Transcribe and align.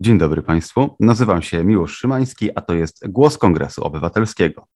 Dzień 0.00 0.18
dobry 0.18 0.42
Państwu. 0.42 0.96
Nazywam 1.00 1.42
się 1.42 1.64
Miłosz 1.64 1.96
Szymański, 1.96 2.50
a 2.54 2.60
to 2.60 2.74
jest 2.74 3.08
Głos 3.08 3.38
Kongresu 3.38 3.84
Obywatelskiego. 3.84 4.66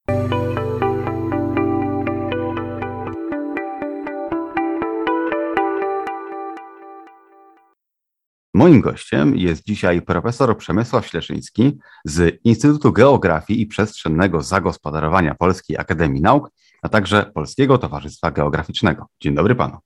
Moim 8.54 8.80
gościem 8.80 9.37
jest 9.37 9.64
dzisiaj 9.64 10.03
profesor 10.03 10.58
Przemysław 10.58 11.06
Śleszyński 11.06 11.78
z 12.04 12.40
Instytutu 12.44 12.92
Geografii 12.92 13.60
i 13.60 13.66
Przestrzennego 13.66 14.42
Zagospodarowania 14.42 15.34
Polskiej 15.34 15.78
Akademii 15.78 16.23
Nauk, 16.23 16.50
a 16.82 16.88
także 16.88 17.30
Polskiego 17.34 17.78
Towarzystwa 17.78 18.30
Geograficznego. 18.30 19.06
Dzień 19.20 19.34
dobry 19.34 19.55
panu. 19.55 19.78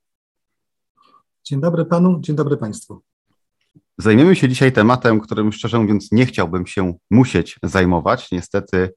Dzień 1.44 1.60
dobry 1.60 1.84
panu, 1.84 2.20
dzień 2.20 2.36
dobry 2.36 2.56
państwu. 2.56 3.02
Zajmiemy 3.98 4.36
się 4.36 4.48
dzisiaj 4.48 4.72
tematem, 4.72 5.20
którym 5.20 5.52
szczerze 5.52 5.78
mówiąc 5.78 6.12
nie 6.12 6.26
chciałbym 6.26 6.66
się 6.66 6.94
musieć 7.10 7.58
zajmować. 7.62 8.30
Niestety 8.30 8.94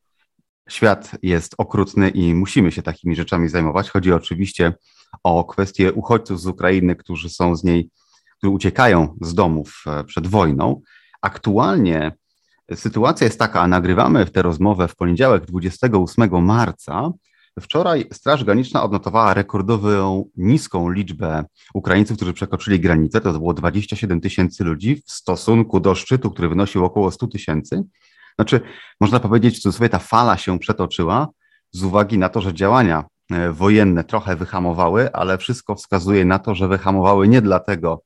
świat 0.69 1.11
jest 1.21 1.55
okrutny 1.57 2.09
i 2.09 2.35
musimy 2.35 2.71
się 2.71 2.81
takimi 2.81 3.15
rzeczami 3.15 3.49
zajmować. 3.49 3.89
Chodzi 3.89 4.13
oczywiście 4.13 4.73
o 5.23 5.45
kwestię 5.45 5.93
uchodźców 5.93 6.41
z 6.41 6.47
Ukrainy, 6.47 6.95
którzy 6.95 7.29
są 7.29 7.55
z 7.55 7.63
niej, 7.63 7.89
którzy 8.37 8.51
uciekają 8.51 9.17
z 9.21 9.33
domów 9.33 9.83
e, 9.87 10.03
przed 10.03 10.27
wojną. 10.27 10.81
Aktualnie 11.21 12.11
sytuacja 12.75 13.25
jest 13.25 13.39
taka, 13.39 13.61
a 13.61 13.67
nagrywamy 13.67 14.25
tę 14.25 14.41
rozmowę 14.41 14.87
w 14.87 14.95
poniedziałek 14.95 15.45
28 15.45 16.45
marca. 16.45 17.11
Wczoraj 17.61 18.07
Straż 18.13 18.43
Graniczna 18.43 18.83
odnotowała 18.83 19.33
rekordową 19.33 20.29
niską 20.37 20.89
liczbę 20.89 21.43
Ukraińców, 21.73 22.17
którzy 22.17 22.33
przekroczyli 22.33 22.79
granicę. 22.79 23.21
To 23.21 23.33
było 23.33 23.53
27 23.53 24.21
tysięcy 24.21 24.63
ludzi 24.63 25.01
w 25.05 25.11
stosunku 25.11 25.79
do 25.79 25.95
szczytu, 25.95 26.31
który 26.31 26.49
wynosił 26.49 26.85
około 26.85 27.11
100 27.11 27.27
tysięcy. 27.27 27.83
Znaczy, 28.35 28.61
można 29.01 29.19
powiedzieć, 29.19 29.59
w 29.59 29.71
sobie 29.71 29.89
ta 29.89 29.99
fala 29.99 30.37
się 30.37 30.59
przetoczyła 30.59 31.27
z 31.71 31.83
uwagi 31.83 32.17
na 32.17 32.29
to, 32.29 32.41
że 32.41 32.53
działania 32.53 33.03
e, 33.31 33.51
wojenne 33.51 34.03
trochę 34.03 34.35
wyhamowały, 34.35 35.13
ale 35.13 35.37
wszystko 35.37 35.75
wskazuje 35.75 36.25
na 36.25 36.39
to, 36.39 36.55
że 36.55 36.67
wyhamowały 36.67 37.27
nie 37.27 37.41
dlatego, 37.41 38.03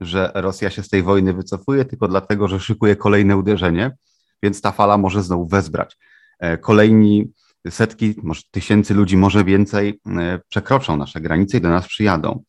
że 0.00 0.30
Rosja 0.34 0.70
się 0.70 0.82
z 0.82 0.88
tej 0.88 1.02
wojny 1.02 1.32
wycofuje, 1.32 1.84
tylko 1.84 2.08
dlatego, 2.08 2.48
że 2.48 2.60
szykuje 2.60 2.96
kolejne 2.96 3.36
uderzenie, 3.36 3.96
więc 4.42 4.60
ta 4.60 4.72
fala 4.72 4.98
może 4.98 5.22
znowu 5.22 5.46
wezbrać. 5.46 5.96
E, 6.38 6.58
kolejni 6.58 7.32
setki, 7.70 8.14
może 8.22 8.42
tysięcy 8.50 8.94
ludzi, 8.94 9.16
może 9.16 9.44
więcej 9.44 10.00
e, 10.06 10.40
przekroczą 10.48 10.96
nasze 10.96 11.20
granice 11.20 11.58
i 11.58 11.60
do 11.60 11.68
nas 11.68 11.86
przyjadą. 11.86 12.42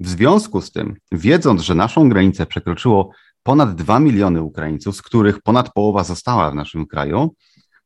W 0.00 0.08
związku 0.08 0.60
z 0.60 0.72
tym, 0.72 0.96
wiedząc, 1.12 1.62
że 1.62 1.74
naszą 1.74 2.08
granicę 2.08 2.46
przekroczyło 2.46 3.10
ponad 3.42 3.74
2 3.74 4.00
miliony 4.00 4.42
Ukraińców, 4.42 4.96
z 4.96 5.02
których 5.02 5.42
ponad 5.42 5.72
połowa 5.72 6.04
została 6.04 6.50
w 6.50 6.54
naszym 6.54 6.86
kraju, 6.86 7.34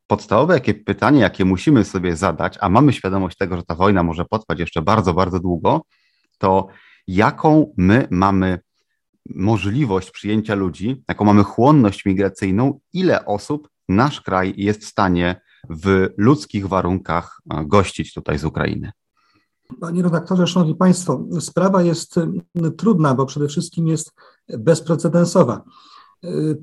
podstawowe 0.07 0.53
jakie 0.53 0.73
pytanie, 0.73 1.21
jakie 1.21 1.45
musimy 1.45 1.85
sobie 1.85 2.15
zadać, 2.15 2.57
a 2.61 2.69
mamy 2.69 2.93
świadomość 2.93 3.37
tego, 3.37 3.57
że 3.57 3.63
ta 3.63 3.75
wojna 3.75 4.03
może 4.03 4.25
potrwać 4.25 4.59
jeszcze 4.59 4.81
bardzo, 4.81 5.13
bardzo 5.13 5.39
długo, 5.39 5.81
to 6.37 6.67
jaką 7.07 7.73
my 7.77 8.07
mamy 8.11 8.59
możliwość 9.29 10.11
przyjęcia 10.11 10.55
ludzi, 10.55 11.03
jaką 11.07 11.25
mamy 11.25 11.43
chłonność 11.43 12.05
migracyjną, 12.05 12.79
ile 12.93 13.25
osób 13.25 13.69
nasz 13.89 14.21
kraj 14.21 14.53
jest 14.57 14.81
w 14.81 14.87
stanie 14.87 15.41
w 15.69 16.09
ludzkich 16.17 16.67
warunkach 16.67 17.41
e, 17.49 17.65
gościć 17.65 18.13
tutaj 18.13 18.39
z 18.39 18.45
Ukrainy? 18.45 18.91
Panie 19.79 20.03
redaktorze, 20.03 20.47
szanowni 20.47 20.75
państwo, 20.75 21.25
sprawa 21.39 21.81
jest 21.81 22.15
trudna, 22.77 23.15
bo 23.15 23.25
przede 23.25 23.47
wszystkim 23.47 23.87
jest 23.87 24.11
bezprecedensowa. 24.57 25.61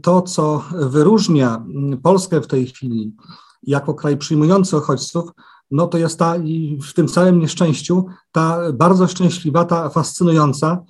To, 0.02 0.22
co 0.22 0.64
wyróżnia 0.72 1.64
Polskę 2.02 2.40
w 2.40 2.46
tej 2.46 2.66
chwili 2.66 3.16
jako 3.62 3.94
kraj 3.94 4.16
przyjmujący 4.16 4.76
uchodźców, 4.76 5.30
no 5.70 5.86
to 5.86 5.98
jest 5.98 6.18
ta 6.18 6.34
w 6.82 6.92
tym 6.94 7.08
całym 7.08 7.40
nieszczęściu 7.40 8.06
ta 8.32 8.72
bardzo 8.72 9.06
szczęśliwa, 9.06 9.64
ta 9.64 9.88
fascynująca, 9.88 10.84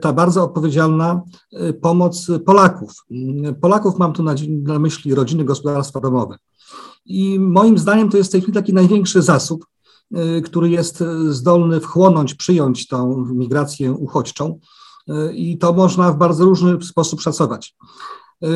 ta 0.00 0.12
bardzo 0.12 0.44
odpowiedzialna 0.44 1.22
pomoc 1.82 2.30
Polaków. 2.46 2.92
Polaków 3.60 3.98
mam 3.98 4.12
tu 4.12 4.22
na, 4.22 4.34
na 4.62 4.78
myśli 4.78 5.14
rodziny, 5.14 5.44
gospodarstwa 5.44 6.00
domowe. 6.00 6.36
I 7.06 7.38
moim 7.40 7.78
zdaniem 7.78 8.10
to 8.10 8.16
jest 8.16 8.30
w 8.30 8.32
tej 8.32 8.40
chwili 8.40 8.54
taki 8.54 8.72
największy 8.74 9.22
zasób, 9.22 9.66
y, 10.16 10.42
który 10.42 10.70
jest 10.70 11.04
zdolny 11.28 11.80
wchłonąć, 11.80 12.34
przyjąć 12.34 12.86
tą 12.86 13.26
migrację 13.34 13.92
uchodźczą. 13.92 14.58
Y, 15.10 15.34
I 15.34 15.58
to 15.58 15.72
można 15.72 16.12
w 16.12 16.18
bardzo 16.18 16.44
różny 16.44 16.82
sposób 16.82 17.20
szacować. 17.20 17.74
Y, 18.44 18.48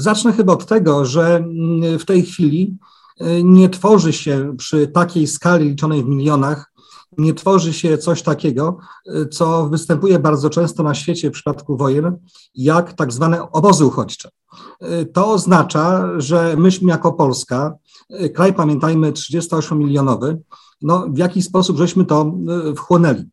zacznę 0.00 0.32
chyba 0.32 0.52
od 0.52 0.66
tego, 0.66 1.04
że 1.04 1.36
mm, 1.36 1.98
w 1.98 2.04
tej 2.04 2.22
chwili 2.22 2.76
nie 3.44 3.68
tworzy 3.68 4.12
się 4.12 4.54
przy 4.58 4.88
takiej 4.88 5.26
skali 5.26 5.68
liczonej 5.68 6.04
w 6.04 6.06
milionach, 6.06 6.69
nie 7.18 7.34
tworzy 7.34 7.72
się 7.72 7.98
coś 7.98 8.22
takiego, 8.22 8.78
co 9.30 9.68
występuje 9.68 10.18
bardzo 10.18 10.50
często 10.50 10.82
na 10.82 10.94
świecie 10.94 11.28
w 11.30 11.32
przypadku 11.32 11.76
wojen, 11.76 12.16
jak 12.54 12.92
tak 12.92 13.12
zwane 13.12 13.52
obozy 13.52 13.84
uchodźcze. 13.84 14.30
To 15.12 15.32
oznacza, 15.32 16.08
że 16.20 16.56
myśmy 16.56 16.90
jako 16.90 17.12
Polska, 17.12 17.74
kraj 18.34 18.54
pamiętajmy 18.54 19.12
38-milionowy, 19.12 20.36
no 20.82 21.06
w 21.10 21.18
jakiś 21.18 21.44
sposób 21.44 21.76
żeśmy 21.76 22.04
to 22.04 22.32
wchłonęli. 22.76 23.24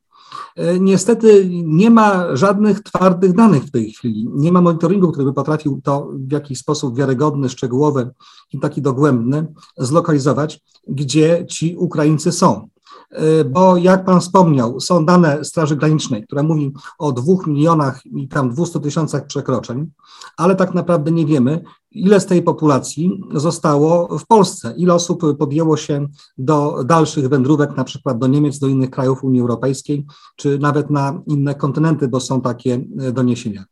Niestety 0.80 1.50
nie 1.64 1.90
ma 1.90 2.36
żadnych 2.36 2.84
twardych 2.84 3.34
danych 3.34 3.64
w 3.64 3.72
tej 3.72 3.92
chwili. 3.92 4.30
Nie 4.34 4.52
ma 4.52 4.62
monitoringu, 4.62 5.12
który 5.12 5.26
by 5.26 5.34
potrafił 5.34 5.82
to 5.84 6.10
w 6.14 6.32
jakiś 6.32 6.60
sposób 6.60 6.98
wiarygodny, 6.98 7.50
szczegółowy 7.50 8.10
i 8.54 8.60
taki 8.60 8.82
dogłębny 8.82 9.48
zlokalizować, 9.78 10.60
gdzie 10.88 11.46
ci 11.50 11.76
Ukraińcy 11.76 12.32
są. 12.32 12.68
E, 13.12 13.44
bo 13.44 13.78
jak 13.78 14.06
Pan 14.06 14.22
wspomniał, 14.22 14.80
są 14.80 15.06
dane 15.06 15.46
Straży 15.46 15.76
Granicznej, 15.76 16.24
która 16.24 16.44
mówi 16.44 16.74
o 17.00 17.12
dwóch 17.12 17.48
milionach 17.48 18.06
i 18.06 18.28
tam 18.28 18.50
200 18.50 18.80
tysiącach 18.80 19.26
przekroczeń, 19.26 19.92
ale 20.38 20.56
tak 20.56 20.74
naprawdę 20.74 21.12
nie 21.12 21.26
wiemy, 21.26 21.64
ile 21.92 22.20
z 22.20 22.26
tej 22.26 22.42
populacji 22.42 23.22
zostało 23.34 24.18
w 24.18 24.28
Polsce, 24.28 24.74
ile 24.78 24.94
osób 24.94 25.38
podjęło 25.38 25.78
się 25.78 26.08
do 26.38 26.84
dalszych 26.84 27.30
wędrówek, 27.30 27.78
na 27.78 27.84
przykład 27.84 28.20
do 28.20 28.28
Niemiec, 28.28 28.60
do 28.60 28.68
innych 28.68 28.90
krajów 28.90 29.24
Unii 29.24 29.42
Europejskiej, 29.42 30.06
czy 30.36 30.60
nawet 30.60 30.90
na 30.90 31.22
inne 31.28 31.56
kontynenty, 31.56 32.08
bo 32.08 32.20
są 32.20 32.42
takie 32.42 32.86
e, 33.00 33.12
doniesienia. 33.12 33.66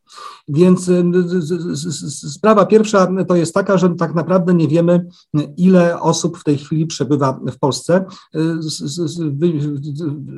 Więc 0.48 0.90
e, 0.90 1.04
sprawa 2.30 2.66
pierwsza 2.66 3.08
to 3.28 3.36
jest 3.36 3.54
taka, 3.54 3.78
że 3.78 3.90
tak 3.90 4.16
naprawdę 4.16 4.54
nie 4.54 4.68
wiemy, 4.68 5.06
ile 5.58 6.02
osób 6.02 6.38
w 6.38 6.44
tej 6.44 6.58
chwili 6.58 6.88
przebywa 6.88 7.40
w 7.52 7.60
Polsce 7.60 8.06
z, 8.60 8.84
z, 8.84 9.22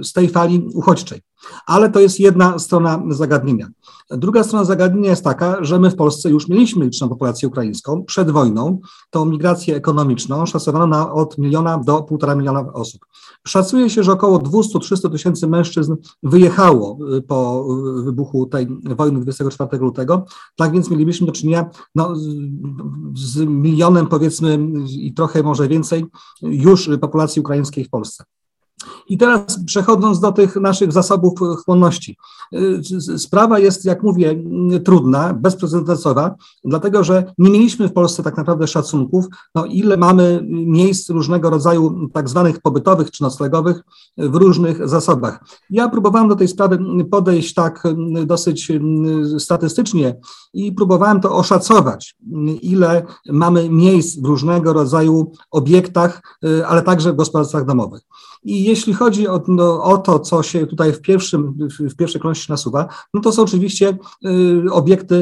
z 0.07 0.13
tej 0.13 0.29
fali 0.29 0.67
uchodźczej. 0.73 1.21
Ale 1.65 1.89
to 1.89 1.99
jest 1.99 2.19
jedna 2.19 2.59
strona 2.59 3.03
zagadnienia. 3.09 3.67
Druga 4.09 4.43
strona 4.43 4.65
zagadnienia 4.65 5.09
jest 5.09 5.23
taka, 5.23 5.63
że 5.63 5.79
my 5.79 5.89
w 5.89 5.95
Polsce 5.95 6.29
już 6.29 6.47
mieliśmy 6.47 6.85
liczną 6.85 7.09
populację 7.09 7.47
ukraińską 7.47 8.03
przed 8.03 8.31
wojną, 8.31 8.79
tą 9.09 9.25
migrację 9.25 9.75
ekonomiczną 9.75 10.45
szacowano 10.45 10.87
na 10.87 11.13
od 11.13 11.37
miliona 11.37 11.77
do 11.77 12.03
półtora 12.03 12.35
miliona 12.35 12.73
osób. 12.73 13.05
Szacuje 13.47 13.89
się, 13.89 14.03
że 14.03 14.11
około 14.11 14.39
200-300 14.39 15.11
tysięcy 15.11 15.47
mężczyzn 15.47 15.95
wyjechało 16.23 16.97
y, 17.17 17.21
po 17.21 17.65
y, 17.99 18.03
wybuchu 18.03 18.45
tej 18.45 18.67
wojny 18.83 19.19
24 19.21 19.77
lutego. 19.77 20.25
Tak 20.55 20.71
więc 20.71 20.89
mielibyśmy 20.89 21.27
do 21.27 21.33
czynienia 21.33 21.69
no, 21.95 22.13
z 23.15 23.37
milionem, 23.37 24.07
powiedzmy, 24.07 24.59
i 24.89 25.13
trochę 25.13 25.43
może 25.43 25.67
więcej 25.67 26.05
już 26.41 26.89
populacji 27.01 27.39
ukraińskiej 27.39 27.85
w 27.85 27.89
Polsce. 27.89 28.23
I 29.09 29.17
teraz 29.17 29.63
przechodząc 29.65 30.19
do 30.19 30.31
tych 30.31 30.55
naszych 30.55 30.91
zasobów 30.91 31.39
chłonności. 31.65 32.17
Y, 32.53 33.19
sprawa 33.19 33.59
jest, 33.59 33.85
jak 33.85 34.03
mówię, 34.03 34.43
trudna, 34.85 35.33
bezprecedensowa, 35.33 36.35
dlatego 36.65 37.03
że 37.03 37.33
nie 37.37 37.49
mieliśmy 37.49 37.87
w 37.87 37.93
Polsce 37.93 38.23
tak 38.23 38.37
naprawdę 38.37 38.67
szacunków, 38.67 39.25
no 39.55 39.65
ile 39.65 39.97
mamy 39.97 40.39
miejsc 40.47 41.09
różnego 41.09 41.49
rodzaju 41.49 42.09
tak 42.13 42.29
zwanych 42.29 42.59
pobytowych 42.59 43.11
czy 43.11 43.23
noclegowych 43.23 43.81
w 44.17 44.35
różnych 44.35 44.89
zasobach. 44.89 45.39
Ja 45.69 45.89
próbowałem 45.89 46.27
do 46.27 46.35
tej 46.35 46.47
sprawy 46.47 46.79
podejść 47.11 47.53
tak 47.53 47.83
dosyć 48.25 48.71
statystycznie 49.39 50.15
i 50.53 50.71
próbowałem 50.71 51.21
to 51.21 51.35
oszacować, 51.35 52.15
ile 52.61 53.05
mamy 53.29 53.69
miejsc 53.69 54.19
w 54.19 54.25
różnego 54.25 54.73
rodzaju 54.73 55.31
obiektach, 55.51 56.21
y, 56.45 56.67
ale 56.67 56.81
także 56.81 57.13
w 57.13 57.15
gospodarstwach 57.15 57.65
domowych. 57.65 58.01
I 58.47 58.63
jeśli 58.63 58.93
chodzi 58.93 59.27
o, 59.27 59.41
no, 59.47 59.83
o, 59.83 59.97
to, 59.97 60.19
co 60.19 60.43
się 60.43 60.67
tutaj 60.67 60.93
w, 60.93 61.01
pierwszym, 61.01 61.69
w 61.79 61.95
pierwszej 61.95 62.21
kolejności 62.21 62.51
nasuwa, 62.51 62.87
no 63.13 63.21
to 63.21 63.31
są 63.31 63.41
oczywiście 63.41 63.97
y, 64.25 64.71
obiekty 64.71 65.15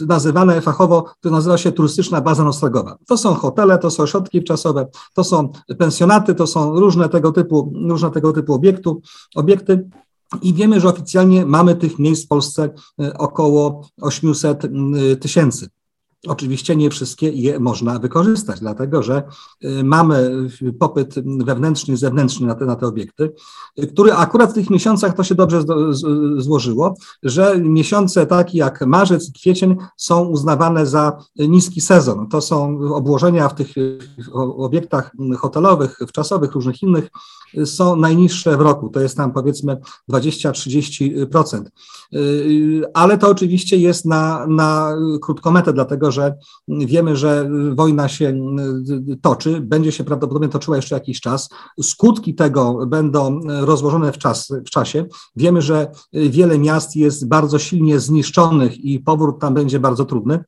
y, 0.00 0.06
nazywane 0.06 0.60
fachowo, 0.60 1.04
to 1.20 1.30
nazywa 1.30 1.58
się 1.58 1.72
turystyczna 1.72 2.20
baza 2.20 2.44
noclegowa. 2.44 2.98
To 3.06 3.16
są 3.16 3.34
hotele, 3.34 3.78
to 3.78 3.90
są 3.90 4.02
ośrodki 4.02 4.44
czasowe, 4.44 4.86
to 5.14 5.24
są 5.24 5.52
pensjonaty, 5.78 6.34
to 6.34 6.46
są 6.46 6.80
różne 6.80 7.08
tego 7.08 7.32
typu, 7.32 7.72
różne 7.88 8.10
tego 8.10 8.32
typu 8.32 8.54
obiektu, 8.54 9.02
obiekty. 9.34 9.88
I 10.42 10.54
wiemy, 10.54 10.80
że 10.80 10.88
oficjalnie 10.88 11.46
mamy 11.46 11.74
tych 11.74 11.98
miejsc 11.98 12.24
w 12.24 12.28
Polsce 12.28 12.70
około 13.18 13.88
800 14.00 14.62
tysięcy. 15.20 15.68
Oczywiście 16.28 16.76
nie 16.76 16.90
wszystkie 16.90 17.28
je 17.28 17.60
można 17.60 17.98
wykorzystać, 17.98 18.60
dlatego 18.60 19.02
że 19.02 19.22
y, 19.64 19.84
mamy 19.84 20.48
popyt 20.78 21.14
wewnętrzny 21.44 21.96
zewnętrzny 21.96 22.46
na 22.46 22.54
te, 22.54 22.64
na 22.64 22.76
te 22.76 22.86
obiekty, 22.86 23.32
który 23.92 24.12
akurat 24.12 24.50
w 24.50 24.54
tych 24.54 24.70
miesiącach 24.70 25.16
to 25.16 25.24
się 25.24 25.34
dobrze 25.34 25.62
złożyło, 26.36 26.94
że 27.22 27.58
miesiące 27.60 28.26
takie 28.26 28.58
jak 28.58 28.86
marzec 28.86 29.32
kwiecień 29.32 29.76
są 29.96 30.24
uznawane 30.24 30.86
za 30.86 31.16
niski 31.38 31.80
sezon. 31.80 32.28
To 32.28 32.40
są 32.40 32.80
obłożenia 32.94 33.48
w 33.48 33.54
tych 33.54 33.68
obiektach 34.56 35.12
hotelowych, 35.38 35.98
wczasowych, 36.08 36.52
różnych 36.52 36.82
innych 36.82 37.10
są 37.64 37.96
najniższe 37.96 38.56
w 38.56 38.60
roku. 38.60 38.88
To 38.88 39.00
jest 39.00 39.16
tam 39.16 39.32
powiedzmy 39.32 39.76
20-30%. 40.10 41.62
Y, 42.14 42.82
ale 42.94 43.18
to 43.18 43.28
oczywiście 43.28 43.76
jest 43.76 44.04
na, 44.04 44.46
na 44.46 44.96
krótką 45.22 45.50
metę, 45.50 45.72
dlatego 45.72 46.10
że 46.10 46.34
wiemy, 46.68 47.16
że 47.16 47.50
wojna 47.74 48.08
się 48.08 48.34
y, 49.10 49.16
toczy, 49.22 49.60
będzie 49.60 49.92
się 49.92 50.04
prawdopodobnie 50.04 50.48
toczyła 50.48 50.76
jeszcze 50.76 50.94
jakiś 50.94 51.20
czas. 51.20 51.48
Skutki 51.82 52.34
tego 52.34 52.86
będą 52.86 53.40
rozłożone 53.60 54.12
w, 54.12 54.18
czas, 54.18 54.48
w 54.66 54.70
czasie. 54.70 55.06
Wiemy, 55.36 55.62
że 55.62 55.90
wiele 56.12 56.58
miast 56.58 56.96
jest 56.96 57.28
bardzo 57.28 57.58
silnie 57.58 58.00
zniszczonych 58.00 58.84
i 58.84 59.00
powrót 59.00 59.40
tam 59.40 59.54
będzie 59.54 59.80
bardzo 59.80 60.04
trudny. 60.04 60.44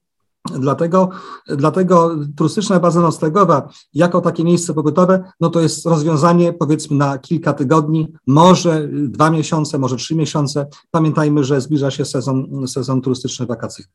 Dlatego, 0.52 1.10
dlatego 1.46 2.16
turystyczna 2.36 2.80
baza 2.80 3.00
noclegowa 3.00 3.68
jako 3.94 4.20
takie 4.20 4.44
miejsce 4.44 4.74
pobytowe, 4.74 5.24
no 5.40 5.50
to 5.50 5.60
jest 5.60 5.86
rozwiązanie 5.86 6.52
powiedzmy 6.52 6.96
na 6.96 7.18
kilka 7.18 7.52
tygodni, 7.52 8.12
może 8.26 8.88
dwa 8.92 9.30
miesiące, 9.30 9.78
może 9.78 9.96
trzy 9.96 10.16
miesiące. 10.16 10.66
Pamiętajmy, 10.90 11.44
że 11.44 11.60
zbliża 11.60 11.90
się 11.90 12.04
sezon, 12.04 12.68
sezon 12.68 13.00
turystyczny 13.00 13.46
wakacyjny. 13.46 13.92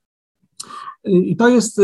I 1.03 1.35
to 1.35 1.47
jest 1.47 1.81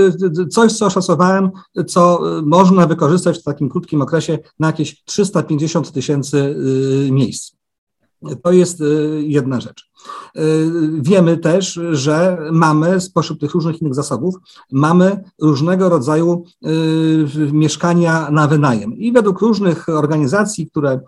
coś, 0.52 0.74
co 0.74 0.90
szacowałem, 0.90 1.52
co 1.88 2.22
można 2.44 2.88
wykorzystać 2.88 3.40
w 3.40 3.44
takim 3.44 3.70
krótkim 3.70 4.02
okresie 4.02 4.40
na 4.60 4.68
jakieś 4.68 5.04
350 5.04 5.92
tysięcy 5.92 6.38
y, 7.08 7.12
miejsc. 7.12 7.56
To 8.44 8.52
jest 8.52 8.82
y, 8.82 9.24
jedna 9.26 9.62
rzecz. 9.62 9.90
Y, 10.38 10.72
wiemy 11.02 11.38
też, 11.38 11.80
że 11.92 12.38
mamy 12.52 13.02
spośród 13.02 13.40
tych 13.40 13.52
różnych 13.52 13.82
innych 13.82 13.96
zasobów, 13.96 14.36
mamy 14.72 15.24
różnego 15.42 15.90
rodzaju 15.90 16.44
y, 16.66 17.52
mieszkania 17.52 18.32
na 18.32 18.48
wynajem. 18.48 18.94
I 18.94 19.12
według 19.12 19.42
różnych 19.42 19.90
organizacji, 19.90 20.70
które 20.70 21.00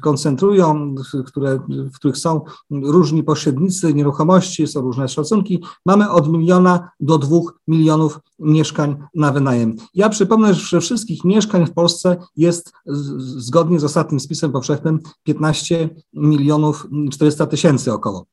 koncentrują, 0.00 0.94
które, 1.26 1.58
w 1.68 1.94
których 1.94 2.18
są 2.18 2.40
różni 2.70 3.22
pośrednicy 3.22 3.94
nieruchomości, 3.94 4.66
są 4.66 4.80
różne 4.80 5.08
szacunki, 5.08 5.64
mamy 5.86 6.10
od 6.10 6.28
miliona 6.28 6.90
do 7.00 7.18
dwóch 7.18 7.58
milionów 7.68 8.18
mieszkań 8.38 8.96
na 9.14 9.32
wynajem. 9.32 9.76
Ja 9.94 10.08
przypomnę, 10.08 10.54
że 10.54 10.80
wszystkich 10.80 11.24
mieszkań 11.24 11.66
w 11.66 11.72
Polsce 11.72 12.16
jest 12.36 12.72
zgodnie 13.16 13.80
z 13.80 13.84
ostatnim 13.84 14.20
spisem 14.20 14.52
powszechnym 14.52 15.00
15 15.22 15.90
milionów 16.12 16.86
400 17.10 17.46
tysięcy 17.46 17.92
około. 17.92 18.26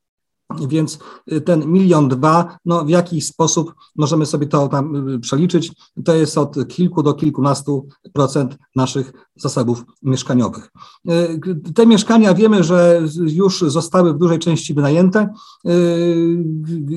Więc 0.68 1.00
y, 1.31 1.42
ten 1.42 1.71
milion 1.71 2.09
dwa, 2.09 2.57
no 2.65 2.86
w 2.86 2.89
jakiś 2.89 3.25
sposób 3.25 3.74
możemy 3.95 4.25
sobie 4.25 4.48
to 4.48 4.68
tam 4.68 5.09
y, 5.09 5.19
przeliczyć, 5.19 5.71
to 6.06 6.15
jest 6.15 6.38
od 6.38 6.68
kilku 6.68 7.03
do 7.03 7.13
kilkunastu 7.13 7.88
procent 8.13 8.57
naszych 8.75 9.13
zasobów 9.36 9.83
mieszkaniowych. 10.01 10.71
Y, 11.09 11.39
te 11.75 11.86
mieszkania 11.86 12.33
wiemy, 12.33 12.63
że 12.63 13.01
już 13.15 13.62
zostały 13.62 14.13
w 14.13 14.18
dużej 14.18 14.39
części 14.39 14.74
wynajęte. 14.74 15.33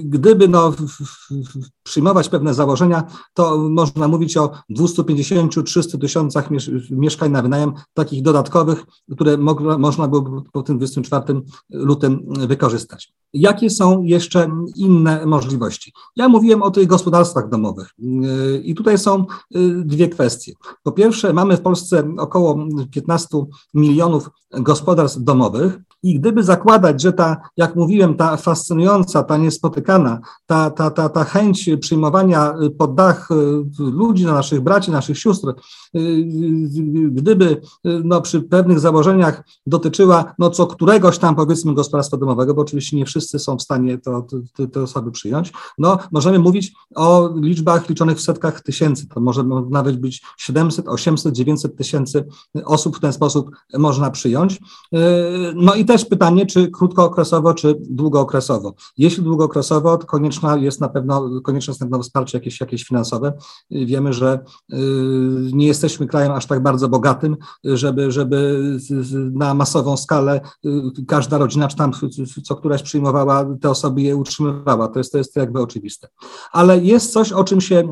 Gdyby 0.04 0.48
no, 0.48 0.72
przyjmować 1.84 2.28
pewne 2.28 2.54
założenia, 2.54 3.02
to 3.34 3.58
można 3.58 4.08
mówić 4.08 4.36
o 4.36 4.50
250-300 4.70 6.00
tysiącach 6.00 6.48
mieszkań 6.90 7.30
na 7.30 7.42
wynajem, 7.42 7.72
takich 7.94 8.22
dodatkowych, 8.22 8.84
które 9.12 9.36
można 9.78 10.08
było 10.08 10.42
po 10.52 10.62
tym 10.62 10.76
24 10.76 11.40
lutym 11.70 12.26
wykorzystać. 12.28 13.12
Jakie 13.32 13.70
są 13.70 14.02
jeszcze 14.02 14.50
inne 14.76 15.26
możliwości? 15.26 15.92
Ja 16.16 16.28
mówiłem 16.28 16.62
o 16.62 16.70
tych 16.70 16.86
gospodarstwach 16.86 17.48
domowych 17.48 17.90
i 18.62 18.74
tutaj 18.74 18.98
są 18.98 19.26
y, 19.56 19.82
dwie 19.84 20.08
kwestie. 20.08 20.52
Po 20.82 20.92
pierwsze, 20.92 21.32
mamy 21.32 21.56
w 21.56 21.60
Polsce 21.60 22.14
około 22.18 22.66
15 22.90 23.28
milionów 23.74 24.30
gospodarstw 24.50 25.22
domowych 25.22 25.78
i 26.04 26.20
gdyby 26.20 26.42
zakładać, 26.42 27.02
że 27.02 27.12
ta, 27.12 27.36
jak 27.56 27.76
mówiłem, 27.76 28.14
ta 28.14 28.36
fascynująca, 28.36 29.22
ta 29.22 29.36
niespotykana, 29.36 30.20
ta, 30.46 30.70
ta, 30.70 30.90
ta, 30.90 31.08
ta 31.08 31.24
chęć 31.24 31.70
przyjmowania 31.80 32.54
pod 32.78 32.94
dach 32.94 33.30
y, 33.30 33.34
ludzi, 33.78 34.26
naszych 34.26 34.60
braci, 34.60 34.90
naszych 34.90 35.18
sióstr, 35.18 35.48
y, 35.48 35.54
gdyby 37.10 37.60
no, 37.84 38.20
przy 38.20 38.42
pewnych 38.42 38.80
założeniach 38.80 39.42
dotyczyła 39.66 40.34
no, 40.38 40.50
co 40.50 40.66
któregoś 40.66 41.18
tam 41.18 41.36
powiedzmy 41.36 41.74
gospodarstwa 41.74 42.16
domowego, 42.16 42.54
bo 42.54 42.62
oczywiście 42.62 42.96
nie 42.96 43.06
wszyscy 43.06 43.38
są 43.38 43.56
w 43.56 43.62
stanie 43.62 43.98
to, 43.98 44.26
te, 44.56 44.66
te 44.66 44.82
osoby 44.82 45.10
przyjąć, 45.10 45.52
no 45.78 45.98
możemy 46.12 46.38
mówić 46.38 46.72
o 46.94 47.30
liczbach 47.36 47.88
liczonych 47.88 48.18
w 48.18 48.22
setkach 48.22 48.60
tysięcy, 48.60 49.08
to 49.08 49.20
może 49.20 49.44
nawet 49.70 50.00
być 50.00 50.22
700, 50.36 50.88
800, 50.88 51.34
900 51.34 51.76
tysięcy 51.76 52.24
osób 52.64 52.96
w 52.96 53.00
ten 53.00 53.12
sposób 53.12 53.50
można 53.78 54.10
przyjąć. 54.10 54.60
No 55.54 55.74
i 55.74 55.84
też 55.94 56.04
pytanie, 56.04 56.46
czy 56.46 56.70
krótkookresowo, 56.70 57.54
czy 57.54 57.76
długookresowo. 57.80 58.74
Jeśli 58.96 59.22
długookresowo, 59.22 59.96
to 59.96 60.06
konieczna 60.06 60.56
jest 60.56 60.80
na 60.80 60.88
pewno, 60.88 61.40
konieczne 61.40 61.70
jest 61.70 61.80
na 61.80 61.86
pewno 61.86 62.02
wsparcie 62.02 62.38
jakieś, 62.38 62.60
jakieś 62.60 62.84
finansowe. 62.84 63.32
Wiemy, 63.70 64.12
że 64.12 64.38
y, 64.72 64.76
nie 65.52 65.66
jesteśmy 65.66 66.06
krajem 66.06 66.32
aż 66.32 66.46
tak 66.46 66.62
bardzo 66.62 66.88
bogatym, 66.88 67.36
żeby, 67.64 68.12
żeby 68.12 68.70
na 69.32 69.54
masową 69.54 69.96
skalę 69.96 70.40
y, 70.66 70.70
każda 71.08 71.38
rodzina, 71.38 71.68
czy 71.68 71.76
tam 71.76 71.92
co 72.44 72.56
któraś 72.56 72.82
przyjmowała, 72.82 73.46
te 73.60 73.70
osoby 73.70 74.02
je 74.02 74.16
utrzymywała. 74.16 74.88
To 74.88 74.98
jest, 74.98 75.12
to 75.12 75.18
jest 75.18 75.36
jakby 75.36 75.60
oczywiste. 75.60 76.08
Ale 76.52 76.78
jest 76.78 77.12
coś, 77.12 77.32
o 77.32 77.44
czym 77.44 77.60
się 77.60 77.88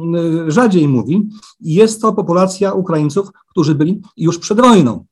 y, 0.47 0.51
rzadziej 0.51 0.89
mówi, 0.89 1.29
i 1.61 1.75
jest 1.75 2.03
to 2.03 2.13
populacja 2.13 2.73
Ukraińców, 2.73 3.29
którzy 3.51 3.75
byli 3.75 4.03
już 4.17 4.39
przed 4.39 4.61
wojną. 4.61 5.05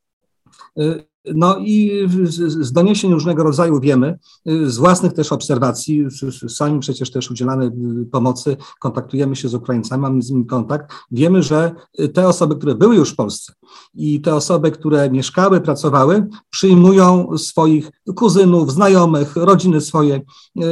No 1.25 1.57
i 1.59 2.07
z 2.37 2.73
doniesień 2.73 3.13
różnego 3.13 3.43
rodzaju 3.43 3.81
wiemy, 3.81 4.19
z 4.47 4.79
własnych 4.79 5.13
też 5.13 5.33
obserwacji, 5.33 6.07
sami 6.49 6.81
przecież 6.81 7.11
też 7.11 7.31
udzielamy 7.31 7.65
y, 8.03 8.07
pomocy, 8.07 8.57
kontaktujemy 8.81 9.37
się 9.37 9.49
z 9.49 9.55
Ukraińcami, 9.55 10.03
mamy 10.03 10.23
z 10.23 10.31
nimi 10.31 10.47
kontakt, 10.47 10.93
wiemy, 11.11 11.43
że 11.43 11.75
te 12.15 12.29
osoby, 12.29 12.57
które 12.57 12.75
były 12.75 12.97
już 12.97 13.11
w 13.11 13.17
Polsce 13.17 13.53
i 13.95 14.21
te 14.21 14.35
osoby, 14.35 14.71
które 14.71 15.11
mieszkały, 15.11 15.61
pracowały, 15.61 16.27
przyjmują 16.51 17.39
swoich 17.39 17.91
kuzynów, 18.17 18.73
znajomych, 18.73 19.37
rodziny 19.37 19.81
swoje, 19.81 20.15
y, 20.17 20.63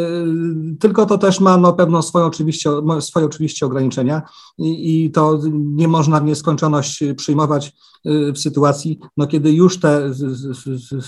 tylko 0.80 1.06
to 1.06 1.18
też 1.18 1.40
ma 1.40 1.56
no, 1.56 1.72
pewną 1.72 2.02
swoją 2.02 2.26
oczywiście, 2.26 2.70
swoje 3.00 3.26
oczywiście 3.26 3.66
ograniczenia 3.66 4.22
i, 4.58 5.04
i 5.04 5.11
to 5.11 5.40
nie 5.52 5.88
można 5.88 6.20
w 6.20 6.25
nieskończoność 6.25 7.04
przyjmować 7.16 7.72
y, 8.06 8.32
w 8.32 8.38
sytuacji, 8.38 8.99
no, 9.16 9.26
kiedy 9.26 9.52
już 9.52 9.80
te 9.80 10.14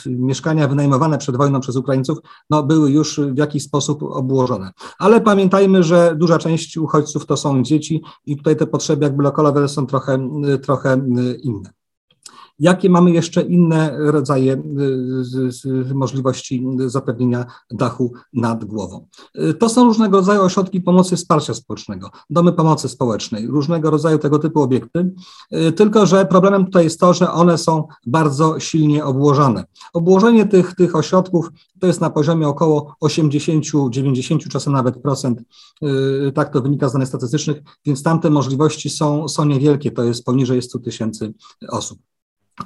mieszkania 0.07 0.69
wynajmowane 0.69 1.19
przed 1.19 1.37
wojną 1.37 1.61
przez 1.61 1.77
Ukraińców 1.77 2.19
no, 2.51 2.63
były 2.63 2.91
już 2.91 3.21
w 3.21 3.39
jakiś 3.39 3.63
sposób 3.63 4.03
obłożone. 4.03 4.71
Ale 4.99 5.21
pamiętajmy, 5.21 5.83
że 5.83 6.17
duża 6.17 6.39
część 6.39 6.77
uchodźców 6.77 7.27
to 7.27 7.37
są 7.37 7.63
dzieci 7.63 8.03
i 8.27 8.37
tutaj 8.37 8.57
te 8.57 8.67
potrzeby 8.67 9.05
jakby 9.05 9.23
lokalowe 9.23 9.69
są 9.69 9.87
trochę, 9.87 10.29
trochę 10.63 11.01
inne. 11.43 11.80
Jakie 12.61 12.91
mamy 12.91 13.11
jeszcze 13.11 13.43
inne 13.43 13.97
rodzaje 13.99 14.63
y, 15.91 15.95
możliwości 15.95 16.67
zapewnienia 16.87 17.47
dachu 17.71 18.13
nad 18.33 18.65
głową? 18.65 19.07
Y, 19.39 19.55
to 19.55 19.69
są 19.69 19.85
różnego 19.85 20.17
rodzaju 20.17 20.43
ośrodki 20.43 20.81
pomocy 20.81 21.17
wsparcia 21.17 21.55
społecznego, 21.55 22.11
domy 22.31 22.53
pomocy 22.53 22.89
społecznej, 22.89 23.47
różnego 23.47 23.91
rodzaju 23.91 24.19
tego 24.19 24.39
typu 24.39 24.61
obiekty, 24.61 25.15
y, 25.53 25.73
tylko 25.73 26.07
że 26.07 26.27
problemem 26.27 26.65
tutaj 26.65 26.85
jest 26.85 27.01
to, 27.01 27.15
że 27.15 27.33
one 27.33 27.59
są 27.59 27.85
bardzo 28.07 28.61
silnie 28.61 29.05
obłożone. 29.05 29.65
Obłożenie 29.93 30.47
tych, 30.47 30.75
tych 30.75 30.97
ośrodków 30.97 31.49
to 31.81 31.87
jest 31.87 32.01
na 32.01 32.11
poziomie 32.11 32.49
około 32.49 32.95
80-90, 33.05 34.49
czasem 34.49 34.73
nawet 34.73 35.03
procent, 35.03 35.43
tak 36.35 36.53
to 36.53 36.63
wynika 36.63 36.89
z 36.89 36.93
danych 36.93 37.09
statystycznych, 37.09 37.63
więc 37.87 38.03
tamte 38.03 38.31
możliwości 38.31 38.91
są, 38.91 39.29
są 39.29 39.45
niewielkie, 39.45 39.91
to 39.91 40.05
jest 40.05 40.25
poniżej 40.25 40.63
100 40.63 40.79
tysięcy 40.79 41.35
osób. 41.69 41.99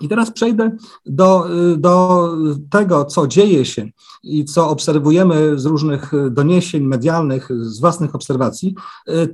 I 0.00 0.08
teraz 0.08 0.30
przejdę 0.30 0.76
do, 1.06 1.46
do 1.76 2.28
tego, 2.70 3.04
co 3.04 3.26
dzieje 3.26 3.64
się 3.64 3.88
i 4.22 4.44
co 4.44 4.68
obserwujemy 4.68 5.58
z 5.58 5.66
różnych 5.66 6.12
doniesień 6.30 6.84
medialnych, 6.84 7.48
z 7.60 7.80
własnych 7.80 8.14
obserwacji. 8.14 8.74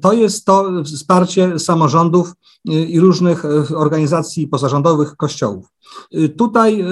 To 0.00 0.12
jest 0.12 0.45
to 0.45 0.71
wsparcie 0.85 1.59
samorządów 1.59 2.33
i 2.64 3.00
różnych 3.00 3.45
organizacji 3.75 4.49
pozarządowych 4.49 5.17
kościołów. 5.17 5.67
Tutaj 6.37 6.85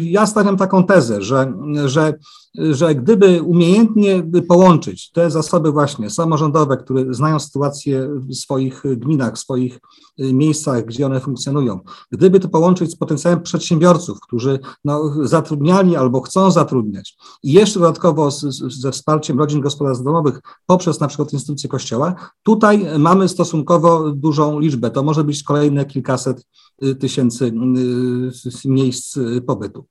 ja 0.00 0.26
stawiam 0.26 0.56
taką 0.56 0.84
tezę, 0.84 1.22
że, 1.22 1.52
że 1.86 2.14
że 2.58 2.94
gdyby 2.94 3.42
umiejętnie 3.42 4.22
połączyć 4.48 5.10
te 5.10 5.30
zasoby 5.30 5.72
właśnie 5.72 6.10
samorządowe, 6.10 6.76
które 6.76 7.14
znają 7.14 7.40
sytuację 7.40 8.08
w 8.08 8.34
swoich 8.34 8.82
gminach, 8.96 9.34
w 9.34 9.38
swoich 9.38 9.78
y, 10.20 10.32
miejscach, 10.32 10.84
gdzie 10.84 11.06
one 11.06 11.20
funkcjonują, 11.20 11.80
gdyby 12.12 12.40
to 12.40 12.48
połączyć 12.48 12.90
z 12.90 12.96
potencjałem 12.96 13.42
przedsiębiorców, 13.42 14.20
którzy 14.20 14.58
no, 14.84 15.12
zatrudniali 15.26 15.96
albo 15.96 16.20
chcą 16.20 16.50
zatrudniać 16.50 17.16
i 17.42 17.52
jeszcze 17.52 17.80
dodatkowo 17.80 18.30
z, 18.30 18.40
ze 18.80 18.92
wsparciem 18.92 19.38
rodzin 19.38 19.60
gospodarstw 19.60 20.04
domowych 20.04 20.40
poprzez 20.66 21.00
na 21.00 21.08
przykład 21.08 21.32
instytucje 21.32 21.68
kościoła, 21.68 22.14
tutaj 22.42 22.86
mamy 22.98 23.28
stosunkowo 23.28 24.10
dużą 24.10 24.60
liczbę. 24.60 24.90
To 24.90 25.02
może 25.02 25.24
być 25.24 25.42
kolejne 25.42 25.84
kilkaset 25.84 26.40
Y, 26.40 26.65
tysięcy 27.00 27.52
y, 28.64 28.68
miejsc 28.68 29.16
y, 29.16 29.40
pobytu. 29.40 29.84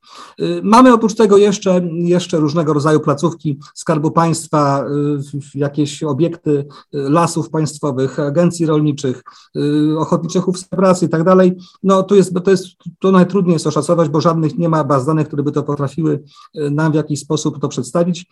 Mamy 0.63 0.93
oprócz 0.93 1.15
tego 1.15 1.37
jeszcze, 1.37 1.89
jeszcze 1.93 2.37
różnego 2.37 2.73
rodzaju 2.73 2.99
placówki 2.99 3.59
Skarbu 3.73 4.11
Państwa, 4.11 4.85
jakieś 5.55 6.03
obiekty 6.03 6.65
lasów 6.93 7.49
państwowych, 7.49 8.19
agencji 8.19 8.65
rolniczych, 8.65 9.23
ochotniczych 9.97 10.43
chów 10.43 10.67
pracy 10.69 11.05
i 11.05 11.09
tak 11.09 11.23
dalej. 11.23 11.57
No 11.83 12.03
to 12.03 12.15
jest, 12.15 12.33
to 12.43 12.51
jest, 12.51 12.65
to 12.99 13.11
najtrudniej 13.11 13.53
jest 13.53 13.67
oszacować, 13.67 14.09
bo 14.09 14.21
żadnych 14.21 14.57
nie 14.57 14.69
ma 14.69 14.83
baz 14.83 15.05
danych, 15.05 15.27
które 15.27 15.43
by 15.43 15.51
to 15.51 15.63
potrafiły 15.63 16.23
nam 16.55 16.91
w 16.91 16.95
jakiś 16.95 17.19
sposób 17.19 17.59
to 17.61 17.67
przedstawić. 17.67 18.25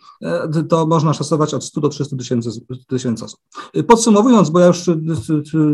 To 0.68 0.86
można 0.86 1.14
szacować 1.14 1.54
od 1.54 1.64
100 1.64 1.80
do 1.80 1.88
300 1.88 2.16
tysięcy, 2.16 2.50
tysięcy 2.86 3.24
osób. 3.24 3.40
Podsumowując, 3.86 4.50
bo 4.50 4.60
ja 4.60 4.66
już 4.66 4.90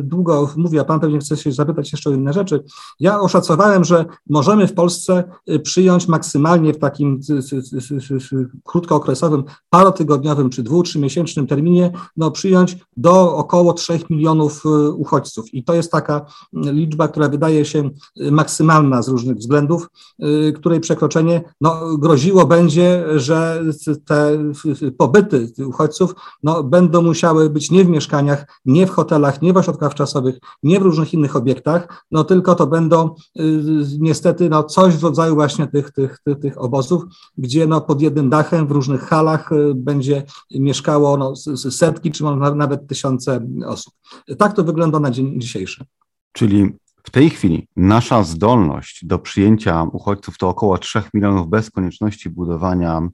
długo 0.03 0.51
mówię, 0.57 0.81
a 0.81 0.85
Pan 0.85 1.01
pewnie 1.01 1.19
chce 1.19 1.37
się 1.37 1.53
zapytać 1.53 1.93
jeszcze 1.93 2.11
o 2.11 2.13
inne 2.13 2.33
rzeczy, 2.33 2.65
ja 3.01 3.21
oszacowałem, 3.21 3.85
że 3.85 4.05
możemy 4.29 4.67
w 4.67 4.75
Polsce 4.75 5.25
y, 5.51 5.59
przyjąć 5.59 6.09
maksymalnie 6.09 6.75
w 6.75 6.79
takim 6.79 7.21
krótkookresowym, 8.65 9.45
parotygodniowym 9.71 10.51
czy 10.51 10.63
dwu, 10.63 10.83
trzymiesięcznym 10.83 11.47
terminie, 11.47 11.93
no 12.17 12.31
przyjąć 12.31 12.77
do 12.97 13.37
około 13.37 13.73
3 13.73 14.01
milionów 14.11 14.63
y, 14.67 14.91
uchodźców. 14.91 15.55
I 15.55 15.65
to 15.65 15.75
jest 15.75 15.93
taka 15.93 16.27
liczba, 16.53 17.09
która 17.09 17.29
wydaje 17.29 17.65
się 17.65 17.91
y, 18.21 18.33
maksymalna 18.33 19.03
z 19.03 19.09
różnych 19.09 19.37
względów, 19.37 19.89
której 20.57 20.81
przekroczenie 20.81 21.43
no, 21.61 21.97
groziło 21.99 22.47
będzie, 22.47 23.05
że 23.17 23.63
te 24.05 24.39
pobyty 24.99 25.53
uchodźców 25.67 26.15
no, 26.43 26.63
będą 26.63 27.03
musiały 27.03 27.51
być 27.51 27.71
nie 27.71 27.85
w 27.85 27.89
mieszkaniach, 27.89 28.61
nie 28.65 28.87
w 28.87 28.91
hotelach, 28.91 29.43
nie 29.43 29.53
w 29.53 29.57
ośrodkach 29.57 29.95
czasowych, 29.95 30.39
nie 30.63 30.81
w 30.81 30.83
różnych 30.83 31.15
innych 31.15 31.37
obiektach, 31.37 32.05
no 32.11 32.25
tylko 32.25 32.55
to 32.61 32.67
będą 32.67 33.15
y, 33.41 33.43
niestety 33.99 34.49
no, 34.49 34.65
coś 34.65 34.97
w 34.97 35.03
rodzaju 35.03 35.35
właśnie 35.35 35.67
tych, 35.67 35.93
tych, 35.93 36.19
tych, 36.25 36.39
tych 36.39 36.61
obozów, 36.61 37.03
gdzie 37.39 37.67
no, 37.67 37.81
pod 37.81 38.03
jednym 38.03 38.31
dachem 38.31 38.67
w 38.67 38.71
różnych 38.71 39.03
halach 39.03 39.53
y, 39.53 39.75
będzie 39.75 40.23
mieszkało 40.51 41.17
no, 41.17 41.37
setki 41.57 42.11
czy 42.11 42.25
nawet 42.55 42.87
tysiące 42.87 43.47
osób. 43.67 43.95
Tak 44.39 44.53
to 44.53 44.65
wygląda 44.65 45.01
na 45.01 45.11
dzień 45.11 45.41
dzisiejszy. 45.41 45.85
Czyli 46.33 46.73
w 47.03 47.11
tej 47.11 47.31
chwili 47.31 47.69
nasza 47.77 48.23
zdolność 48.23 49.05
do 49.05 49.19
przyjęcia 49.19 49.83
uchodźców 49.83 50.39
to 50.39 50.49
około 50.49 50.79
3 50.79 51.03
milionów 51.15 51.49
bez 51.49 51.71
konieczności 51.71 52.31
budowania 52.31 53.09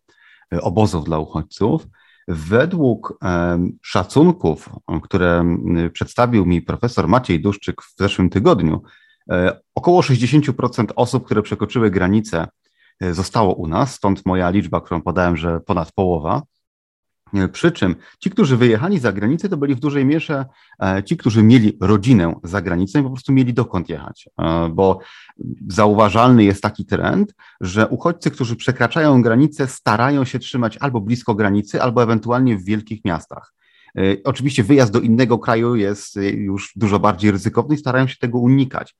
y, 0.54 0.62
obozów 0.62 1.04
dla 1.04 1.18
uchodźców. 1.18 1.86
Według 2.28 3.18
szacunków, 3.82 4.68
które 5.02 5.58
przedstawił 5.92 6.46
mi 6.46 6.62
profesor 6.62 7.08
Maciej 7.08 7.42
Duszczyk 7.42 7.82
w 7.82 7.94
zeszłym 7.98 8.30
tygodniu, 8.30 8.82
około 9.75 10.00
60% 10.00 10.87
osób, 10.97 11.26
które 11.26 11.42
przekroczyły 11.42 11.90
granicę, 11.90 12.47
e, 13.00 13.14
zostało 13.14 13.54
u 13.54 13.66
nas, 13.66 13.95
stąd 13.95 14.26
moja 14.26 14.50
liczba, 14.50 14.80
którą 14.80 15.02
podałem, 15.02 15.37
że 15.37 15.61
ponad 15.61 15.92
połowa. 15.92 16.42
E, 17.35 17.49
przy 17.49 17.73
czym 17.73 17.97
ci, 18.21 18.30
którzy 18.30 18.56
wyjechali 18.56 18.99
za 18.99 19.12
granicę, 19.12 19.49
to 19.49 19.56
byli 19.56 19.75
w 19.75 19.80
dużej 19.80 20.04
mierze 20.04 20.45
ci, 21.04 21.16
którzy 21.16 21.42
mieli 21.42 21.76
rodzinę 21.80 22.35
za 22.45 22.62
granicą 22.62 23.00
i 23.00 23.02
po 23.02 23.11
prostu 23.11 23.33
mieli 23.33 23.54
dokąd 23.54 23.88
jechać, 23.88 24.28
bo 24.71 24.99
zauważalny 25.68 26.45
jest 26.45 26.62
taki 26.62 26.87
trend, 26.87 27.35
że 27.61 27.88
uchodźcy, 27.88 28.30
którzy 28.30 28.56
przekraczają 28.56 29.23
granicę, 29.23 29.66
starają 29.66 30.25
się 30.25 30.38
trzymać 30.38 30.76
albo 30.80 31.00
blisko 31.00 31.35
granicy, 31.35 31.83
albo 31.83 32.02
ewentualnie 32.02 32.56
w 32.56 32.64
wielkich 32.64 33.04
miastach. 33.04 33.54
Oczywiście 34.25 34.64
wyjazd 34.64 34.92
do 34.92 35.00
innego 35.00 35.38
kraju 35.38 35.75
jest 35.76 36.16
już 36.35 36.73
dużo 36.76 36.99
bardziej 36.99 37.30
ryzykowny 37.30 37.75
i 37.75 37.78
starają 37.78 38.06
się 38.06 38.16
tego 38.16 38.38
unikać. 38.38 38.95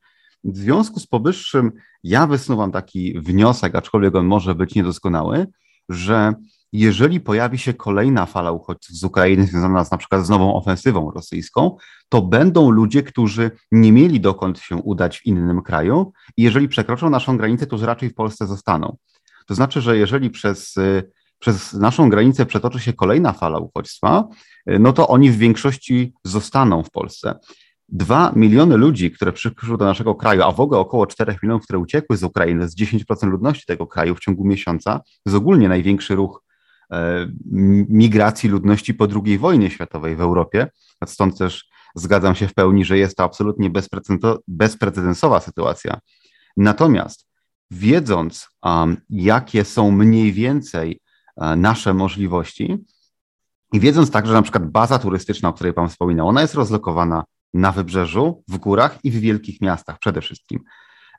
W 0.47 0.57
związku 0.57 1.01
z 1.01 1.07
powyższym 1.07 1.73
ja 2.05 2.27
wysuwam 2.27 2.73
taki 2.73 3.21
wniosek, 3.21 3.75
aczkolwiek 3.75 4.15
on 4.15 4.27
może 4.27 4.55
być 4.55 4.75
niedoskonały, 4.75 5.47
że 5.89 6.35
jeżeli 6.73 7.21
pojawi 7.21 7.59
się 7.59 7.75
kolejna 7.75 8.27
fala 8.27 8.51
uchodźców 8.51 8.97
z 8.97 9.05
Ukrainy 9.05 9.47
związana 9.47 9.85
z 9.85 9.91
na 9.91 9.99
przykład 9.99 10.27
z 10.27 10.29
nową 10.29 10.55
ofensywą 10.55 11.11
rosyjską, 11.11 11.77
to 12.09 12.23
będą 12.23 12.71
ludzie, 12.71 13.03
którzy 13.03 13.51
nie 13.73 13.93
mieli 13.93 14.21
dokąd 14.21 14.59
się 14.59 14.77
udać 14.77 15.19
w 15.19 15.27
innym 15.27 15.63
kraju 15.63 16.13
i 16.37 16.43
jeżeli 16.43 16.69
przekroczą 16.69 17.11
naszą 17.11 17.37
granicę, 17.37 17.67
to 17.67 17.77
raczej 17.77 18.11
w 18.11 18.15
Polsce 18.15 18.47
zostaną. 18.47 18.97
To 19.47 19.55
znaczy, 19.55 19.81
że 19.81 19.99
jeżeli 19.99 20.31
przez, 20.31 20.75
przez 21.39 21.73
naszą 21.73 22.11
granicę 22.11 22.47
przetoczy 22.47 22.81
się 22.81 22.93
kolejna 22.93 23.33
fala 23.33 23.59
uchodźstwa, 23.59 24.29
no 24.67 24.93
to 24.93 25.09
oni 25.09 25.31
w 25.31 25.39
większości 25.39 26.15
zostaną 26.25 26.83
w 26.83 26.91
Polsce. 26.91 27.39
Dwa 27.89 28.33
miliony 28.37 28.77
ludzi, 28.77 29.11
które 29.11 29.33
przyszły 29.33 29.79
do 29.79 29.85
naszego 29.85 30.15
kraju, 30.15 30.43
a 30.43 30.53
w 30.53 30.61
ogóle 30.61 30.81
około 30.81 31.07
4 31.07 31.39
milionów, 31.43 31.63
które 31.63 31.79
uciekły 31.79 32.17
z 32.17 32.23
Ukrainy, 32.23 32.69
z 32.69 32.77
10% 32.77 33.29
ludności 33.29 33.67
tego 33.67 33.87
kraju 33.87 34.15
w 34.15 34.21
ciągu 34.21 34.45
miesiąca, 34.45 35.01
jest 35.27 35.37
ogólnie 35.37 35.69
największy 35.69 36.15
ruch 36.15 36.43
e, 36.93 37.29
migracji 37.89 38.49
ludności 38.49 38.95
po 38.95 39.07
II 39.25 39.39
wojnie 39.39 39.71
światowej 39.71 40.17
w 40.17 40.21
Europie. 40.21 40.71
Stąd 41.07 41.39
też 41.39 41.69
zgadzam 41.95 42.35
się 42.35 42.49
w 42.49 42.55
pełni, 42.55 42.85
że 42.85 42.99
jest 42.99 43.17
to 43.17 43.25
absolutnie 43.25 43.71
bezprecedensowa 44.49 45.41
sytuacja. 45.41 45.99
Natomiast 46.57 47.29
wiedząc, 47.71 48.49
jakie 49.11 49.65
są 49.65 49.91
mniej 49.91 50.33
więcej 50.33 51.01
e, 51.37 51.57
nasze 51.57 51.95
możliwości, 51.95 52.85
i 53.73 53.81
wiedząc 53.81 54.11
także, 54.11 54.29
że 54.29 54.37
na 54.37 54.43
przykład 54.43 54.71
baza 54.71 54.99
turystyczna, 54.99 55.49
o 55.49 55.53
której 55.53 55.73
Pan 55.73 55.89
wspominał, 55.89 56.29
ona 56.29 56.41
jest 56.41 56.55
rozlokowana 56.55 57.25
na 57.57 57.73
wybrzeżu, 57.73 58.45
w 58.49 58.59
górach 58.59 58.99
i 59.05 59.11
w 59.11 59.21
wielkich 59.21 59.61
miastach 59.61 59.99
przede 59.99 60.21
wszystkim. 60.21 60.61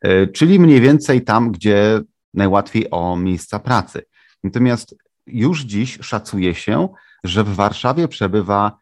E, 0.02 0.28
czyli 0.28 0.60
mniej 0.60 0.82
więcej 0.82 1.24
tam, 1.24 1.52
gdzie 1.52 2.02
najłatwiej 2.34 2.92
o 2.92 3.16
miejsca 3.16 3.60
pracy. 3.60 4.02
Natomiast 4.44 4.96
już 5.28 5.62
dziś 5.62 5.98
szacuje 6.02 6.56
się, 6.56 6.90
że 7.24 7.44
w 7.44 7.56
Warszawie 7.56 8.08
przebywa 8.08 8.78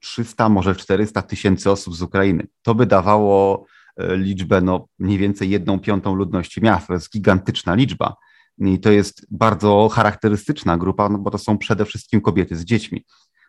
300, 0.00 0.48
może 0.48 0.74
400 0.74 1.22
tysięcy 1.22 1.70
osób 1.70 1.96
z 1.96 2.02
Ukrainy. 2.02 2.46
To 2.62 2.74
by 2.74 2.86
dawało 2.86 3.66
e, 3.96 4.16
liczbę 4.16 4.60
no, 4.60 4.86
mniej 4.98 5.18
więcej 5.18 5.50
jedną 5.50 5.80
piątą 5.80 6.14
ludności 6.14 6.62
miasta. 6.62 6.86
To 6.86 6.92
jest 6.92 7.12
gigantyczna 7.12 7.74
liczba. 7.74 8.16
I 8.58 8.80
to 8.80 8.90
jest 8.90 9.26
bardzo 9.30 9.88
charakterystyczna 9.88 10.78
grupa, 10.78 11.08
no 11.08 11.18
bo 11.18 11.30
to 11.30 11.38
są 11.38 11.58
przede 11.58 11.84
wszystkim 11.84 12.20
kobiety 12.20 12.56
z 12.56 12.64
dziećmi. 12.64 13.04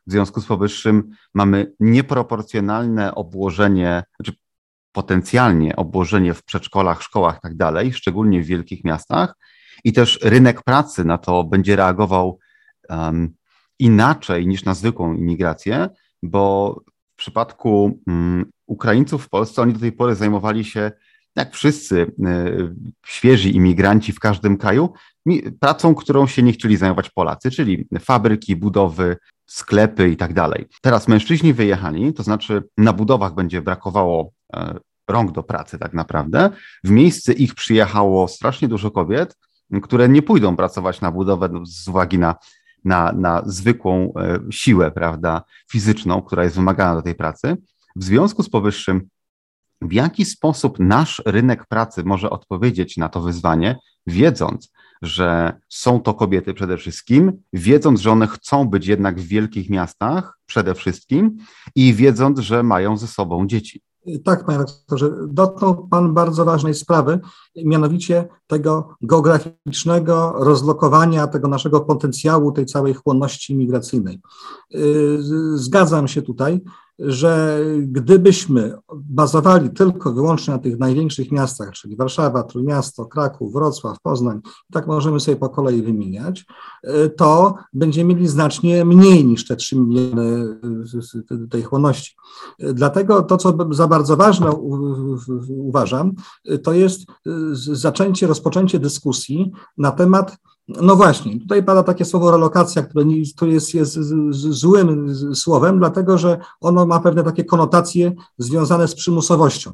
W 0.07 0.12
związku 0.12 0.41
z 0.41 0.45
powyższym 0.45 1.10
mamy 1.33 1.72
nieproporcjonalne 1.79 3.15
obłożenie, 3.15 4.03
znaczy 4.15 4.33
potencjalnie 4.91 5.75
obłożenie 5.75 6.33
w 6.33 6.43
przedszkolach, 6.43 7.01
szkołach 7.01 7.38
i 7.38 7.41
tak 7.41 7.55
dalej, 7.55 7.93
szczególnie 7.93 8.41
w 8.41 8.45
wielkich 8.45 8.83
miastach. 8.83 9.36
I 9.83 9.93
też 9.93 10.19
rynek 10.24 10.63
pracy 10.63 11.05
na 11.05 11.17
to 11.17 11.43
będzie 11.43 11.75
reagował 11.75 12.39
um, 12.89 13.36
inaczej 13.79 14.48
niż 14.48 14.65
na 14.65 14.74
zwykłą 14.74 15.13
imigrację, 15.13 15.89
bo 16.24 16.75
w 17.13 17.15
przypadku 17.15 18.00
um, 18.07 18.51
Ukraińców 18.67 19.25
w 19.25 19.29
Polsce 19.29 19.62
oni 19.62 19.74
do 19.74 19.79
tej 19.79 19.91
pory 19.91 20.15
zajmowali 20.15 20.65
się, 20.65 20.91
jak 21.36 21.53
wszyscy 21.53 21.95
y, 22.01 22.75
świeżi 23.05 23.55
imigranci 23.55 24.12
w 24.12 24.19
każdym 24.19 24.57
kraju, 24.57 24.93
pracą, 25.60 25.95
którą 25.95 26.27
się 26.27 26.43
nie 26.43 26.53
chcieli 26.53 26.77
zajmować 26.77 27.10
Polacy, 27.10 27.51
czyli 27.51 27.88
fabryki, 28.00 28.55
budowy, 28.55 29.17
sklepy 29.53 30.10
i 30.10 30.17
tak 30.17 30.33
dalej. 30.33 30.67
Teraz 30.81 31.07
mężczyźni 31.07 31.53
wyjechali, 31.53 32.13
to 32.13 32.24
znaczy 32.24 32.63
na 32.77 32.93
budowach 32.93 33.33
będzie 33.33 33.62
brakowało 33.62 34.31
e, 34.55 34.79
rąk 35.07 35.31
do 35.31 35.43
pracy 35.43 35.79
tak 35.79 35.93
naprawdę. 35.93 36.50
W 36.83 36.89
miejsce 36.89 37.33
ich 37.33 37.55
przyjechało 37.55 38.27
strasznie 38.27 38.67
dużo 38.67 38.91
kobiet, 38.91 39.38
które 39.83 40.10
nie 40.10 40.22
pójdą 40.22 40.55
pracować 40.55 41.01
na 41.01 41.12
budowę 41.12 41.50
no, 41.51 41.65
z 41.65 41.88
uwagi 41.88 42.19
na, 42.19 42.36
na, 42.86 43.12
na 43.12 43.41
zwykłą 43.45 44.13
e, 44.17 44.39
siłę, 44.51 44.91
prawda, 44.91 45.43
fizyczną, 45.72 46.22
która 46.22 46.43
jest 46.43 46.55
wymagana 46.55 46.95
do 46.95 47.01
tej 47.01 47.15
pracy. 47.15 47.57
W 47.95 48.03
związku 48.03 48.43
z 48.43 48.50
powyższym, 48.50 49.10
w 49.81 49.93
jaki 49.93 50.25
sposób 50.25 50.79
nasz 50.79 51.22
rynek 51.25 51.65
pracy 51.65 52.03
może 52.03 52.29
odpowiedzieć 52.29 52.98
na 52.98 53.10
to 53.10 53.22
wyzwanie, 53.22 53.79
wiedząc, 54.07 54.72
że 55.03 55.60
są 55.69 56.00
to 56.00 56.13
kobiety 56.13 56.53
przede 56.53 56.77
wszystkim, 56.77 57.31
wiedząc, 57.53 58.01
że 58.01 58.12
one 58.12 58.27
chcą 58.27 58.65
być 58.65 58.88
jednak 58.88 59.19
w 59.19 59.27
wielkich 59.27 59.69
miastach 59.69 60.39
przede 60.45 60.75
wszystkim 60.75 61.38
i 61.75 61.93
wiedząc, 61.93 62.39
że 62.39 62.63
mają 62.63 62.98
ze 62.98 63.07
sobą 63.07 63.48
dzieci. 63.48 63.81
Tak, 64.24 64.45
panie 64.45 64.57
doktorze, 64.57 65.12
dotknął 65.27 65.88
pan 65.88 66.13
bardzo 66.13 66.45
ważnej 66.45 66.74
sprawy, 66.74 67.19
mianowicie 67.65 68.27
tego 68.48 68.95
geograficznego 69.01 70.33
rozlokowania 70.38 71.27
tego 71.27 71.48
naszego 71.48 71.81
potencjału, 71.81 72.51
tej 72.51 72.65
całej 72.65 72.93
chłonności 72.93 73.55
migracyjnej. 73.55 74.22
Zgadzam 75.53 76.07
się 76.07 76.22
tutaj 76.22 76.62
że 77.00 77.59
gdybyśmy 77.81 78.73
bazowali 78.95 79.69
tylko 79.69 80.13
wyłącznie 80.13 80.53
na 80.53 80.59
tych 80.59 80.79
największych 80.79 81.31
miastach, 81.31 81.71
czyli 81.71 81.95
Warszawa, 81.95 82.43
Trójmiasto, 82.43 83.05
Kraków, 83.05 83.53
Wrocław, 83.53 83.97
Poznań, 84.01 84.41
tak 84.71 84.88
możemy 84.88 85.19
sobie 85.19 85.38
po 85.38 85.50
kolei 85.50 85.81
wymieniać, 85.81 86.45
to 87.17 87.55
będziemy 87.73 88.13
mieli 88.13 88.27
znacznie 88.27 88.85
mniej 88.85 89.25
niż 89.25 89.47
te 89.47 89.55
3 89.55 89.75
miliony 89.75 90.59
tej 91.50 91.63
chłonności. 91.63 92.15
Dlatego 92.59 93.21
to, 93.21 93.38
co 93.38 93.57
za 93.71 93.88
bardzo 93.88 94.17
ważne 94.17 94.51
uważam, 95.50 96.13
to 96.63 96.73
jest 96.73 97.01
zaczęcie, 97.57 98.27
rozpoczęcie 98.27 98.79
dyskusji 98.79 99.51
na 99.77 99.91
temat 99.91 100.38
no 100.67 100.96
właśnie, 100.96 101.39
tutaj 101.39 101.63
pada 101.63 101.84
takie 101.84 102.05
słowo 102.05 102.32
relokacja, 102.32 102.82
które, 102.82 103.05
nie, 103.05 103.24
które 103.36 103.51
jest, 103.51 103.74
jest 103.74 104.00
złym 104.34 105.15
słowem, 105.36 105.79
dlatego 105.79 106.17
że 106.17 106.39
ono 106.62 106.86
ma 106.86 107.00
pewne 107.00 107.24
takie 107.24 107.43
konotacje 107.46 108.13
związane 108.38 108.88
z 108.88 108.96
przymusowością. 108.96 109.72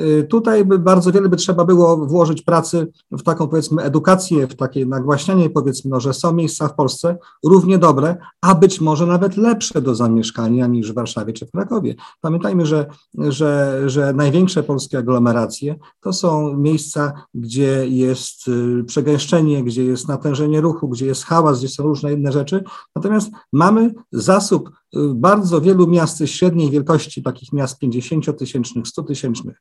Y, 0.00 0.26
tutaj 0.30 0.64
by 0.64 0.78
bardzo 0.78 1.12
wiele 1.12 1.28
by 1.28 1.36
trzeba 1.36 1.64
było 1.64 1.96
włożyć 1.96 2.42
pracy 2.42 2.86
w 3.10 3.22
taką 3.22 3.48
powiedzmy 3.48 3.82
edukację, 3.82 4.46
w 4.46 4.54
takie 4.54 4.86
nagłaśnianie 4.86 5.50
powiedzmy, 5.50 5.90
no, 5.90 6.00
że 6.00 6.14
są 6.14 6.32
miejsca 6.32 6.68
w 6.68 6.74
Polsce 6.74 7.16
równie 7.44 7.78
dobre, 7.78 8.16
a 8.40 8.54
być 8.54 8.80
może 8.80 9.06
nawet 9.06 9.36
lepsze 9.36 9.82
do 9.82 9.94
zamieszkania 9.94 10.66
niż 10.66 10.92
w 10.92 10.94
Warszawie 10.94 11.32
czy 11.32 11.46
w 11.46 11.50
Krakowie. 11.50 11.94
Pamiętajmy, 12.20 12.66
że, 12.66 12.86
że, 13.18 13.82
że 13.86 14.12
największe 14.12 14.62
polskie 14.62 14.98
aglomeracje 14.98 15.74
to 16.00 16.12
są 16.12 16.56
miejsca, 16.56 17.12
gdzie 17.34 17.88
jest 17.88 18.48
y, 18.48 18.84
przegęszczenie, 18.84 19.64
gdzie 19.64 19.84
jest 19.84 20.08
natężenie 20.08 20.60
ruchu, 20.60 20.88
gdzie 20.88 21.06
jest 21.06 21.24
hałas, 21.24 21.58
gdzie 21.58 21.68
są 21.68 21.82
różne 21.82 22.12
inne 22.12 22.32
rzeczy. 22.32 22.64
Natomiast 22.96 23.30
mamy 23.52 23.94
zasób 24.12 24.70
bardzo 25.14 25.60
wielu 25.60 25.86
miast 25.86 26.22
średniej 26.26 26.70
wielkości, 26.70 27.22
takich 27.22 27.52
miast 27.52 27.82
50-tysięcznych, 27.82 28.82
100-tysięcznych, 28.84 29.54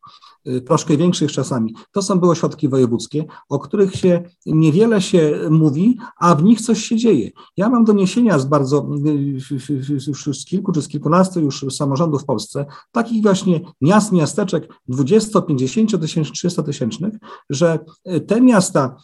y, 0.47 0.61
troszkę 0.61 0.97
większych 0.97 1.31
czasami, 1.31 1.73
to 1.91 2.01
są 2.01 2.19
były 2.19 2.31
ośrodki 2.31 2.69
wojewódzkie, 2.69 3.25
o 3.49 3.59
których 3.59 3.95
się 3.95 4.23
niewiele 4.45 5.01
się 5.01 5.39
mówi, 5.49 5.97
a 6.19 6.35
w 6.35 6.43
nich 6.43 6.61
coś 6.61 6.85
się 6.85 6.95
dzieje. 6.95 7.31
Ja 7.57 7.69
mam 7.69 7.85
doniesienia 7.85 8.39
z 8.39 8.45
bardzo, 8.45 8.89
y, 9.07 9.99
już 10.07 10.39
z 10.39 10.45
kilku 10.45 10.71
czy 10.71 10.81
z 10.81 10.87
kilkunastu 10.87 11.39
już 11.39 11.65
samorządów 11.69 12.21
w 12.21 12.25
Polsce, 12.25 12.65
takich 12.91 13.23
właśnie 13.23 13.61
miast, 13.81 14.11
miasteczek 14.11 14.73
20, 14.87 15.41
50 15.41 16.01
tysięcznych, 16.01 16.37
300 16.37 16.63
tysięcznych, 16.63 17.13
że 17.49 17.79
y, 18.15 18.21
te 18.21 18.41
miasta 18.41 18.95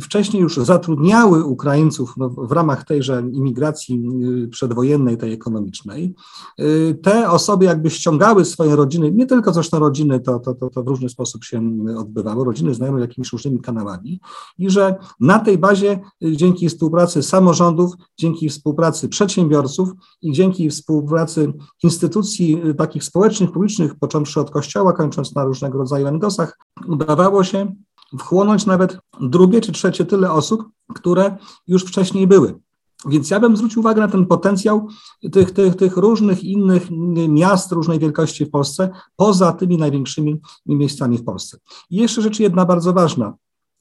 wcześniej 0.00 0.42
już 0.42 0.56
zatrudniały 0.56 1.44
Ukraińców 1.44 2.14
no, 2.16 2.28
w 2.28 2.52
ramach 2.52 2.84
tejże 2.84 3.22
imigracji 3.32 4.02
przedwojennej, 4.50 5.16
tej 5.16 5.32
ekonomicznej, 5.32 5.49
ekonomicznej. 5.50 6.14
Y, 6.60 6.98
te 7.02 7.30
osoby 7.30 7.64
jakby 7.64 7.90
ściągały 7.90 8.44
swoje 8.44 8.76
rodziny, 8.76 9.12
nie 9.12 9.26
tylko 9.26 9.52
zresztą 9.52 9.78
rodziny, 9.78 10.20
to, 10.20 10.38
to, 10.38 10.54
to, 10.54 10.70
to 10.70 10.82
w 10.82 10.88
różny 10.88 11.08
sposób 11.08 11.44
się 11.44 11.76
odbywało, 11.98 12.44
rodziny 12.44 12.74
znajome 12.74 13.00
jakimiś 13.00 13.32
różnymi 13.32 13.60
kanałami 13.60 14.20
i 14.58 14.70
że 14.70 14.96
na 15.20 15.38
tej 15.38 15.58
bazie 15.58 16.00
y, 16.24 16.36
dzięki 16.36 16.68
współpracy 16.68 17.22
samorządów, 17.22 17.92
dzięki 18.18 18.48
współpracy 18.48 19.08
przedsiębiorców 19.08 19.88
i 20.22 20.32
dzięki 20.32 20.70
współpracy 20.70 21.52
instytucji 21.82 22.62
y, 22.66 22.74
takich 22.74 23.04
społecznych, 23.04 23.52
publicznych, 23.52 23.94
począwszy 23.94 24.40
od 24.40 24.50
kościoła, 24.50 24.92
kończąc 24.92 25.34
na 25.34 25.44
różnego 25.44 25.78
rodzaju 25.78 26.10
NGOS-ach, 26.10 26.58
udawało 26.88 27.44
się 27.44 27.74
wchłonąć 28.18 28.66
nawet 28.66 28.98
drugie 29.20 29.60
czy 29.60 29.72
trzecie 29.72 30.04
tyle 30.04 30.32
osób, 30.32 30.64
które 30.94 31.36
już 31.66 31.84
wcześniej 31.84 32.26
były. 32.26 32.60
Więc 33.08 33.30
ja 33.30 33.40
bym 33.40 33.56
zwrócił 33.56 33.80
uwagę 33.80 34.00
na 34.00 34.08
ten 34.08 34.26
potencjał 34.26 34.88
tych, 35.32 35.50
tych, 35.50 35.76
tych 35.76 35.96
różnych 35.96 36.44
innych 36.44 36.88
miast 37.28 37.72
różnej 37.72 37.98
wielkości 37.98 38.44
w 38.44 38.50
Polsce, 38.50 38.90
poza 39.16 39.52
tymi 39.52 39.76
największymi 39.76 40.40
miejscami 40.66 41.18
w 41.18 41.24
Polsce. 41.24 41.58
I 41.90 41.96
jeszcze 41.96 42.22
rzecz 42.22 42.40
jedna 42.40 42.64
bardzo 42.64 42.92
ważna 42.92 43.34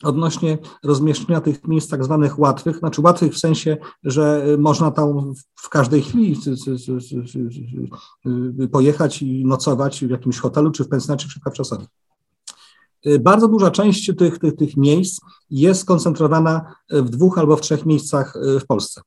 odnośnie 0.03 0.57
rozmieszczenia 0.83 1.41
tych 1.41 1.67
miejsc 1.67 1.89
tak 1.89 2.03
zwanych 2.03 2.39
łatwych, 2.39 2.77
znaczy 2.77 3.01
łatwych 3.01 3.33
w 3.33 3.39
sensie, 3.39 3.77
że 4.03 4.45
można 4.57 4.91
tam 4.91 5.33
w 5.55 5.69
każdej 5.69 6.01
chwili 6.01 6.35
pojechać 8.71 9.21
i 9.21 9.45
nocować 9.45 10.05
w 10.05 10.09
jakimś 10.09 10.39
hotelu, 10.39 10.71
czy 10.71 10.83
w 10.83 10.89
pensjonacie, 10.89 11.27
czy 11.27 11.39
w. 11.39 11.87
Y, 13.07 13.19
bardzo 13.19 13.47
duża 13.47 13.71
część 13.71 14.11
tych, 14.17 14.39
tych, 14.39 14.55
tych 14.55 14.77
miejsc 14.77 15.21
jest 15.49 15.81
skoncentrowana 15.81 16.75
w 16.89 17.09
dwóch 17.09 17.37
albo 17.37 17.55
w 17.55 17.61
trzech 17.61 17.85
miejscach 17.85 18.35
y, 18.35 18.59
w 18.59 18.65
Polsce. 18.65 19.01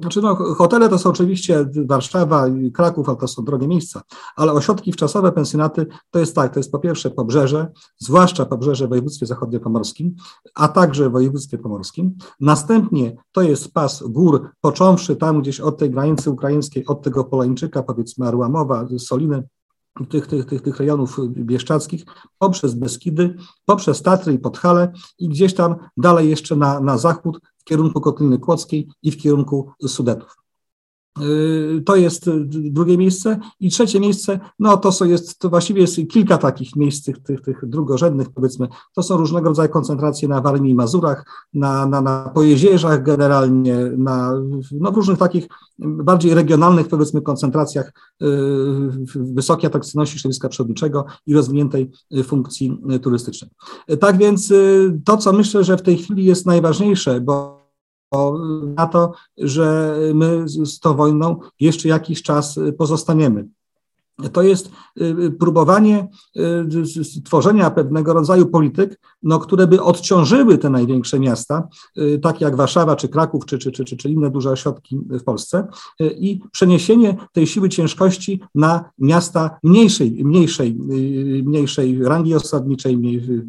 Znaczy, 0.00 0.22
no, 0.22 0.34
hotele 0.34 0.88
to 0.88 0.98
są 0.98 1.10
oczywiście 1.10 1.66
Warszawa 1.86 2.48
i 2.48 2.72
Kraków, 2.72 3.08
ale 3.08 3.18
to 3.18 3.28
są 3.28 3.44
drogie 3.44 3.68
miejsca, 3.68 4.02
ale 4.36 4.52
ośrodki 4.52 4.92
wczasowe, 4.92 5.32
pensjonaty 5.32 5.86
to 6.10 6.18
jest 6.18 6.34
tak, 6.34 6.54
to 6.54 6.60
jest 6.60 6.72
po 6.72 6.78
pierwsze 6.78 7.10
pobrzeże, 7.10 7.72
zwłaszcza 7.98 8.46
pobrzeże 8.46 8.86
w 8.86 8.88
województwie 8.88 9.26
zachodniopomorskim, 9.26 10.14
a 10.54 10.68
także 10.68 11.08
w 11.08 11.12
województwie 11.12 11.58
pomorskim. 11.58 12.14
Następnie 12.40 13.16
to 13.32 13.42
jest 13.42 13.72
pas 13.72 14.02
gór, 14.02 14.50
począwszy 14.60 15.16
tam 15.16 15.40
gdzieś 15.40 15.60
od 15.60 15.78
tej 15.78 15.90
granicy 15.90 16.30
ukraińskiej, 16.30 16.86
od 16.86 17.02
tego 17.02 17.24
Polańczyka, 17.24 17.82
powiedzmy 17.82 18.26
Arłamowa, 18.26 18.86
Soliny, 18.98 19.42
tych, 20.08 20.26
tych, 20.26 20.44
tych, 20.44 20.62
tych 20.62 20.76
rejonów 20.76 21.18
bieszczadzkich, 21.30 22.04
poprzez 22.38 22.74
Beskidy, 22.74 23.34
poprzez 23.64 24.02
Tatry 24.02 24.32
i 24.32 24.38
Podhale 24.38 24.92
i 25.18 25.28
gdzieś 25.28 25.54
tam 25.54 25.74
dalej 25.96 26.30
jeszcze 26.30 26.56
na, 26.56 26.80
na 26.80 26.98
zachód 26.98 27.40
w 27.60 27.64
kierunku 27.64 28.00
Kotliny 28.00 28.38
Kłodzkiej 28.38 28.88
i 29.02 29.10
w 29.10 29.16
kierunku 29.16 29.72
Sudetów. 29.86 30.39
Y, 31.22 31.82
to 31.86 31.96
jest 31.96 32.28
y, 32.28 32.32
drugie 32.46 32.98
miejsce. 32.98 33.38
I 33.60 33.70
trzecie 33.70 34.00
miejsce, 34.00 34.40
no 34.58 34.76
to, 34.76 34.92
co 34.92 35.04
jest, 35.04 35.38
to 35.38 35.48
właściwie 35.50 35.80
jest 35.80 35.96
kilka 36.08 36.38
takich 36.38 36.76
miejsc, 36.76 37.04
tych, 37.04 37.22
tych, 37.22 37.40
tych 37.40 37.66
drugorzędnych, 37.66 38.30
powiedzmy. 38.30 38.68
To 38.94 39.02
są 39.02 39.16
różnego 39.16 39.48
rodzaju 39.48 39.68
koncentracje 39.68 40.28
na 40.28 40.40
Warmii 40.40 40.72
i 40.72 40.74
Mazurach, 40.74 41.24
na, 41.54 41.86
na, 41.86 42.00
na 42.00 42.30
Pojezierzach 42.34 43.02
generalnie, 43.02 43.76
na 43.96 44.32
no, 44.72 44.90
różnych 44.90 45.18
takich 45.18 45.48
bardziej 45.78 46.34
regionalnych, 46.34 46.88
powiedzmy, 46.88 47.22
koncentracjach 47.22 47.92
y, 48.22 48.26
wysokiej 49.14 49.66
atrakcyjności 49.66 50.18
środowiska 50.18 50.48
przyrodniczego 50.48 51.04
i 51.26 51.34
rozwiniętej 51.34 51.90
funkcji 52.24 52.78
turystycznej. 53.02 53.50
Tak 54.00 54.18
więc 54.18 54.52
to, 55.04 55.16
co 55.16 55.32
myślę, 55.32 55.64
że 55.64 55.76
w 55.76 55.82
tej 55.82 55.96
chwili 55.96 56.24
jest 56.24 56.46
najważniejsze, 56.46 57.20
bo 57.20 57.59
na 58.76 58.86
to, 58.86 59.12
że 59.38 59.96
my 60.14 60.48
z 60.48 60.80
tą 60.80 60.96
wojną 60.96 61.40
jeszcze 61.60 61.88
jakiś 61.88 62.22
czas 62.22 62.58
pozostaniemy 62.78 63.48
to 64.28 64.42
jest 64.42 64.66
y, 65.00 65.04
y, 65.04 65.30
próbowanie 65.30 66.08
y, 66.36 67.22
tworzenia 67.24 67.70
pewnego 67.70 68.12
rodzaju 68.12 68.46
polityk, 68.46 69.00
no, 69.22 69.38
które 69.38 69.66
by 69.66 69.82
odciążyły 69.82 70.58
te 70.58 70.70
największe 70.70 71.20
miasta, 71.20 71.68
takie 72.22 72.44
jak 72.44 72.56
Warszawa, 72.56 72.96
czy 72.96 73.08
Kraków, 73.08 73.46
czy, 73.46 73.58
czy, 73.58 73.72
czy, 73.72 73.84
czy, 73.84 74.10
inne 74.10 74.30
duże 74.30 74.50
ośrodki 74.50 74.98
w 75.10 75.24
Polsce 75.24 75.66
i 76.00 76.40
przeniesienie 76.52 77.16
tej 77.32 77.46
siły 77.46 77.68
ciężkości 77.68 78.40
na 78.54 78.90
miasta 78.98 79.58
mniejszej, 79.62 80.24
mniejszej, 80.24 80.74
mniejszej 81.44 82.04
rangi 82.04 82.34
osadniczej, 82.34 82.98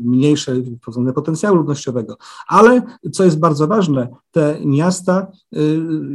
mniejszej 0.04 0.78
potencjału 1.16 1.58
ludnościowego. 1.58 2.18
Ale, 2.48 2.82
co 3.12 3.24
jest 3.24 3.40
bardzo 3.40 3.68
ważne, 3.68 4.08
te 4.32 4.58
miasta 4.66 5.28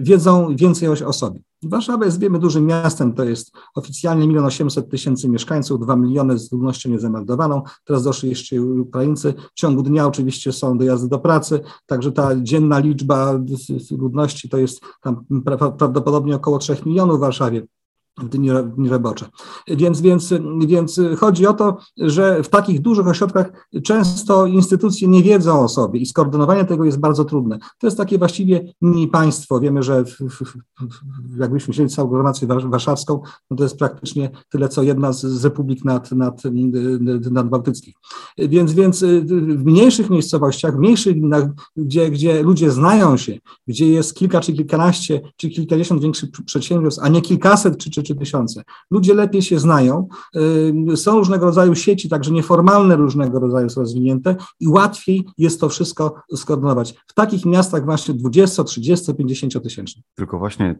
wiedzą 0.00 0.56
więcej 0.56 0.88
o 0.88 1.12
sobie. 1.12 1.40
Warszawa 1.62 2.04
jest, 2.04 2.20
wiemy, 2.20 2.38
dużym 2.38 2.66
miastem, 2.66 3.14
to 3.14 3.24
jest 3.24 3.52
oficjalnie 3.74 4.26
1 4.26 4.44
800 4.44 4.90
tysięcy 4.90 5.28
mieszkańców, 5.28 5.80
2 5.80 5.96
miliony 5.96 6.38
z 6.38 6.52
ludnością 6.52 6.90
niezameldowaną, 6.90 7.62
teraz 7.84 8.02
doszli 8.02 8.28
jeszcze 8.28 8.62
Ukraińcy. 8.62 9.34
W 9.54 9.54
ciągu 9.54 9.82
dnia 9.82 10.06
oczywiście 10.06 10.52
są 10.52 10.78
dojazdy 10.78 11.08
do 11.08 11.18
pracy, 11.18 11.60
także 11.86 12.12
ta 12.12 12.40
dzienna 12.42 12.78
liczba 12.78 13.40
ludności 13.98 14.48
to 14.48 14.58
jest 14.58 14.80
tam 15.02 15.24
prawdopodobnie 15.78 16.36
około 16.36 16.58
3 16.58 16.76
milionów 16.86 17.16
w 17.16 17.20
Warszawie 17.20 17.66
w 18.18 18.28
dni, 18.28 18.50
dni 18.76 18.88
robocze. 18.88 19.26
Więc, 19.68 20.00
więc, 20.00 20.34
więc 20.66 21.00
chodzi 21.18 21.46
o 21.46 21.54
to, 21.54 21.76
że 21.96 22.42
w 22.42 22.48
takich 22.48 22.80
dużych 22.80 23.08
ośrodkach 23.08 23.68
często 23.84 24.46
instytucje 24.46 25.08
nie 25.08 25.22
wiedzą 25.22 25.60
o 25.60 25.68
sobie 25.68 26.00
i 26.00 26.06
skoordynowanie 26.06 26.64
tego 26.64 26.84
jest 26.84 26.98
bardzo 26.98 27.24
trudne. 27.24 27.58
To 27.78 27.86
jest 27.86 27.96
takie 27.96 28.18
właściwie 28.18 28.72
mini 28.82 29.08
państwo. 29.08 29.60
Wiemy, 29.60 29.82
że 29.82 30.04
w, 30.04 30.18
w, 30.20 30.56
jakbyśmy 31.38 31.72
wzięli 31.72 31.88
całą 31.88 32.08
aglomerację 32.08 32.48
warszawską, 32.48 33.20
no 33.50 33.56
to 33.56 33.62
jest 33.62 33.76
praktycznie 33.76 34.30
tyle, 34.48 34.68
co 34.68 34.82
jedna 34.82 35.12
z, 35.12 35.20
z 35.26 35.44
republik 35.44 35.84
nad, 35.84 36.12
nad, 36.12 36.42
nadbałtyckich. 37.30 37.94
Więc, 38.38 38.72
więc 38.72 39.04
w 39.34 39.64
mniejszych 39.64 40.10
miejscowościach, 40.10 40.76
w 40.76 40.78
mniejszych 40.78 41.16
gminach, 41.16 41.44
gdzie, 41.76 42.10
gdzie 42.10 42.42
ludzie 42.42 42.70
znają 42.70 43.16
się, 43.16 43.38
gdzie 43.66 43.88
jest 43.88 44.14
kilka 44.14 44.40
czy 44.40 44.52
kilkanaście, 44.52 45.20
czy 45.36 45.50
kilkadziesiąt 45.50 46.02
większych 46.02 46.30
przedsiębiorstw, 46.46 47.02
a 47.02 47.08
nie 47.08 47.22
kilkaset 47.22 47.78
czy, 47.78 47.90
czy 47.90 48.05
3000. 48.14 48.62
Ludzie 48.90 49.14
lepiej 49.14 49.42
się 49.42 49.58
znają, 49.58 50.08
są 50.94 51.18
różnego 51.18 51.46
rodzaju 51.46 51.74
sieci, 51.74 52.08
także 52.08 52.30
nieformalne 52.30 52.96
różnego 52.96 53.40
rodzaju 53.40 53.70
są 53.70 53.80
rozwinięte 53.80 54.36
i 54.60 54.68
łatwiej 54.68 55.24
jest 55.38 55.60
to 55.60 55.68
wszystko 55.68 56.14
skoordynować. 56.36 56.94
W 57.06 57.14
takich 57.14 57.46
miastach 57.46 57.84
właśnie 57.84 58.14
20, 58.14 58.64
30, 58.64 59.14
50 59.14 59.62
tysięcznych. 59.62 60.04
Tylko 60.14 60.38
właśnie 60.38 60.76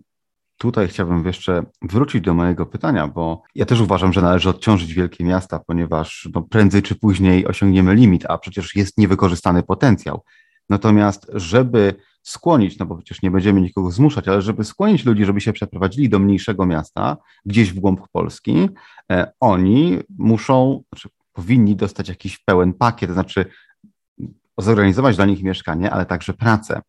Tutaj 0.58 0.88
chciałbym 0.88 1.26
jeszcze 1.26 1.62
wrócić 1.82 2.24
do 2.24 2.34
mojego 2.34 2.66
pytania, 2.66 3.08
bo 3.08 3.42
ja 3.54 3.66
też 3.66 3.80
uważam, 3.80 4.12
że 4.12 4.22
należy 4.22 4.48
odciążyć 4.48 4.94
wielkie 4.94 5.24
miasta, 5.24 5.60
ponieważ 5.66 6.28
no, 6.34 6.42
prędzej 6.42 6.82
czy 6.82 6.94
później 6.94 7.46
osiągniemy 7.46 7.94
limit, 7.94 8.24
a 8.28 8.38
przecież 8.38 8.76
jest 8.76 8.98
niewykorzystany 8.98 9.62
potencjał. 9.62 10.22
Natomiast, 10.68 11.26
żeby 11.34 11.94
skłonić, 12.28 12.78
no 12.78 12.86
bo 12.86 12.96
przecież 12.96 13.22
nie 13.22 13.30
będziemy 13.30 13.60
nikogo 13.60 13.90
zmuszać, 13.90 14.28
ale 14.28 14.42
żeby 14.42 14.64
skłonić 14.64 15.04
ludzi, 15.04 15.24
żeby 15.24 15.40
się 15.40 15.52
przeprowadzili 15.52 16.08
do 16.08 16.18
mniejszego 16.18 16.66
miasta, 16.66 17.16
gdzieś 17.44 17.72
w 17.72 17.80
głąb 17.80 18.00
Polski, 18.12 18.68
e, 19.12 19.32
oni 19.40 19.98
muszą, 20.18 20.82
znaczy 20.92 21.08
powinni 21.32 21.76
dostać 21.76 22.08
jakiś 22.08 22.38
pełen 22.38 22.72
pakiet, 22.72 23.10
to 23.10 23.14
znaczy 23.14 23.46
zorganizować 24.58 25.16
dla 25.16 25.24
nich 25.24 25.42
mieszkanie, 25.42 25.90
ale 25.90 26.06
także 26.06 26.34
pracę. 26.34 26.80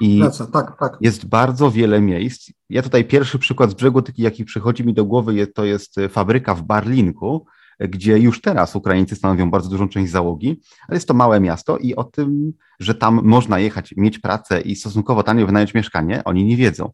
I 0.00 0.20
Praca, 0.20 0.46
tak, 0.46 0.78
tak. 0.80 0.98
jest 1.00 1.26
bardzo 1.28 1.70
wiele 1.70 2.00
miejsc. 2.00 2.50
Ja 2.70 2.82
tutaj 2.82 3.04
pierwszy 3.04 3.38
przykład 3.38 3.70
z 3.70 3.74
brzegu, 3.74 4.02
taki 4.02 4.22
jaki 4.22 4.44
przychodzi 4.44 4.84
mi 4.84 4.94
do 4.94 5.04
głowy, 5.04 5.46
to 5.46 5.64
jest 5.64 5.96
fabryka 6.08 6.54
w 6.54 6.62
Barlinku, 6.62 7.46
gdzie 7.88 8.18
już 8.18 8.40
teraz 8.40 8.76
Ukraińcy 8.76 9.16
stanowią 9.16 9.50
bardzo 9.50 9.70
dużą 9.70 9.88
część 9.88 10.12
załogi, 10.12 10.60
ale 10.88 10.96
jest 10.96 11.08
to 11.08 11.14
małe 11.14 11.40
miasto 11.40 11.78
i 11.78 11.94
o 11.94 12.04
tym, 12.04 12.52
że 12.80 12.94
tam 12.94 13.20
można 13.24 13.58
jechać, 13.58 13.94
mieć 13.96 14.18
pracę 14.18 14.60
i 14.60 14.76
stosunkowo 14.76 15.22
tanio 15.22 15.46
wynająć 15.46 15.74
mieszkanie, 15.74 16.24
oni 16.24 16.44
nie 16.44 16.56
wiedzą. 16.56 16.90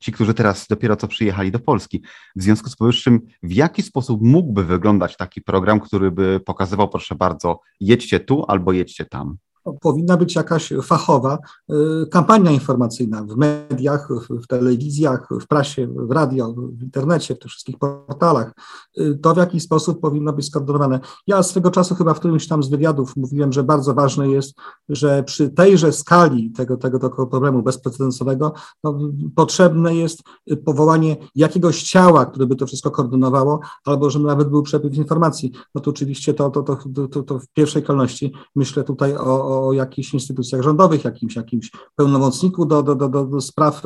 Ci, 0.00 0.12
którzy 0.12 0.34
teraz 0.34 0.66
dopiero 0.66 0.96
co 0.96 1.08
przyjechali 1.08 1.50
do 1.50 1.58
Polski. 1.58 2.02
W 2.36 2.42
związku 2.42 2.70
z 2.70 2.76
powyższym, 2.76 3.20
w 3.42 3.52
jaki 3.52 3.82
sposób 3.82 4.22
mógłby 4.22 4.64
wyglądać 4.64 5.16
taki 5.16 5.42
program, 5.42 5.80
który 5.80 6.10
by 6.10 6.40
pokazywał, 6.46 6.88
proszę 6.88 7.14
bardzo, 7.14 7.60
jedźcie 7.80 8.20
tu 8.20 8.44
albo 8.48 8.72
jedźcie 8.72 9.04
tam? 9.04 9.36
Powinna 9.80 10.16
być 10.16 10.34
jakaś 10.34 10.72
fachowa 10.82 11.38
y, 11.70 12.06
kampania 12.10 12.50
informacyjna 12.50 13.22
w 13.22 13.36
mediach, 13.36 14.08
w 14.30 14.46
telewizjach, 14.46 15.28
w 15.42 15.46
prasie, 15.46 15.86
w 15.86 16.10
radio, 16.10 16.52
w 16.52 16.82
internecie, 16.82 17.34
w 17.34 17.38
tych 17.38 17.50
wszystkich 17.50 17.78
portalach. 17.78 18.52
Y, 19.00 19.18
to 19.22 19.34
w 19.34 19.36
jaki 19.36 19.60
sposób 19.60 20.00
powinno 20.00 20.32
być 20.32 20.46
skoordynowane. 20.46 21.00
Ja 21.26 21.42
swego 21.42 21.70
czasu 21.70 21.94
chyba 21.94 22.14
w 22.14 22.18
którymś 22.18 22.48
tam 22.48 22.62
z 22.62 22.68
wywiadów 22.68 23.16
mówiłem, 23.16 23.52
że 23.52 23.62
bardzo 23.62 23.94
ważne 23.94 24.28
jest, 24.28 24.54
że 24.88 25.22
przy 25.22 25.48
tejże 25.48 25.92
skali 25.92 26.50
tego, 26.50 26.76
tego, 26.76 26.98
tego 26.98 27.26
problemu 27.26 27.62
bezprecedensowego 27.62 28.52
no, 28.84 28.98
potrzebne 29.34 29.94
jest 29.94 30.22
powołanie 30.64 31.16
jakiegoś 31.34 31.82
ciała, 31.82 32.26
które 32.26 32.46
by 32.46 32.56
to 32.56 32.66
wszystko 32.66 32.90
koordynowało, 32.90 33.60
albo 33.84 34.10
żeby 34.10 34.24
nawet 34.24 34.48
był 34.48 34.62
przepływ 34.62 34.94
informacji. 34.94 35.52
No 35.74 35.80
to 35.80 35.90
oczywiście 35.90 36.34
to, 36.34 36.50
to, 36.50 36.62
to, 36.62 37.08
to, 37.08 37.22
to 37.22 37.38
w 37.38 37.48
pierwszej 37.48 37.82
kolejności 37.82 38.32
myślę 38.56 38.84
tutaj 38.84 39.16
o, 39.16 39.48
o 39.48 39.55
o 39.60 39.72
jakichś 39.72 40.14
instytucjach 40.14 40.62
rządowych, 40.62 41.04
jakimś, 41.04 41.36
jakimś 41.36 41.70
pełnomocniku 41.96 42.66
do, 42.66 42.82
do, 42.82 42.94
do, 42.94 43.08
do 43.08 43.40
spraw 43.40 43.82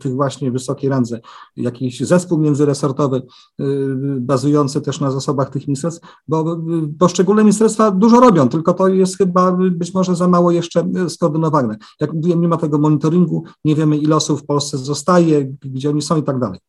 tych 0.00 0.14
właśnie 0.14 0.50
wysokiej 0.50 0.90
randze, 0.90 1.20
jakiś 1.56 2.00
zespół 2.00 2.38
międzyresortowy 2.38 3.22
y, 3.60 3.64
bazujący 4.20 4.80
też 4.80 5.00
na 5.00 5.10
zasobach 5.10 5.50
tych 5.50 5.68
ministerstw, 5.68 6.06
bo 6.28 6.52
y, 6.52 6.98
poszczególne 6.98 7.42
ministerstwa 7.42 7.90
dużo 7.90 8.20
robią, 8.20 8.48
tylko 8.48 8.74
to 8.74 8.88
jest 8.88 9.18
chyba 9.18 9.52
być 9.52 9.94
może 9.94 10.16
za 10.16 10.28
mało 10.28 10.50
jeszcze 10.50 10.88
skoordynowane. 11.08 11.76
Jak 12.00 12.12
mówiłem, 12.12 12.40
nie 12.40 12.48
ma 12.48 12.56
tego 12.56 12.78
monitoringu, 12.78 13.44
nie 13.64 13.74
wiemy 13.74 13.96
ile 13.96 14.16
osób 14.16 14.40
w 14.40 14.46
Polsce 14.46 14.78
zostaje, 14.78 15.44
gdzie 15.60 15.90
oni 15.90 16.02
są 16.02 16.16
i 16.16 16.22
tak 16.22 16.38
dalej. 16.38 16.60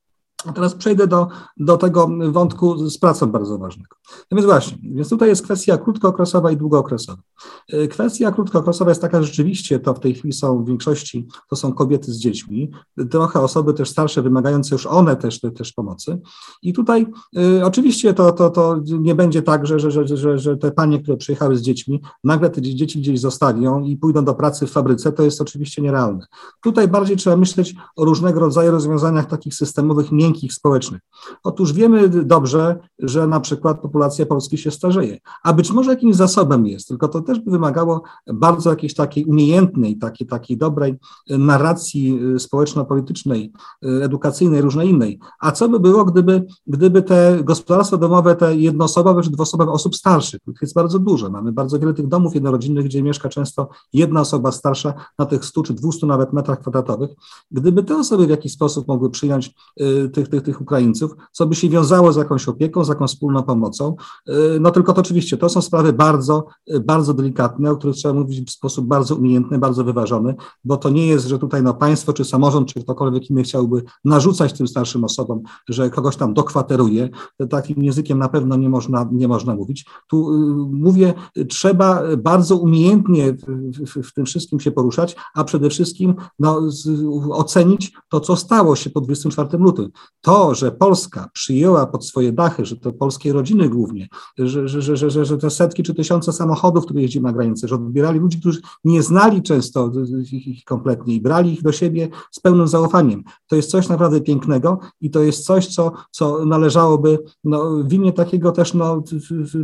A 0.45 0.53
teraz 0.53 0.75
przejdę 0.75 1.07
do, 1.07 1.27
do 1.57 1.77
tego 1.77 2.09
wątku 2.31 2.89
z 2.89 2.97
pracą 2.97 3.31
bardzo 3.31 3.57
ważnego. 3.57 3.95
No 4.31 4.35
więc 4.35 4.45
właśnie, 4.45 4.77
więc 4.83 5.09
tutaj 5.09 5.29
jest 5.29 5.43
kwestia 5.43 5.77
krótkookresowa 5.77 6.51
i 6.51 6.57
długookresowa. 6.57 7.21
E, 7.69 7.87
kwestia 7.87 8.31
krótkookresowa 8.31 8.91
jest 8.91 9.01
taka, 9.01 9.21
że 9.21 9.27
rzeczywiście 9.27 9.79
to 9.79 9.93
w 9.93 9.99
tej 9.99 10.13
chwili 10.13 10.33
są 10.33 10.63
w 10.63 10.67
większości, 10.67 11.27
to 11.49 11.55
są 11.55 11.73
kobiety 11.73 12.13
z 12.13 12.17
dziećmi, 12.17 12.71
trochę 13.09 13.39
osoby 13.39 13.73
też 13.73 13.89
starsze, 13.89 14.21
wymagające 14.21 14.75
już 14.75 14.85
one 14.85 15.15
też, 15.15 15.39
też 15.39 15.73
pomocy. 15.73 16.19
I 16.61 16.73
tutaj 16.73 17.07
y, 17.37 17.65
oczywiście 17.65 18.13
to, 18.13 18.31
to, 18.31 18.49
to 18.49 18.79
nie 18.99 19.15
będzie 19.15 19.41
tak, 19.41 19.67
że, 19.67 19.79
że, 19.79 19.91
że, 19.91 20.17
że, 20.17 20.39
że 20.39 20.57
te 20.57 20.71
panie, 20.71 20.99
które 20.99 21.17
przyjechały 21.17 21.57
z 21.57 21.61
dziećmi, 21.61 22.01
nagle 22.23 22.49
te 22.49 22.61
dzieci 22.61 22.99
gdzieś 22.99 23.19
zostawią 23.19 23.83
i 23.83 23.97
pójdą 23.97 24.25
do 24.25 24.33
pracy 24.33 24.67
w 24.67 24.71
fabryce, 24.71 25.11
to 25.11 25.23
jest 25.23 25.41
oczywiście 25.41 25.81
nierealne. 25.81 26.25
Tutaj 26.61 26.87
bardziej 26.87 27.17
trzeba 27.17 27.37
myśleć 27.37 27.75
o 27.95 28.05
różnego 28.05 28.39
rodzaju 28.39 28.71
rozwiązaniach 28.71 29.25
takich 29.25 29.53
systemowych, 29.53 30.11
miękkich, 30.11 30.30
miękkich 30.31 30.53
społecznych. 30.53 31.01
Otóż 31.43 31.73
wiemy 31.73 32.09
dobrze, 32.09 32.79
że 32.99 33.27
na 33.27 33.39
przykład 33.39 33.81
populacja 33.81 34.25
Polski 34.25 34.57
się 34.57 34.71
starzeje, 34.71 35.17
a 35.43 35.53
być 35.53 35.71
może 35.71 35.91
jakimś 35.91 36.15
zasobem 36.15 36.67
jest, 36.67 36.87
tylko 36.87 37.07
to 37.07 37.21
też 37.21 37.39
by 37.39 37.51
wymagało 37.51 38.03
bardzo 38.33 38.69
jakiejś 38.69 38.93
takiej 38.93 39.25
umiejętnej, 39.25 39.97
takiej, 39.97 40.27
takiej 40.27 40.57
dobrej 40.57 40.95
narracji 41.29 42.19
y, 42.35 42.39
społeczno-politycznej, 42.39 43.51
y, 43.85 44.03
edukacyjnej, 44.03 44.61
różnej 44.61 44.89
innej. 44.89 45.19
A 45.39 45.51
co 45.51 45.69
by 45.69 45.79
było, 45.79 46.05
gdyby, 46.05 46.45
gdyby 46.67 47.01
te 47.01 47.39
gospodarstwa 47.43 47.97
domowe, 47.97 48.35
te 48.35 48.55
jednoosobowe 48.55 49.21
czy 49.21 49.29
dwuosobowe 49.29 49.71
osób 49.71 49.95
starszych, 49.95 50.41
których 50.41 50.61
jest 50.61 50.73
bardzo 50.73 50.99
dużo, 50.99 51.29
mamy 51.29 51.51
bardzo 51.51 51.79
wiele 51.79 51.93
tych 51.93 52.07
domów 52.07 52.33
jednorodzinnych, 52.33 52.85
gdzie 52.85 53.03
mieszka 53.03 53.29
często 53.29 53.69
jedna 53.93 54.21
osoba 54.21 54.51
starsza 54.51 54.93
na 55.19 55.25
tych 55.25 55.45
100 55.45 55.63
czy 55.63 55.73
200 55.73 56.07
nawet 56.07 56.33
metrach 56.33 56.59
kwadratowych, 56.59 57.09
gdyby 57.51 57.83
te 57.83 57.97
osoby 57.97 58.27
w 58.27 58.29
jakiś 58.29 58.51
sposób 58.51 58.87
mogły 58.87 59.09
przyjąć 59.09 59.53
y, 59.81 60.09
tych, 60.09 60.20
tych, 60.29 60.41
tych 60.41 60.61
Ukraińców, 60.61 61.15
co 61.31 61.45
by 61.45 61.55
się 61.55 61.69
wiązało 61.69 62.13
z 62.13 62.15
jakąś 62.15 62.47
opieką, 62.47 62.83
z 62.83 62.89
jakąś 62.89 63.09
wspólną 63.09 63.43
pomocą. 63.43 63.95
Y, 64.29 64.33
no 64.59 64.71
tylko 64.71 64.93
to 64.93 65.01
oczywiście 65.01 65.37
to 65.37 65.49
są 65.49 65.61
sprawy 65.61 65.93
bardzo, 65.93 66.45
y, 66.73 66.79
bardzo 66.79 67.13
delikatne, 67.13 67.71
o 67.71 67.77
których 67.77 67.95
trzeba 67.95 68.13
mówić 68.13 68.49
w 68.49 68.51
sposób 68.51 68.85
bardzo 68.85 69.15
umiejętny, 69.15 69.59
bardzo 69.59 69.83
wyważony, 69.83 70.35
bo 70.63 70.77
to 70.77 70.89
nie 70.89 71.07
jest, 71.07 71.27
że 71.27 71.39
tutaj 71.39 71.63
no, 71.63 71.73
państwo, 71.73 72.13
czy 72.13 72.25
samorząd, 72.25 72.73
czy 72.73 72.83
ktokolwiek 72.83 73.29
inny 73.29 73.43
chciałby 73.43 73.83
narzucać 74.05 74.53
tym 74.53 74.67
starszym 74.67 75.03
osobom, 75.03 75.41
że 75.69 75.89
kogoś 75.89 76.15
tam 76.15 76.33
dokwateruje. 76.33 77.09
Takim 77.49 77.83
językiem 77.83 78.19
na 78.19 78.29
pewno 78.29 78.55
nie 78.55 78.69
można, 78.69 79.09
nie 79.11 79.27
można 79.27 79.55
mówić. 79.55 79.85
Tu 80.07 80.33
y, 80.33 80.37
mówię, 80.71 81.13
trzeba 81.49 82.03
bardzo 82.17 82.57
umiejętnie 82.57 83.33
w, 83.33 83.45
w, 83.93 84.07
w 84.09 84.13
tym 84.13 84.25
wszystkim 84.25 84.59
się 84.59 84.71
poruszać, 84.71 85.15
a 85.35 85.43
przede 85.43 85.69
wszystkim 85.69 86.15
no, 86.39 86.71
z, 86.71 86.89
ocenić 87.31 87.93
to, 88.09 88.19
co 88.19 88.35
stało 88.35 88.75
się 88.75 88.89
po 88.89 89.01
24 89.01 89.57
lutym 89.57 89.91
to, 90.21 90.55
że 90.55 90.71
Polska 90.71 91.29
przyjęła 91.33 91.87
pod 91.87 92.05
swoje 92.05 92.31
dachy, 92.31 92.65
że 92.65 92.75
to 92.75 92.91
polskie 92.91 93.33
rodziny 93.33 93.69
głównie, 93.69 94.07
że, 94.37 94.67
że, 94.67 94.81
że, 94.81 95.09
że, 95.11 95.25
że 95.25 95.37
te 95.37 95.49
setki 95.49 95.83
czy 95.83 95.93
tysiące 95.93 96.33
samochodów, 96.33 96.85
które 96.85 97.01
jeździmy 97.01 97.23
na 97.23 97.33
granicę, 97.33 97.67
że 97.67 97.75
odbierali 97.75 98.19
ludzi, 98.19 98.39
którzy 98.39 98.61
nie 98.83 99.03
znali 99.03 99.41
często 99.41 99.91
ich, 100.31 100.47
ich 100.47 100.63
kompletnie 100.63 101.15
i 101.15 101.21
brali 101.21 101.53
ich 101.53 101.61
do 101.61 101.71
siebie 101.71 102.09
z 102.31 102.39
pełnym 102.39 102.67
zaufaniem. 102.67 103.23
To 103.47 103.55
jest 103.55 103.71
coś 103.71 103.89
naprawdę 103.89 104.21
pięknego 104.21 104.79
i 105.01 105.09
to 105.09 105.19
jest 105.19 105.45
coś, 105.45 105.67
co, 105.67 105.91
co 106.11 106.45
należałoby 106.45 107.19
no, 107.43 107.83
w 107.83 107.93
imię 107.93 108.13
takiego 108.13 108.51
też 108.51 108.73
no, 108.73 109.03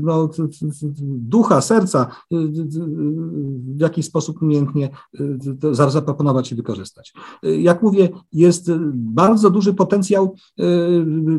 no, 0.02 0.30
ducha, 1.02 1.62
serca 1.62 2.08
w 2.32 3.82
jakiś 3.82 4.06
sposób 4.06 4.42
umiejętnie 4.42 4.90
zaproponować 5.72 6.52
i 6.52 6.56
wykorzystać. 6.56 7.14
Jak 7.44 7.84
mówię, 7.84 8.10
jest 8.34 8.72
bardzo 8.94 9.50
duży 9.50 9.74
potencjał 9.74 10.36
Y, 10.37 10.37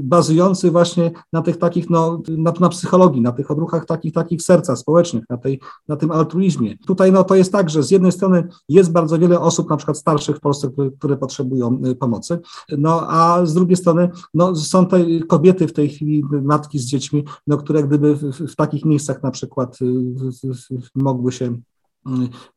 bazujący 0.01 0.71
właśnie 0.71 1.11
na 1.33 1.43
tych 1.43 1.57
takich, 1.57 1.91
no, 1.91 2.23
na, 2.29 2.53
na 2.61 2.69
psychologii, 2.69 3.21
na 3.21 3.33
tych 3.33 3.51
odruchach 3.51 3.87
takich, 3.87 4.13
takich 4.13 4.43
serca 4.43 4.77
społecznych, 4.77 5.25
na, 5.31 5.37
tej, 5.37 5.61
na 5.89 5.97
tym 5.97 6.11
altruizmie. 6.11 6.77
Tutaj 6.87 7.13
no, 7.13 7.25
to 7.25 7.35
jest 7.35 7.53
tak, 7.53 7.71
że 7.71 7.83
z 7.83 7.91
jednej 7.91 8.13
strony 8.13 8.49
jest 8.69 8.93
bardzo 8.93 9.19
wiele 9.19 9.41
osób, 9.41 9.71
na 9.71 9.77
przykład 9.77 9.99
starszych 9.99 10.37
w 10.37 10.41
Polsce, 10.41 10.71
które, 10.71 10.91
które 10.91 11.17
potrzebują 11.17 11.81
y, 11.87 11.95
pomocy, 11.95 12.39
no 12.79 13.03
a 13.09 13.47
z 13.47 13.55
drugiej 13.55 13.77
strony 13.77 14.11
no, 14.35 14.57
są 14.57 14.87
te 14.87 15.05
kobiety 15.29 15.69
w 15.69 15.73
tej 15.73 15.89
chwili, 15.89 16.25
matki 16.43 16.79
z 16.79 16.87
dziećmi, 16.87 17.25
no, 17.47 17.57
które 17.57 17.83
gdyby 17.83 18.15
w, 18.15 18.23
w 18.33 18.57
takich 18.57 18.85
miejscach 18.85 19.23
na 19.23 19.31
przykład 19.31 19.79
y, 19.83 20.75
mogły 20.95 21.33
się 21.33 21.59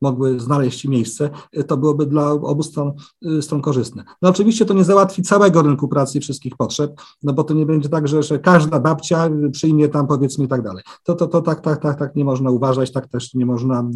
mogły 0.00 0.40
znaleźć 0.40 0.84
miejsce, 0.84 1.30
to 1.66 1.76
byłoby 1.76 2.06
dla 2.06 2.30
obu 2.30 2.62
stron, 2.62 2.92
y, 3.26 3.42
stron 3.42 3.60
korzystne. 3.60 4.04
No 4.22 4.28
oczywiście 4.28 4.64
to 4.64 4.74
nie 4.74 4.84
załatwi 4.84 5.22
całego 5.22 5.62
rynku 5.62 5.88
pracy 5.88 6.18
i 6.18 6.20
wszystkich 6.20 6.56
potrzeb, 6.56 7.00
no 7.22 7.32
bo 7.32 7.44
to 7.44 7.54
nie 7.54 7.66
będzie 7.66 7.88
tak, 7.88 8.08
że, 8.08 8.22
że 8.22 8.38
każda 8.38 8.80
babcia 8.80 9.30
przyjmie 9.52 9.88
tam 9.88 10.06
powiedzmy 10.06 10.44
i 10.44 10.48
tak 10.48 10.62
dalej. 10.62 10.84
To, 11.04 11.14
to, 11.14 11.26
to 11.26 11.42
tak, 11.42 11.60
tak, 11.60 11.82
tak, 11.82 11.98
tak 11.98 12.16
nie 12.16 12.24
można 12.24 12.50
uważać, 12.50 12.92
tak 12.92 13.08
też 13.08 13.34
nie 13.34 13.46
można 13.46 13.90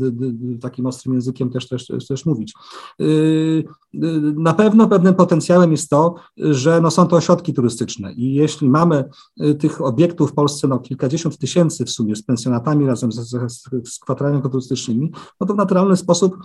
takim 0.60 0.86
ostrym 0.86 1.14
językiem 1.14 1.50
też, 1.50 1.68
też, 1.68 1.86
też, 1.86 2.06
też 2.06 2.26
mówić. 2.26 2.54
Y, 3.00 3.04
y, 3.04 4.00
na 4.36 4.54
pewno 4.54 4.88
pewnym 4.88 5.14
potencjałem 5.14 5.70
jest 5.72 5.90
to, 5.90 6.14
że 6.36 6.80
no 6.80 6.90
są 6.90 7.06
to 7.06 7.16
ośrodki 7.16 7.54
turystyczne 7.54 8.12
i 8.12 8.34
jeśli 8.34 8.68
mamy 8.68 9.04
tych 9.58 9.82
obiektów 9.82 10.30
w 10.30 10.34
Polsce 10.34 10.68
no 10.68 10.78
kilkadziesiąt 10.78 11.38
tysięcy 11.38 11.84
w 11.84 11.90
sumie 11.90 12.16
z 12.16 12.22
pensjonatami 12.22 12.86
razem 12.86 13.12
z, 13.12 13.16
z, 13.16 13.38
z 13.84 13.98
kwaterami 13.98 14.42
turystycznymi, 14.42 15.12
no 15.40 15.46
to 15.46 15.54
w 15.54 15.56
naturalny 15.56 15.96
sposób 15.96 16.36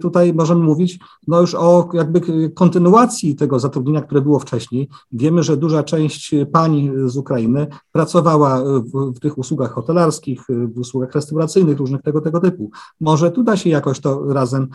tutaj 0.00 0.34
możemy 0.34 0.64
mówić 0.64 0.98
no 1.26 1.40
już 1.40 1.54
o 1.54 1.88
jakby 1.92 2.50
kontynuacji 2.50 3.36
tego 3.36 3.58
zatrudnienia, 3.58 4.02
które 4.02 4.20
było 4.20 4.38
wcześniej. 4.38 4.88
Wiemy, 5.12 5.42
że 5.42 5.56
duża 5.56 5.82
część 5.82 6.34
pań 6.52 6.90
z 7.06 7.16
Ukrainy 7.16 7.66
pracowała 7.92 8.62
w, 8.64 9.12
w 9.16 9.20
tych 9.20 9.38
usługach 9.38 9.72
hotelarskich, 9.72 10.42
w 10.48 10.78
usługach 10.78 11.14
restauracyjnych, 11.14 11.78
różnych 11.78 12.02
tego, 12.02 12.20
tego 12.20 12.40
typu. 12.40 12.70
Może 13.00 13.30
tu 13.30 13.42
da 13.42 13.56
się 13.56 13.70
jakoś 13.70 14.00
to 14.00 14.32
razem 14.32 14.68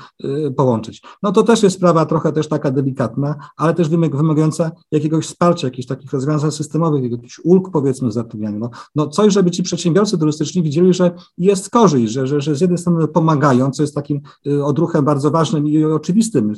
połączyć. 0.57 1.03
No 1.23 1.31
to 1.31 1.43
też 1.43 1.63
jest 1.63 1.75
sprawa 1.75 2.05
trochę 2.05 2.31
też 2.31 2.47
taka 2.47 2.71
delikatna, 2.71 3.35
ale 3.57 3.73
też 3.73 3.89
wymagająca 3.89 4.71
jakiegoś 4.91 5.25
wsparcia, 5.25 5.67
jakichś 5.67 5.87
takich 5.87 6.13
rozwiązań 6.13 6.51
systemowych, 6.51 7.11
jakichś 7.11 7.39
ulg 7.43 7.69
powiedzmy 7.71 8.09
w 8.09 8.13
zatrudnianiu. 8.13 8.59
No, 8.59 8.69
no 8.95 9.07
coś, 9.07 9.33
żeby 9.33 9.51
ci 9.51 9.63
przedsiębiorcy 9.63 10.17
turystyczni 10.17 10.63
widzieli, 10.63 10.93
że 10.93 11.11
jest 11.37 11.69
korzyść, 11.69 12.13
że, 12.13 12.27
że, 12.27 12.41
że 12.41 12.55
z 12.55 12.61
jednej 12.61 12.77
strony 12.77 13.07
pomagają, 13.07 13.52
co 13.71 13.83
jest 13.83 13.95
takim 13.95 14.21
y, 14.47 14.65
odruchem 14.65 15.05
bardzo 15.05 15.31
ważnym 15.31 15.67
i 15.67 15.83
oczywistym, 15.83 16.53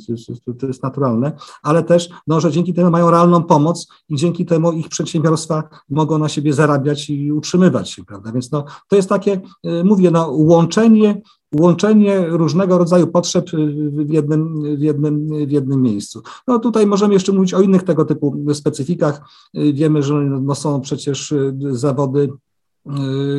to 0.58 0.66
jest 0.66 0.82
naturalne, 0.82 1.32
ale 1.62 1.82
też, 1.82 2.08
no, 2.26 2.40
że 2.40 2.52
dzięki 2.52 2.74
temu 2.74 2.90
mają 2.90 3.10
realną 3.10 3.42
pomoc 3.42 3.88
i 4.08 4.16
dzięki 4.16 4.46
temu 4.46 4.72
ich 4.72 4.88
przedsiębiorstwa 4.88 5.62
mogą 5.90 6.18
na 6.18 6.28
siebie 6.28 6.52
zarabiać 6.52 7.10
i 7.10 7.32
utrzymywać 7.32 7.90
się, 7.90 8.04
prawda? 8.04 8.32
Więc 8.32 8.50
no, 8.52 8.64
to 8.88 8.96
jest 8.96 9.08
takie, 9.08 9.40
y, 9.66 9.84
mówię, 9.84 10.10
no, 10.10 10.30
łączenie 10.30 11.22
łączenie 11.54 12.26
różnego 12.28 12.78
rodzaju 12.78 13.06
potrzeb 13.06 13.50
w 13.90 14.10
jednym, 14.10 14.62
w 14.76 14.80
jednym, 14.80 15.46
w 15.46 15.50
jednym 15.50 15.82
miejscu. 15.82 16.22
No 16.46 16.58
tutaj 16.58 16.86
możemy 16.86 17.14
jeszcze 17.14 17.32
mówić 17.32 17.54
o 17.54 17.60
innych 17.60 17.82
tego 17.82 18.04
typu 18.04 18.54
specyfikach. 18.54 19.20
Wiemy, 19.54 20.02
że 20.02 20.14
no 20.14 20.54
są 20.54 20.80
przecież 20.80 21.34
zawody 21.70 22.28
Y, 22.28 22.45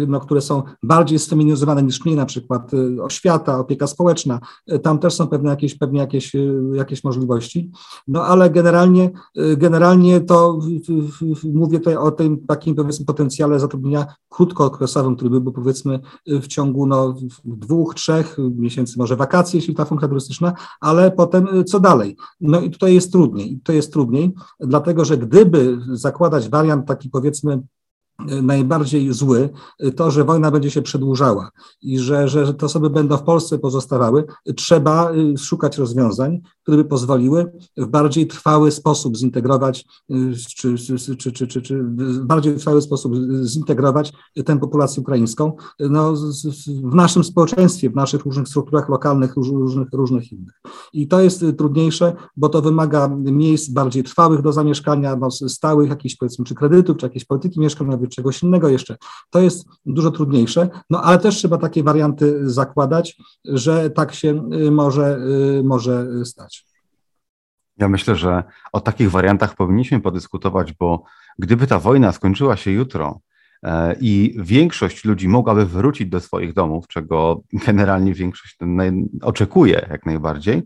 no, 0.08 0.20
które 0.20 0.42
są 0.42 0.64
bardziej 0.84 1.20
sfeminizowane 1.20 1.84
niż 1.84 2.06
mniej, 2.06 2.18
na 2.18 2.26
przykład 2.26 2.74
y, 2.74 3.04
oświata, 3.04 3.60
opieka 3.60 3.88
społeczna, 3.88 4.40
y, 4.72 4.80
tam 4.80 5.00
też 5.00 5.14
są 5.14 5.28
pewne 5.28 5.50
jakieś, 5.50 5.76
pewnie 5.76 6.00
jakieś, 6.00 6.34
jakieś 6.74 7.04
możliwości, 7.04 7.72
no 8.08 8.24
ale 8.24 8.50
generalnie, 8.50 9.12
generalnie 9.58 10.22
to 10.22 10.60
mówię 11.54 11.80
tutaj 11.80 11.96
o 11.96 12.12
tym 12.12 12.46
takim 12.48 12.76
powiedzmy 12.76 13.06
potencjale 13.06 13.60
zatrudnienia 13.60 14.06
krótkookresowym, 14.30 15.16
który 15.16 15.30
byłby 15.30 15.52
powiedzmy 15.52 16.00
w 16.26 16.48
ciągu 16.48 16.88
no, 16.88 17.16
dwóch, 17.46 17.96
trzech 17.96 18.38
miesięcy, 18.58 18.94
może 18.98 19.16
wakacji, 19.16 19.58
jeśli 19.58 19.76
ta 19.76 19.86
funkcja 19.86 20.08
turystyczna, 20.08 20.54
ale 20.82 21.12
potem 21.12 21.48
co 21.66 21.80
dalej? 21.80 22.16
No 22.42 22.62
i 22.62 22.70
tutaj 22.70 22.94
jest 22.94 23.12
trudniej, 23.12 23.54
i 23.54 23.60
to 23.60 23.74
jest 23.74 23.94
trudniej, 23.94 24.34
dlatego 24.60 25.06
że 25.06 25.18
gdyby 25.18 25.80
zakładać 25.92 26.50
wariant 26.50 26.88
taki 26.88 27.10
powiedzmy 27.10 27.62
najbardziej 28.20 29.14
zły, 29.14 29.50
to, 29.96 30.12
że 30.12 30.24
wojna 30.24 30.52
będzie 30.52 30.72
się 30.72 30.82
przedłużała 30.82 31.52
i 31.82 32.00
że, 32.00 32.28
że 32.28 32.54
te 32.54 32.66
osoby 32.66 32.90
będą 32.90 33.18
w 33.18 33.24
Polsce 33.24 33.60
pozostawały, 33.60 34.26
trzeba 34.56 35.12
y, 35.12 35.38
szukać 35.38 35.78
rozwiązań, 35.78 36.42
które 36.68 36.78
by 36.78 36.86
pozwoliły 36.86 37.52
w 37.78 37.86
bardziej 37.86 38.28
trwały 38.28 38.72
sposób 38.72 39.18
zintegrować, 39.18 39.86
czy, 40.56 40.76
czy, 40.78 41.32
czy, 41.32 41.48
czy, 41.48 41.62
czy 41.62 41.84
w 41.84 42.26
bardziej 42.26 42.56
trwały 42.56 42.82
sposób 42.82 43.14
zintegrować 43.44 44.14
tę 44.46 44.60
populację 44.60 45.02
ukraińską 45.02 45.52
no, 45.80 46.14
w 46.84 46.96
naszym 46.96 47.24
społeczeństwie, 47.24 47.90
w 47.90 47.96
naszych 47.96 48.26
różnych 48.26 48.48
strukturach 48.48 48.90
lokalnych, 48.90 49.36
różnych, 49.36 49.88
różnych 49.94 50.32
innych. 50.32 50.62
I 50.94 51.08
to 51.08 51.22
jest 51.22 51.46
trudniejsze, 51.58 52.14
bo 52.38 52.50
to 52.50 52.62
wymaga 52.62 53.08
miejsc 53.18 53.70
bardziej 53.70 54.04
trwałych 54.04 54.42
do 54.42 54.54
zamieszkania, 54.54 55.16
no, 55.16 55.32
stałych 55.32 55.90
jakichś 55.90 56.16
powiedzmy, 56.16 56.46
czy 56.46 56.56
kredytów, 56.56 56.98
czy 56.98 57.06
jakiejś 57.06 57.26
polityki 57.26 57.60
mieszkaniowej, 57.60 58.08
czegoś 58.08 58.44
innego 58.44 58.70
jeszcze. 58.70 58.98
To 59.30 59.40
jest 59.40 59.66
dużo 59.86 60.12
trudniejsze, 60.12 60.70
no 60.90 61.02
ale 61.02 61.18
też 61.18 61.36
trzeba 61.36 61.58
takie 61.58 61.84
warianty 61.84 62.50
zakładać, 62.50 63.18
że 63.46 63.90
tak 63.90 64.14
się 64.14 64.50
y, 64.54 64.72
może, 64.72 65.20
y, 65.60 65.64
może 65.64 66.26
stać. 66.26 66.57
Ja 67.78 67.88
myślę, 67.88 68.16
że 68.16 68.44
o 68.74 68.82
takich 68.82 69.12
wariantach 69.12 69.56
powinniśmy 69.56 70.00
podyskutować, 70.02 70.74
bo 70.74 71.04
gdyby 71.40 71.68
ta 71.68 71.80
wojna 71.80 72.12
skończyła 72.12 72.58
się 72.58 72.72
jutro 72.72 73.20
e, 73.64 73.96
i 74.02 74.38
większość 74.40 75.06
ludzi 75.06 75.28
mogłaby 75.28 75.66
wrócić 75.66 76.10
do 76.10 76.20
swoich 76.20 76.54
domów, 76.54 76.88
czego 76.88 77.42
generalnie 77.66 78.14
większość 78.14 78.58
oczekuje 79.22 79.88
jak 79.90 80.06
najbardziej, 80.06 80.64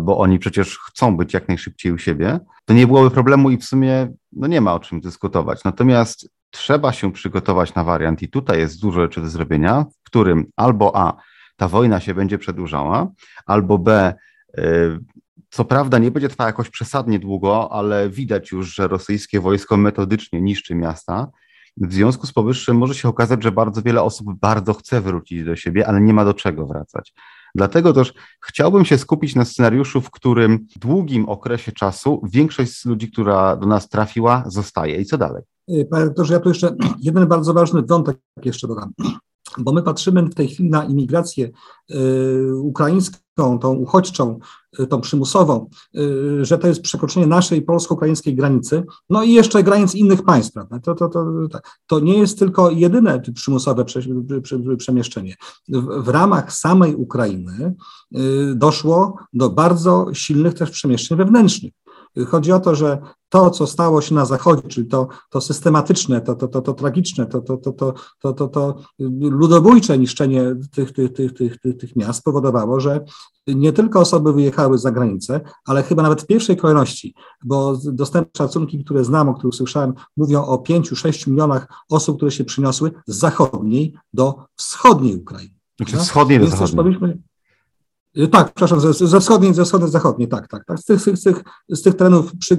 bo 0.00 0.18
oni 0.18 0.38
przecież 0.38 0.78
chcą 0.78 1.16
być 1.16 1.34
jak 1.34 1.48
najszybciej 1.48 1.92
u 1.92 1.98
siebie, 1.98 2.40
to 2.64 2.74
nie 2.74 2.86
byłoby 2.86 3.10
problemu 3.10 3.50
i 3.50 3.56
w 3.56 3.64
sumie 3.64 4.12
no 4.32 4.46
nie 4.46 4.60
ma 4.60 4.74
o 4.74 4.80
czym 4.80 5.00
dyskutować. 5.00 5.64
Natomiast 5.64 6.30
trzeba 6.50 6.92
się 6.92 7.12
przygotować 7.12 7.74
na 7.74 7.84
wariant 7.84 8.22
i 8.22 8.28
tutaj 8.28 8.58
jest 8.58 8.80
dużo 8.80 9.00
rzeczy 9.00 9.20
do 9.20 9.28
zrobienia, 9.28 9.84
w 10.00 10.06
którym 10.06 10.46
albo 10.56 10.96
A, 10.96 11.14
ta 11.56 11.68
wojna 11.68 12.00
się 12.00 12.14
będzie 12.14 12.38
przedłużała, 12.38 13.08
albo 13.46 13.78
B, 13.78 14.14
y, 14.58 14.98
co 15.50 15.64
prawda 15.64 15.98
nie 15.98 16.10
będzie 16.10 16.28
trwała 16.28 16.48
jakoś 16.48 16.70
przesadnie 16.70 17.18
długo, 17.18 17.72
ale 17.72 18.10
widać 18.10 18.50
już, 18.52 18.74
że 18.74 18.88
rosyjskie 18.88 19.40
wojsko 19.40 19.76
metodycznie 19.76 20.40
niszczy 20.40 20.74
miasta. 20.74 21.30
W 21.76 21.92
związku 21.92 22.26
z 22.26 22.32
powyższym 22.32 22.76
może 22.76 22.94
się 22.94 23.08
okazać, 23.08 23.42
że 23.42 23.52
bardzo 23.52 23.82
wiele 23.82 24.02
osób 24.02 24.26
bardzo 24.40 24.74
chce 24.74 25.00
wrócić 25.00 25.44
do 25.44 25.56
siebie, 25.56 25.88
ale 25.88 26.00
nie 26.00 26.14
ma 26.14 26.24
do 26.24 26.34
czego 26.34 26.66
wracać. 26.66 27.14
Dlatego 27.54 27.92
też 27.92 28.14
chciałbym 28.46 28.84
się 28.84 28.98
skupić 28.98 29.34
na 29.34 29.44
scenariuszu, 29.44 30.00
w 30.00 30.10
którym 30.10 30.66
w 30.76 30.78
długim 30.78 31.28
okresie 31.28 31.72
czasu 31.72 32.20
większość 32.32 32.80
z 32.80 32.84
ludzi, 32.84 33.10
która 33.10 33.56
do 33.56 33.66
nas 33.66 33.88
trafiła, 33.88 34.44
zostaje. 34.46 35.00
I 35.00 35.04
co 35.04 35.18
dalej? 35.18 35.42
Y, 35.70 35.86
panie 35.90 36.06
doktorze, 36.06 36.34
ja 36.34 36.40
tu 36.40 36.48
jeszcze 36.48 36.76
jeden 37.00 37.26
bardzo 37.26 37.54
ważny 37.54 37.82
wątek 37.82 38.18
jeszcze 38.44 38.68
dodam, 38.68 38.92
bo 39.58 39.72
my 39.72 39.82
patrzymy 39.82 40.22
w 40.22 40.34
tej 40.34 40.48
chwili 40.48 40.70
na 40.70 40.84
imigrację 40.84 41.50
y, 41.90 42.56
ukraińską, 42.56 43.18
tą 43.58 43.74
uchodźczą, 43.74 44.38
y, 44.80 44.86
tą 44.86 45.00
przymusową, 45.00 45.70
że 46.42 46.58
to 46.58 46.68
jest 46.68 46.82
przekroczenie 46.82 47.26
naszej 47.26 47.62
polsko-ukraińskiej 47.62 48.34
granicy, 48.34 48.84
no 49.10 49.22
i 49.22 49.32
jeszcze 49.32 49.62
granic 49.62 49.94
innych 49.94 50.22
państw. 50.22 50.52
Prawda? 50.52 50.78
To, 50.80 50.94
to, 50.94 51.08
to, 51.08 51.48
to 51.86 52.00
nie 52.00 52.18
jest 52.18 52.38
tylko 52.38 52.70
jedyne 52.70 53.22
przymusowe 53.34 53.84
przemieszczenie. 54.78 55.36
W, 55.68 56.04
w 56.04 56.08
ramach 56.08 56.52
samej 56.52 56.94
Ukrainy 56.94 57.74
doszło 58.54 59.16
do 59.32 59.50
bardzo 59.50 60.06
silnych 60.12 60.54
też 60.54 60.70
przemieszczeń 60.70 61.18
wewnętrznych. 61.18 61.72
Chodzi 62.26 62.52
o 62.52 62.60
to, 62.60 62.74
że 62.74 62.98
to, 63.28 63.50
co 63.50 63.66
stało 63.66 64.00
się 64.00 64.14
na 64.14 64.24
Zachodzie, 64.24 64.68
czyli 64.68 64.86
to, 64.86 65.08
to 65.30 65.40
systematyczne, 65.40 66.20
to, 66.20 66.34
to, 66.34 66.48
to, 66.48 66.62
to 66.62 66.74
tragiczne, 66.74 67.26
to, 67.26 67.40
to, 67.40 67.56
to, 67.56 67.72
to, 67.72 67.94
to, 68.20 68.32
to, 68.32 68.48
to 68.48 68.74
ludobójcze 69.20 69.98
niszczenie 69.98 70.56
tych, 70.72 70.92
tych, 70.92 71.12
tych, 71.12 71.34
tych, 71.34 71.60
tych, 71.60 71.76
tych 71.76 71.96
miast 71.96 72.18
spowodowało, 72.18 72.80
że 72.80 73.04
nie 73.46 73.72
tylko 73.72 74.00
osoby 74.00 74.32
wyjechały 74.32 74.78
za 74.78 74.92
granicę, 74.92 75.40
ale 75.66 75.82
chyba 75.82 76.02
nawet 76.02 76.22
w 76.22 76.26
pierwszej 76.26 76.56
kolejności, 76.56 77.14
bo 77.44 77.78
dostępne 77.84 78.30
szacunki, 78.38 78.84
które 78.84 79.04
znam, 79.04 79.28
o 79.28 79.34
których 79.34 79.54
słyszałem, 79.54 79.94
mówią 80.16 80.44
o 80.44 80.56
5-6 80.56 81.28
milionach 81.28 81.66
osób, 81.90 82.16
które 82.16 82.30
się 82.30 82.44
przyniosły 82.44 82.92
z 83.06 83.16
zachodniej 83.16 83.94
do 84.12 84.34
wschodniej 84.56 85.16
Ukrainy. 85.16 85.54
Znaczy 85.76 85.96
wschodniej 85.96 86.40
do 86.40 86.46
zachodniej. 86.46 87.27
Y, 88.16 88.28
tak, 88.28 88.46
przepraszam, 88.46 88.80
ze, 88.80 89.06
ze 89.06 89.20
wschodniej, 89.20 89.54
ze 89.54 89.64
wschodniej, 89.64 89.90
zachodniej, 89.90 90.28
tak, 90.28 90.48
tak, 90.48 90.64
tak. 90.64 90.78
Z 90.78 90.84
tych, 90.84 91.00
z 91.00 91.22
tych, 91.22 91.42
z 91.68 91.82
tych 91.82 91.94
terenów 91.94 92.36
przy, 92.36 92.56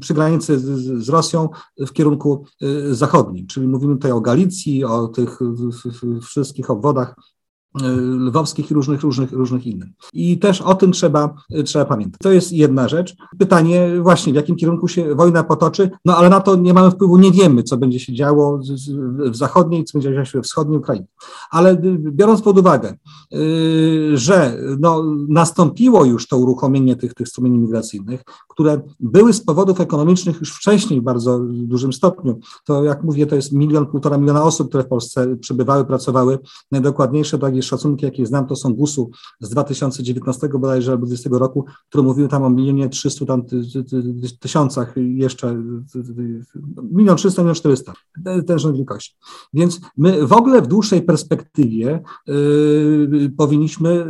przy 0.00 0.14
granicy 0.14 0.58
z, 0.58 0.64
z, 1.04 1.08
Rosją 1.08 1.48
w 1.78 1.92
kierunku 1.92 2.44
y, 2.62 2.94
zachodnim, 2.94 3.46
czyli 3.46 3.68
mówimy 3.68 3.94
tutaj 3.94 4.12
o 4.12 4.20
Galicji, 4.20 4.84
o 4.84 5.08
tych 5.08 5.38
wszystkich 6.22 6.70
obwodach 6.70 7.14
lwowskich 8.18 8.70
i 8.70 8.74
różnych, 8.74 9.02
różnych, 9.02 9.32
różnych 9.32 9.66
innych. 9.66 9.88
I 10.12 10.38
też 10.38 10.62
o 10.62 10.74
tym 10.74 10.92
trzeba, 10.92 11.34
trzeba 11.64 11.84
pamiętać. 11.84 12.20
To 12.22 12.32
jest 12.32 12.52
jedna 12.52 12.88
rzecz. 12.88 13.16
Pytanie 13.38 13.90
właśnie, 14.02 14.32
w 14.32 14.36
jakim 14.36 14.56
kierunku 14.56 14.88
się 14.88 15.14
wojna 15.14 15.44
potoczy, 15.44 15.90
no 16.04 16.16
ale 16.16 16.28
na 16.28 16.40
to 16.40 16.56
nie 16.56 16.74
mamy 16.74 16.90
wpływu, 16.90 17.16
nie 17.16 17.32
wiemy, 17.32 17.62
co 17.62 17.76
będzie 17.76 18.00
się 18.00 18.14
działo 18.14 18.60
w 19.16 19.36
zachodniej, 19.36 19.84
co 19.84 19.98
będzie 19.98 20.24
się 20.26 20.38
we 20.38 20.42
wschodniej 20.42 20.78
Ukrainie. 20.78 21.06
Ale 21.50 21.76
biorąc 21.98 22.42
pod 22.42 22.58
uwagę, 22.58 22.94
y, 23.34 24.18
że 24.18 24.58
no, 24.80 25.02
nastąpiło 25.28 26.04
już 26.04 26.28
to 26.28 26.38
uruchomienie 26.38 26.96
tych, 26.96 27.14
tych 27.14 27.28
strumieni 27.28 27.58
migracyjnych, 27.58 28.22
które 28.48 28.80
były 29.00 29.32
z 29.32 29.44
powodów 29.44 29.80
ekonomicznych 29.80 30.40
już 30.40 30.52
wcześniej 30.52 31.00
w 31.00 31.04
bardzo 31.04 31.40
dużym 31.48 31.92
stopniu, 31.92 32.38
to 32.64 32.84
jak 32.84 33.02
mówię, 33.02 33.26
to 33.26 33.36
jest 33.36 33.52
milion, 33.52 33.86
półtora 33.86 34.18
miliona 34.18 34.44
osób, 34.44 34.68
które 34.68 34.84
w 34.84 34.88
Polsce 34.88 35.36
przebywały, 35.36 35.84
pracowały. 35.84 36.38
Najdokładniejsze 36.72 37.38
to 37.38 37.46
jakieś 37.56 37.70
szacunki, 37.70 38.04
jakie 38.04 38.26
znam, 38.26 38.46
to 38.46 38.56
są 38.56 38.74
GUS-u 38.74 39.10
z 39.40 39.48
2019 39.48 40.48
bodajże 40.48 40.92
albo 40.92 41.06
2020 41.06 41.44
roku, 41.44 41.64
które 41.88 42.04
mówiły 42.04 42.28
tam 42.28 42.42
o 42.42 42.50
milionie 42.50 42.88
300 42.88 43.26
tam 43.26 43.42
tysiącach 44.40 44.94
jeszcze, 44.96 45.62
milion 46.92 47.16
300, 47.16 47.42
milion 47.42 47.54
400, 47.54 47.92
ten 48.46 48.58
rząd 48.58 48.76
wielkości. 48.76 49.16
Więc 49.54 49.80
my 49.96 50.26
w 50.26 50.32
ogóle 50.32 50.62
w 50.62 50.66
dłuższej 50.66 51.02
perspektywie 51.02 52.02
y, 52.28 53.32
powinniśmy 53.36 54.06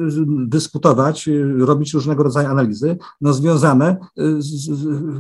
dyskutować, 0.46 1.28
robić 1.59 1.94
różnego 1.94 2.22
rodzaju 2.22 2.48
analizy, 2.48 2.96
no, 3.20 3.32
związane 3.32 3.96
z, 4.38 4.70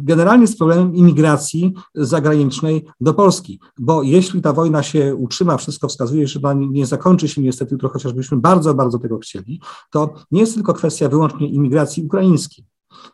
generalnie 0.02 0.46
z 0.46 0.56
problemem 0.56 0.94
imigracji 0.94 1.74
zagranicznej 1.94 2.86
do 3.00 3.14
Polski, 3.14 3.60
bo 3.78 4.02
jeśli 4.02 4.42
ta 4.42 4.52
wojna 4.52 4.82
się 4.82 5.14
utrzyma, 5.14 5.56
wszystko 5.56 5.88
wskazuje, 5.88 6.26
że 6.26 6.40
ona 6.42 6.54
nie 6.54 6.86
zakończy 6.86 7.28
się 7.28 7.42
niestety 7.42 7.74
jutro 7.74 7.88
chociażby 7.88 8.15
byśmy 8.16 8.36
bardzo, 8.36 8.74
bardzo 8.74 8.98
tego 8.98 9.18
chcieli, 9.18 9.60
to 9.90 10.14
nie 10.30 10.40
jest 10.40 10.54
tylko 10.54 10.74
kwestia 10.74 11.08
wyłącznie 11.08 11.48
imigracji 11.48 12.02
ukraińskiej. 12.02 12.64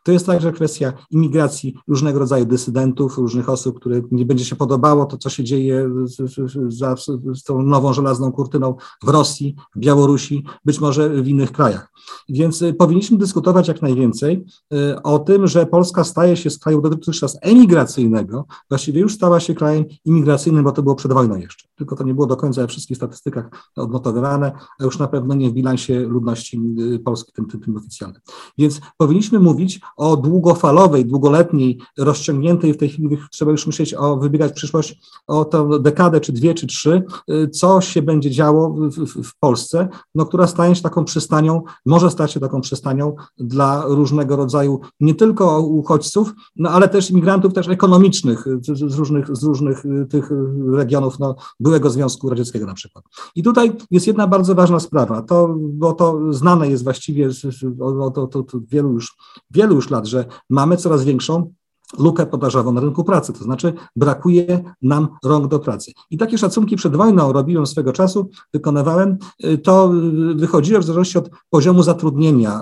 To 0.03 0.13
jest 0.13 0.27
także 0.27 0.53
kwestia 0.53 0.93
imigracji 1.11 1.75
różnego 1.89 2.19
rodzaju 2.19 2.45
dysydentów, 2.45 3.19
różnych 3.19 3.49
osób, 3.49 3.81
które 3.81 4.03
nie 4.11 4.27
będzie 4.27 4.45
się 4.45 4.57
podobało 4.57 5.05
to, 5.05 5.19
co 5.19 5.31
się 5.31 5.45
dzieje 5.45 5.91
za 6.69 6.97
z 7.35 7.43
tą 7.43 7.63
nową 7.63 7.93
żelazną 7.93 8.33
kurtyną 8.33 8.75
w 9.03 9.09
Rosji, 9.09 9.57
Białorusi, 9.77 10.45
być 10.65 10.81
może 10.81 11.23
w 11.23 11.29
innych 11.29 11.53
krajach. 11.53 11.93
Więc 12.29 12.63
y, 12.63 12.75
powinniśmy 12.75 13.19
dyskutować 13.19 13.69
jak 13.69 13.83
najwięcej 13.83 14.45
y, 14.75 15.03
o 15.03 15.19
tym, 15.19 15.47
że 15.47 15.67
Polska 15.67 16.05
staje 16.05 16.37
się 16.37 16.51
z 16.51 16.59
kraju 16.59 16.81
dotychczas 16.81 17.39
emigracyjnego, 17.43 18.47
właściwie 18.69 19.01
już 19.01 19.15
stała 19.15 19.41
się 19.41 19.55
krajem 19.55 19.85
imigracyjnym, 20.05 20.65
bo 20.65 20.73
to 20.73 20.83
było 20.83 20.95
przed 20.95 21.13
wojną 21.13 21.37
jeszcze. 21.37 21.69
Tylko 21.77 21.97
to 21.97 22.05
nie 22.05 22.15
było 22.15 22.27
do 22.27 22.37
końca 22.37 22.61
we 22.61 22.69
wszystkich 22.69 22.97
statystykach 22.97 23.49
odnotowywane, 23.77 24.53
a 24.81 24.85
już 24.85 24.99
na 24.99 25.09
pewno 25.09 25.35
nie 25.35 25.51
w 25.51 25.53
bilansie 25.53 26.01
ludności 26.01 26.61
y, 26.81 26.99
Polski, 26.99 27.33
tym, 27.33 27.47
tym, 27.47 27.61
tym 27.61 27.77
oficjalnym. 27.77 28.21
Więc 28.59 28.81
powinniśmy 28.97 29.41
mówić 29.41 29.72
o 29.97 30.17
długofalowej, 30.17 31.07
długoletniej, 31.07 31.79
rozciągniętej 31.99 32.75
w 32.75 32.77
tej 32.77 32.89
chwili 32.89 33.19
trzeba 33.31 33.51
już 33.51 33.67
myśleć 33.67 33.95
o 33.95 34.17
wybiegać 34.17 34.53
przyszłość 34.53 35.01
o 35.27 35.45
tę 35.45 35.69
dekadę, 35.81 36.21
czy 36.21 36.33
dwie, 36.33 36.55
czy 36.55 36.67
trzy, 36.67 37.03
co 37.53 37.81
się 37.81 38.03
będzie 38.03 38.31
działo 38.31 38.71
w, 38.71 38.91
w, 38.91 39.23
w 39.29 39.39
Polsce, 39.39 39.89
no, 40.15 40.27
która 40.27 40.47
staje 40.47 40.75
się 40.75 40.83
taką 40.83 41.05
przystanią 41.05 41.63
może 41.87 42.11
stać 42.11 42.33
się 42.33 42.41
taką 42.41 42.61
przystanią 42.61 43.15
dla 43.39 43.85
różnego 43.87 44.37
rodzaju 44.37 44.81
nie 45.01 45.15
tylko 45.15 45.61
uchodźców, 45.61 46.33
no 46.57 46.71
ale 46.71 46.89
też 46.89 47.11
imigrantów 47.11 47.53
też 47.53 47.69
ekonomicznych 47.69 48.45
z, 48.61 48.99
różnych, 48.99 49.37
z 49.37 49.43
różnych 49.43 49.85
y, 49.85 50.07
tych 50.07 50.31
regionów 50.73 51.19
no, 51.19 51.37
byłego 51.61 51.91
Związku 51.91 52.31
Radzieckiego 52.31 52.67
na 52.67 52.75
przykład. 52.75 53.05
I 53.35 53.43
tutaj 53.43 53.73
jest 53.91 54.07
jedna 54.07 54.27
bardzo 54.27 54.55
ważna 54.55 54.81
sprawa, 54.81 55.23
to, 55.23 55.57
bo 55.59 55.93
to 55.93 56.21
znane 56.31 56.69
jest 56.69 56.85
właściwie 56.85 57.29
od, 57.81 58.19
od, 58.19 58.37
od 58.37 58.53
wielu, 58.69 58.93
już, 58.93 59.17
wielu 59.55 59.75
już 59.75 59.91
lat, 59.91 60.07
że 60.07 60.25
mamy 60.51 60.77
coraz 60.77 61.05
większą 61.05 61.53
lukę 61.99 62.27
podażową 62.27 62.73
na 62.73 62.81
rynku 62.81 63.05
pracy, 63.05 63.33
to 63.33 63.45
znaczy 63.45 63.73
brakuje 63.97 64.75
nam 64.83 65.09
rąk 65.25 65.49
do 65.49 65.59
pracy. 65.59 65.93
I 66.11 66.19
takie 66.19 66.39
szacunki 66.39 66.77
przed 66.77 66.97
wojną 66.97 67.33
robiłem 67.33 67.67
swego 67.67 67.93
czasu, 67.93 68.31
wykonywałem, 68.53 69.19
y, 69.45 69.59
to 69.59 69.93
y, 70.31 70.35
wychodziło 70.35 70.81
w 70.81 70.85
zależności 70.85 71.19
od 71.19 71.31
poziomu 71.51 71.83
zatrudnienia, 71.83 72.61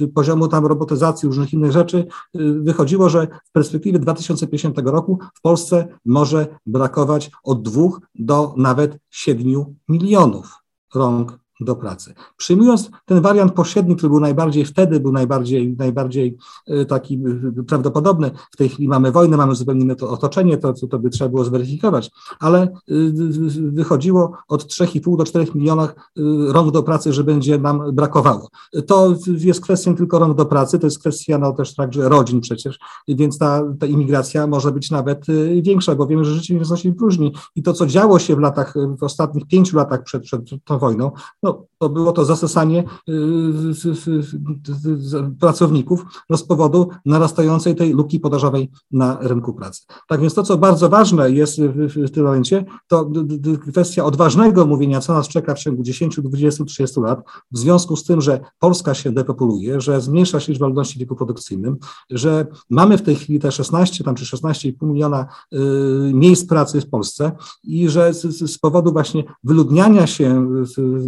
y, 0.00 0.08
poziomu 0.08 0.48
tam 0.48 0.66
robotyzacji, 0.66 1.26
różnych 1.26 1.52
innych 1.52 1.72
rzeczy, 1.72 2.06
wychodziło, 2.60 3.08
że 3.08 3.28
w 3.44 3.52
perspektywie 3.52 3.98
2050 3.98 4.78
roku 4.78 5.18
w 5.34 5.40
Polsce 5.40 5.88
może 6.04 6.46
brakować 6.66 7.30
od 7.44 7.62
dwóch 7.62 8.00
do 8.14 8.54
nawet 8.56 8.98
siedmiu 9.10 9.74
milionów 9.88 10.54
rąk 10.94 11.38
do 11.60 11.76
pracy. 11.76 12.14
Przyjmując 12.36 12.90
ten 13.04 13.20
wariant 13.20 13.52
pośredni, 13.52 13.96
który 13.96 14.10
był 14.10 14.20
najbardziej 14.20 14.64
wtedy, 14.64 15.00
był 15.00 15.12
najbardziej, 15.12 15.76
najbardziej 15.78 16.36
e, 16.66 16.84
taki 16.84 17.14
e, 17.58 17.62
prawdopodobny, 17.62 18.30
w 18.52 18.56
tej 18.56 18.68
chwili 18.68 18.88
mamy 18.88 19.12
wojnę, 19.12 19.36
mamy 19.36 19.54
zupełnie 19.54 19.82
inne 19.82 19.96
to 19.96 20.10
otoczenie, 20.10 20.58
to, 20.58 20.72
to 20.72 20.98
by 20.98 21.10
trzeba 21.10 21.30
było 21.30 21.44
zweryfikować, 21.44 22.10
ale 22.40 22.62
e, 22.62 22.68
wychodziło 23.58 24.32
od 24.48 24.64
3,5 24.64 25.16
do 25.16 25.24
4 25.24 25.46
milionach 25.54 26.12
rąk 26.48 26.70
do 26.72 26.82
pracy, 26.82 27.12
że 27.12 27.24
będzie 27.24 27.58
nam 27.58 27.94
brakowało. 27.94 28.48
To 28.86 29.14
jest 29.38 29.60
kwestią 29.60 29.96
tylko 29.96 30.18
rąk 30.18 30.36
do 30.36 30.46
pracy, 30.46 30.78
to 30.78 30.86
jest 30.86 30.98
kwestia 30.98 31.38
no, 31.38 31.52
też 31.52 31.74
także 31.74 32.08
rodzin 32.08 32.40
przecież, 32.40 32.78
więc 33.08 33.38
ta, 33.38 33.62
ta 33.80 33.86
imigracja 33.86 34.46
może 34.46 34.72
być 34.72 34.90
nawet 34.90 35.26
większa, 35.62 35.94
bo 35.94 36.06
wiemy, 36.06 36.24
że 36.24 36.34
życie 36.34 36.54
nie 36.54 36.64
znosi 36.64 36.92
próżni 36.92 37.32
i 37.56 37.62
to, 37.62 37.72
co 37.72 37.86
działo 37.86 38.18
się 38.18 38.36
w 38.36 38.38
latach, 38.38 38.74
w 38.98 39.02
ostatnich 39.02 39.46
pięciu 39.46 39.76
latach 39.76 40.02
przed, 40.02 40.22
przed 40.22 40.42
tą 40.64 40.78
wojną, 40.78 41.10
no, 41.42 41.47
no, 41.48 41.68
to 41.78 41.88
było 41.88 42.12
to 42.12 42.24
zasysanie 42.24 42.84
y, 43.08 43.12
pracowników 45.40 46.04
no, 46.30 46.36
z 46.36 46.42
powodu 46.42 46.88
narastającej 47.04 47.74
tej 47.76 47.92
luki 47.92 48.20
podażowej 48.20 48.70
na 48.90 49.18
rynku 49.20 49.52
pracy. 49.52 49.82
Tak 50.08 50.20
więc 50.20 50.34
to, 50.34 50.42
co 50.42 50.58
bardzo 50.58 50.88
ważne 50.88 51.30
jest 51.30 51.60
w, 51.60 52.10
tym 52.10 52.24
momencie, 52.24 52.64
to 52.86 53.10
kwestia 53.70 54.04
odważnego 54.04 54.66
mówienia, 54.66 55.00
co 55.00 55.14
nas 55.14 55.28
czeka 55.28 55.54
w 55.54 55.58
ciągu 55.58 55.82
10, 55.82 56.20
20, 56.20 56.64
30 56.64 57.00
lat, 57.00 57.20
w 57.52 57.58
związku 57.58 57.96
z 57.96 58.04
tym, 58.04 58.20
że 58.20 58.40
Polska 58.58 58.94
się 58.94 59.12
depopuluje, 59.12 59.80
że 59.80 60.00
zmniejsza 60.00 60.40
się 60.40 60.52
liczba 60.52 60.66
ludności 60.66 60.96
w 60.96 60.98
wieku 60.98 61.16
produkcyjnym, 61.16 61.76
że 62.10 62.46
mamy 62.70 62.98
w 62.98 63.02
tej 63.02 63.16
chwili 63.16 63.38
te 63.38 63.52
16 63.52 64.04
tam, 64.04 64.14
czy 64.14 64.24
16,5 64.24 64.72
miliona 64.82 65.26
y, 65.54 65.58
miejsc 66.14 66.46
pracy 66.46 66.80
w 66.80 66.90
Polsce 66.90 67.32
i 67.64 67.88
że 67.88 68.14
z, 68.14 68.50
z 68.50 68.58
powodu 68.58 68.92
właśnie 68.92 69.24
wyludniania 69.44 70.06
się 70.06 70.48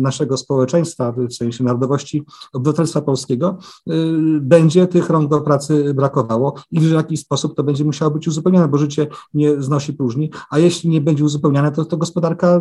naszego 0.00 0.20
naszego 0.20 0.36
społeczeństwa, 0.60 1.12
w 1.12 1.32
sensie 1.32 1.64
narodowości 1.64 2.24
obywatelstwa 2.52 3.00
polskiego, 3.02 3.58
y, 3.90 3.92
będzie 4.40 4.86
tych 4.86 5.10
rąk 5.10 5.30
do 5.30 5.40
pracy 5.40 5.94
brakowało 5.94 6.54
i 6.70 6.80
w 6.80 6.90
jakiś 6.90 7.20
sposób 7.20 7.56
to 7.56 7.62
będzie 7.62 7.84
musiało 7.84 8.10
być 8.10 8.28
uzupełnione, 8.28 8.68
bo 8.68 8.78
życie 8.78 9.06
nie 9.34 9.62
znosi 9.62 9.92
próżni, 9.92 10.30
a 10.50 10.58
jeśli 10.58 10.90
nie 10.90 11.00
będzie 11.00 11.24
uzupełniane, 11.24 11.72
to, 11.72 11.84
to 11.84 11.96
gospodarka 11.96 12.60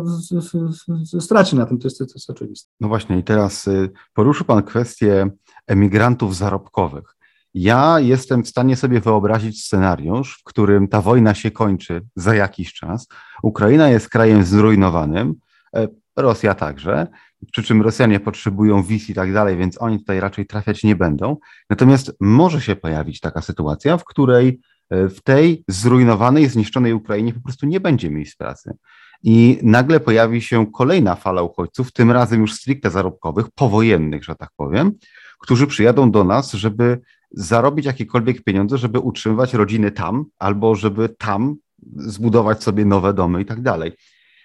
straci 1.20 1.56
na 1.56 1.66
tym, 1.66 1.78
to 1.78 1.86
jest, 1.86 1.98
to 1.98 2.04
jest 2.04 2.30
oczywiste. 2.30 2.70
No 2.80 2.88
właśnie 2.88 3.18
i 3.18 3.24
teraz 3.24 3.68
y, 3.68 3.90
poruszył 4.14 4.46
Pan 4.46 4.62
kwestię 4.62 5.30
emigrantów 5.66 6.36
zarobkowych. 6.36 7.16
Ja 7.54 8.00
jestem 8.00 8.44
w 8.44 8.48
stanie 8.48 8.76
sobie 8.76 9.00
wyobrazić 9.00 9.64
scenariusz, 9.64 10.38
w 10.40 10.44
którym 10.44 10.88
ta 10.88 11.00
wojna 11.00 11.34
się 11.34 11.50
kończy 11.50 12.00
za 12.16 12.34
jakiś 12.34 12.72
czas. 12.72 13.08
Ukraina 13.42 13.88
jest 13.88 14.08
krajem 14.08 14.44
zrujnowanym, 14.44 15.34
e, 15.76 15.88
Rosja 16.16 16.54
także 16.54 17.06
przy 17.52 17.62
czym 17.62 17.82
Rosjanie 17.82 18.20
potrzebują 18.20 18.82
wiz 18.82 19.10
i 19.10 19.14
tak 19.14 19.32
dalej, 19.32 19.56
więc 19.56 19.82
oni 19.82 19.98
tutaj 19.98 20.20
raczej 20.20 20.46
trafiać 20.46 20.84
nie 20.84 20.96
będą. 20.96 21.36
Natomiast 21.70 22.16
może 22.20 22.60
się 22.60 22.76
pojawić 22.76 23.20
taka 23.20 23.40
sytuacja, 23.40 23.96
w 23.96 24.04
której 24.04 24.60
e, 24.90 25.08
w 25.08 25.20
tej 25.20 25.64
zrujnowanej, 25.68 26.48
zniszczonej 26.48 26.92
Ukrainie 26.92 27.32
po 27.32 27.40
prostu 27.40 27.66
nie 27.66 27.80
będzie 27.80 28.10
miejsc 28.10 28.36
pracy. 28.36 28.76
I 29.22 29.58
nagle 29.62 30.00
pojawi 30.00 30.42
się 30.42 30.66
kolejna 30.72 31.14
fala 31.14 31.42
uchodźców, 31.42 31.92
tym 31.92 32.10
razem 32.10 32.40
już 32.40 32.54
stricte 32.54 32.90
zarobkowych, 32.90 33.46
powojennych, 33.54 34.24
że 34.24 34.34
tak 34.34 34.50
powiem, 34.56 34.92
którzy 35.38 35.66
przyjadą 35.66 36.10
do 36.10 36.24
nas, 36.24 36.52
żeby 36.52 37.00
zarobić 37.30 37.86
jakiekolwiek 37.86 38.44
pieniądze, 38.44 38.78
żeby 38.78 38.98
utrzymywać 38.98 39.54
rodziny 39.54 39.90
tam, 39.90 40.24
albo 40.38 40.74
żeby 40.74 41.08
tam 41.08 41.56
zbudować 41.96 42.62
sobie 42.62 42.84
nowe 42.84 43.14
domy 43.14 43.42
i 43.42 43.44
tak 43.44 43.62
dalej. 43.62 43.92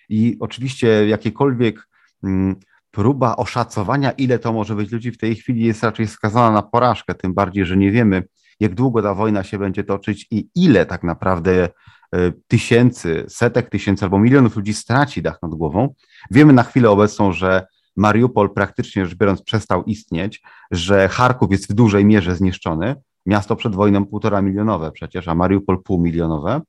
I 0.09 0.37
oczywiście 0.39 1.07
jakiekolwiek 1.07 1.87
mm, 2.23 2.55
próba 2.95 3.35
oszacowania, 3.35 4.11
ile 4.11 4.39
to 4.39 4.53
może 4.53 4.75
być 4.75 4.91
ludzi 4.91 5.11
w 5.11 5.17
tej 5.17 5.35
chwili 5.35 5.65
jest 5.65 5.83
raczej 5.83 6.07
skazana 6.07 6.51
na 6.51 6.61
porażkę, 6.61 7.15
tym 7.15 7.33
bardziej, 7.33 7.65
że 7.65 7.77
nie 7.77 7.91
wiemy, 7.91 8.23
jak 8.59 8.75
długo 8.75 9.01
ta 9.01 9.13
wojna 9.13 9.43
się 9.43 9.57
będzie 9.57 9.83
toczyć 9.83 10.27
i 10.31 10.49
ile 10.55 10.85
tak 10.85 11.03
naprawdę 11.03 11.63
e, 11.63 11.69
tysięcy, 12.47 13.25
setek 13.27 13.69
tysięcy 13.69 14.05
albo 14.05 14.19
milionów 14.19 14.55
ludzi 14.55 14.73
straci 14.73 15.21
dach 15.21 15.39
nad 15.41 15.51
głową. 15.51 15.93
Wiemy 16.31 16.53
na 16.53 16.63
chwilę 16.63 16.89
obecną, 16.89 17.31
że 17.31 17.67
Mariupol 17.95 18.53
praktycznie 18.53 19.05
rzecz 19.05 19.17
biorąc 19.17 19.41
przestał 19.41 19.83
istnieć, 19.83 20.41
że 20.71 21.07
Charków 21.07 21.51
jest 21.51 21.71
w 21.71 21.73
dużej 21.73 22.05
mierze 22.05 22.35
zniszczony. 22.35 22.95
Miasto 23.25 23.55
przed 23.55 23.75
wojną 23.75 24.05
półtora 24.05 24.41
milionowe 24.41 24.91
przecież, 24.91 25.27
a 25.27 25.35
Mariupol 25.35 25.83
półmilionowe. 25.83 26.61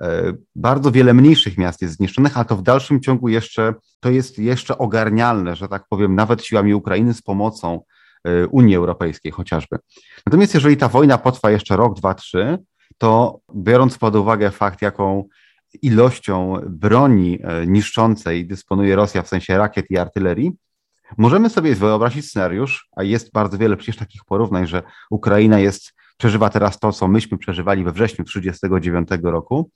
E, 0.00 0.32
bardzo 0.56 0.92
wiele 0.92 1.14
mniejszych 1.14 1.58
miast 1.58 1.82
jest 1.82 1.94
zniszczonych, 1.94 2.38
a 2.38 2.44
to 2.44 2.56
w 2.56 2.62
dalszym 2.62 3.00
ciągu 3.00 3.28
jeszcze 3.28 3.74
to 4.00 4.10
jest 4.10 4.38
jeszcze 4.38 4.78
ogarnialne, 4.78 5.56
że 5.56 5.68
tak 5.68 5.84
powiem, 5.88 6.14
nawet 6.14 6.44
siłami 6.44 6.74
Ukrainy 6.74 7.14
z 7.14 7.22
pomocą 7.22 7.80
e, 8.24 8.46
Unii 8.46 8.76
Europejskiej 8.76 9.32
chociażby. 9.32 9.78
Natomiast 10.26 10.54
jeżeli 10.54 10.76
ta 10.76 10.88
wojna 10.88 11.18
potrwa 11.18 11.50
jeszcze 11.50 11.76
rok, 11.76 11.96
dwa, 11.96 12.14
trzy, 12.14 12.58
to 12.98 13.40
biorąc 13.56 13.98
pod 13.98 14.16
uwagę 14.16 14.50
fakt, 14.50 14.82
jaką 14.82 15.24
ilością 15.82 16.56
broni 16.66 17.38
e, 17.42 17.66
niszczącej 17.66 18.46
dysponuje 18.46 18.96
Rosja 18.96 19.22
w 19.22 19.28
sensie 19.28 19.58
rakiet 19.58 19.90
i 19.90 19.98
artylerii, 19.98 20.52
możemy 21.18 21.50
sobie 21.50 21.74
wyobrazić 21.74 22.26
scenariusz, 22.26 22.88
a 22.96 23.02
jest 23.02 23.32
bardzo 23.32 23.58
wiele 23.58 23.76
przecież 23.76 23.96
takich 23.96 24.24
porównań, 24.24 24.66
że 24.66 24.82
Ukraina 25.10 25.58
jest, 25.58 25.92
przeżywa 26.16 26.50
teraz 26.50 26.78
to, 26.78 26.92
co 26.92 27.08
myśmy 27.08 27.38
przeżywali 27.38 27.84
we 27.84 27.92
wrześniu 27.92 28.24
1939 28.24 29.22
roku, 29.22 29.70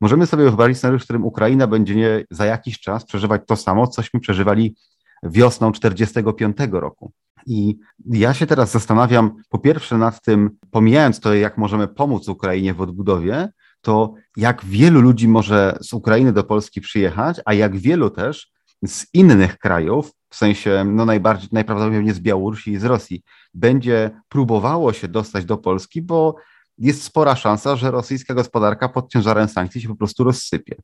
Możemy 0.00 0.26
sobie 0.26 0.44
wyobrazić 0.44 0.78
scenariusz, 0.78 1.02
w 1.02 1.04
którym 1.04 1.24
Ukraina 1.24 1.66
będzie 1.66 1.94
nie, 1.94 2.24
za 2.30 2.46
jakiś 2.46 2.80
czas 2.80 3.04
przeżywać 3.04 3.42
to 3.46 3.56
samo, 3.56 3.86
cośmy 3.86 4.20
przeżywali 4.20 4.76
wiosną 5.22 5.72
1945 5.72 6.72
roku. 6.72 7.12
I 7.46 7.78
ja 8.10 8.34
się 8.34 8.46
teraz 8.46 8.70
zastanawiam, 8.70 9.42
po 9.48 9.58
pierwsze, 9.58 9.98
nad 9.98 10.22
tym, 10.22 10.50
pomijając 10.70 11.20
to, 11.20 11.34
jak 11.34 11.58
możemy 11.58 11.88
pomóc 11.88 12.28
Ukrainie 12.28 12.74
w 12.74 12.80
odbudowie, 12.80 13.48
to 13.80 14.14
jak 14.36 14.64
wielu 14.64 15.00
ludzi 15.00 15.28
może 15.28 15.78
z 15.80 15.92
Ukrainy 15.92 16.32
do 16.32 16.44
Polski 16.44 16.80
przyjechać, 16.80 17.40
a 17.44 17.54
jak 17.54 17.76
wielu 17.76 18.10
też 18.10 18.50
z 18.86 19.06
innych 19.14 19.58
krajów, 19.58 20.12
w 20.30 20.36
sensie 20.36 20.84
no 20.86 21.04
najbardziej, 21.04 21.48
najprawdopodobniej 21.52 22.14
z 22.14 22.20
Białorusi 22.20 22.72
i 22.72 22.78
z 22.78 22.84
Rosji, 22.84 23.22
będzie 23.54 24.10
próbowało 24.28 24.92
się 24.92 25.08
dostać 25.08 25.44
do 25.44 25.56
Polski, 25.56 26.02
bo 26.02 26.36
jest 26.78 27.02
spora 27.02 27.36
szansa, 27.36 27.76
że 27.76 27.90
rosyjska 27.90 28.34
gospodarka 28.34 28.88
pod 28.88 29.12
ciężarem 29.12 29.48
sankcji 29.48 29.80
się 29.80 29.88
po 29.88 29.96
prostu 29.96 30.24
rozsypie. 30.24 30.76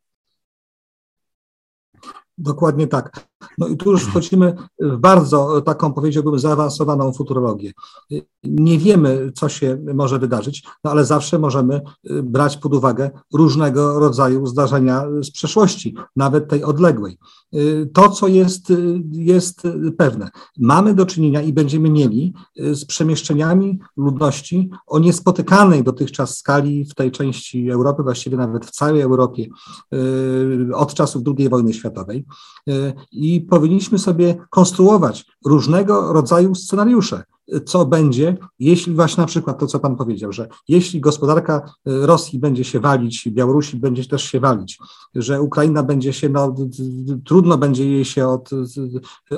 Dokładnie 2.38 2.86
tak. 2.86 3.26
No 3.58 3.68
i 3.68 3.76
tu 3.76 3.90
już 3.90 4.02
wchodzimy 4.02 4.54
w 4.80 4.96
bardzo 4.96 5.60
taką, 5.60 5.92
powiedziałbym, 5.92 6.38
zaawansowaną 6.38 7.12
futurologię. 7.12 7.72
Nie 8.44 8.78
wiemy, 8.78 9.32
co 9.34 9.48
się 9.48 9.78
może 9.94 10.18
wydarzyć, 10.18 10.64
no 10.84 10.90
ale 10.90 11.04
zawsze 11.04 11.38
możemy 11.38 11.80
brać 12.22 12.56
pod 12.56 12.74
uwagę 12.74 13.10
różnego 13.34 13.98
rodzaju 13.98 14.46
zdarzenia 14.46 15.06
z 15.22 15.30
przeszłości, 15.30 15.94
nawet 16.16 16.48
tej 16.48 16.64
odległej. 16.64 17.18
To, 17.92 18.10
co 18.10 18.28
jest, 18.28 18.72
jest 19.12 19.62
pewne, 19.98 20.30
mamy 20.58 20.94
do 20.94 21.06
czynienia 21.06 21.42
i 21.42 21.52
będziemy 21.52 21.90
mieli 21.90 22.34
z 22.56 22.84
przemieszczeniami 22.84 23.78
ludności 23.96 24.70
o 24.86 24.98
niespotykanej 24.98 25.84
dotychczas 25.84 26.38
skali 26.38 26.84
w 26.84 26.94
tej 26.94 27.10
części 27.10 27.70
Europy, 27.70 28.02
właściwie 28.02 28.36
nawet 28.36 28.66
w 28.66 28.70
całej 28.70 29.00
Europie 29.00 29.46
od 30.74 30.94
czasów 30.94 31.22
II 31.38 31.48
wojny 31.48 31.74
światowej. 31.74 32.24
I 33.12 33.33
powinniśmy 33.40 33.98
sobie 33.98 34.34
konstruować 34.50 35.26
różnego 35.44 36.12
rodzaju 36.12 36.54
scenariusze 36.54 37.22
co 37.64 37.86
będzie, 37.86 38.36
jeśli 38.58 38.94
właśnie 38.94 39.20
na 39.20 39.26
przykład 39.26 39.58
to, 39.58 39.66
co 39.66 39.80
Pan 39.80 39.96
powiedział, 39.96 40.32
że 40.32 40.48
jeśli 40.68 41.00
gospodarka 41.00 41.54
e, 41.54 42.06
Rosji 42.06 42.38
będzie 42.38 42.64
się 42.64 42.80
walić, 42.80 43.28
Białorusi 43.28 43.76
będzie 43.76 44.04
też 44.04 44.24
się 44.24 44.40
walić, 44.40 44.78
że 45.14 45.42
Ukraina 45.42 45.82
będzie 45.82 46.12
się, 46.12 46.28
no, 46.28 46.54
trudno 47.24 47.58
będzie 47.58 47.90
jej 47.90 48.04
się 48.04 48.28
od, 48.28 48.50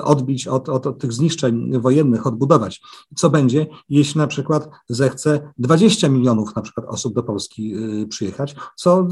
odbić 0.01 0.47
od, 0.47 0.69
od, 0.69 0.87
od 0.87 0.99
tych 0.99 1.13
zniszczeń 1.13 1.79
wojennych, 1.79 2.27
odbudować. 2.27 2.81
Co 3.15 3.29
będzie, 3.29 3.67
jeśli 3.89 4.17
na 4.17 4.27
przykład 4.27 4.69
zechce 4.89 5.53
20 5.57 6.09
milionów 6.09 6.55
na 6.55 6.61
przykład 6.61 6.85
osób 6.89 7.13
do 7.13 7.23
Polski 7.23 7.73
e, 7.73 8.07
przyjechać, 8.07 8.55
co 8.75 9.07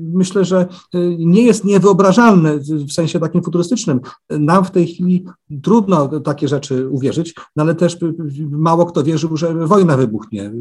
myślę, 0.00 0.44
że 0.44 0.60
e, 0.94 0.98
nie 1.18 1.42
jest 1.42 1.64
niewyobrażalne 1.64 2.58
w 2.58 2.92
sensie 2.92 3.20
takim 3.20 3.42
futurystycznym. 3.42 4.00
Nam 4.30 4.64
w 4.64 4.70
tej 4.70 4.86
chwili 4.86 5.24
trudno 5.62 6.20
takie 6.20 6.48
rzeczy 6.48 6.88
uwierzyć, 6.88 7.34
no 7.56 7.62
ale 7.62 7.74
też 7.74 7.98
mało 8.50 8.86
kto 8.86 9.02
wierzył, 9.02 9.36
że 9.36 9.54
wojna 9.66 9.96
wybuchnie, 9.96 10.52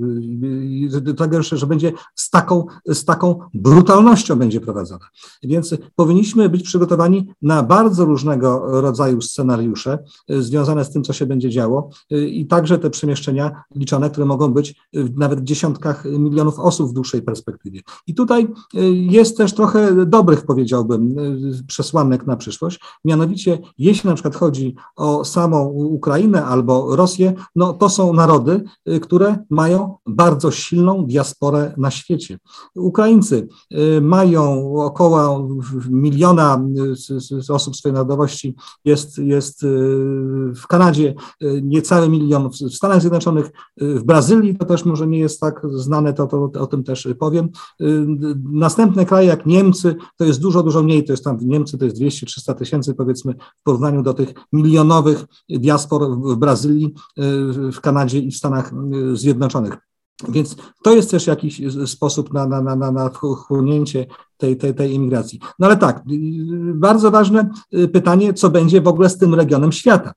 tego, 1.18 1.44
że 1.44 1.68
będzie 1.68 1.92
z 2.16 2.30
taką, 2.30 2.66
z 2.88 3.06
taką 3.06 3.40
brutalnością 3.54 4.36
będzie 4.36 4.62
prowadzona. 4.62 5.06
Więc 5.44 5.76
powinniśmy 5.96 6.50
być 6.50 6.64
przygotowani 6.64 7.28
na 7.42 7.64
bardzo 7.64 8.06
różnego 8.06 8.82
rodzaju 8.82 9.22
scenariusze 9.22 10.00
związane 10.30 10.86
z 10.86 10.92
tym, 10.92 11.04
co 11.04 11.14
się 11.14 11.26
będzie 11.26 11.50
działo 11.50 11.90
i 12.10 12.48
także 12.48 12.78
te 12.78 12.90
przemieszczenia 12.90 13.64
liczone, 13.76 14.10
które 14.10 14.26
mogą 14.26 14.54
być 14.54 14.76
nawet 14.94 15.40
w 15.40 15.44
dziesiątkach 15.44 16.06
milionów 16.06 16.60
osób 16.60 16.90
w 16.90 16.94
dłuższej 16.94 17.22
perspektywie. 17.22 17.82
I 18.08 18.16
tutaj 18.16 18.48
jest 18.94 19.38
też 19.38 19.54
trochę 19.54 20.06
dobrych, 20.06 20.46
powiedziałbym, 20.46 21.16
przesłanek 21.68 22.28
na 22.28 22.36
przyszłość, 22.36 22.80
mianowicie 23.06 23.60
jeśli 23.78 24.10
na 24.10 24.14
przykład 24.14 24.36
chodzi 24.36 24.75
o 24.96 25.26
samą 25.26 25.64
Ukrainę 25.70 26.46
albo 26.46 26.96
Rosję, 26.96 27.34
no 27.56 27.74
to 27.74 27.90
są 27.90 28.14
narody, 28.14 28.64
y, 28.90 29.00
które 29.00 29.38
mają 29.50 29.98
bardzo 30.06 30.52
silną 30.52 31.06
diasporę 31.06 31.74
na 31.78 31.92
świecie. 31.92 32.38
Ukraińcy 32.76 33.48
y, 33.98 34.02
mają 34.02 34.74
około 34.76 35.50
miliona 35.90 36.66
y, 37.50 37.54
osób 37.54 37.76
swojej 37.76 37.94
narodowości, 37.94 38.56
jest, 38.86 39.18
jest 39.18 39.66
w 40.56 40.68
Kanadzie 40.68 41.14
niecały 41.62 42.10
milion, 42.10 42.50
w 42.50 42.56
Stanach 42.56 43.02
Zjednoczonych, 43.02 43.52
w 43.78 44.04
Brazylii 44.04 44.58
to 44.58 44.66
też 44.66 44.86
może 44.86 45.08
nie 45.08 45.20
jest 45.20 45.40
tak 45.40 45.62
znane, 45.74 46.14
to, 46.14 46.28
to, 46.28 46.52
o 46.60 46.68
tym 46.68 46.84
też 46.84 47.08
powiem. 47.20 47.50
Następne 48.52 49.06
kraje 49.06 49.28
jak 49.28 49.46
Niemcy, 49.46 49.96
to 50.18 50.26
jest 50.26 50.42
dużo, 50.42 50.64
dużo 50.64 50.84
mniej, 50.84 51.04
to 51.04 51.14
jest 51.14 51.24
tam 51.24 51.38
w 51.38 51.46
Niemcy 51.46 51.78
to 51.78 51.86
jest 51.86 51.98
200-300 51.98 52.56
tysięcy 52.56 52.94
powiedzmy 52.94 53.34
w 53.34 53.64
porównaniu 53.64 54.04
do 54.04 54.14
tych 54.14 54.34
milionowych 54.66 55.26
diaspor 55.50 56.18
w 56.18 56.36
Brazylii, 56.36 56.94
w 57.74 57.82
Kanadzie 57.82 58.20
i 58.20 58.32
w 58.32 58.38
Stanach 58.38 58.72
Zjednoczonych. 59.14 59.78
Więc 60.30 60.56
to 60.84 60.96
jest 60.96 61.12
też 61.12 61.28
jakiś 61.28 61.62
sposób 61.86 62.34
na, 62.34 62.48
na, 62.48 62.76
na, 62.76 62.92
na 62.92 63.10
wchłonięcie 63.10 64.06
tej, 64.38 64.58
tej, 64.58 64.76
tej 64.76 64.94
imigracji. 64.94 65.40
No 65.60 65.68
ale 65.68 65.78
tak, 65.78 66.04
bardzo 66.74 67.12
ważne 67.12 67.50
pytanie, 67.94 68.34
co 68.34 68.50
będzie 68.50 68.82
w 68.82 68.88
ogóle 68.88 69.10
z 69.10 69.18
tym 69.18 69.36
regionem 69.36 69.72
świata. 69.72 70.14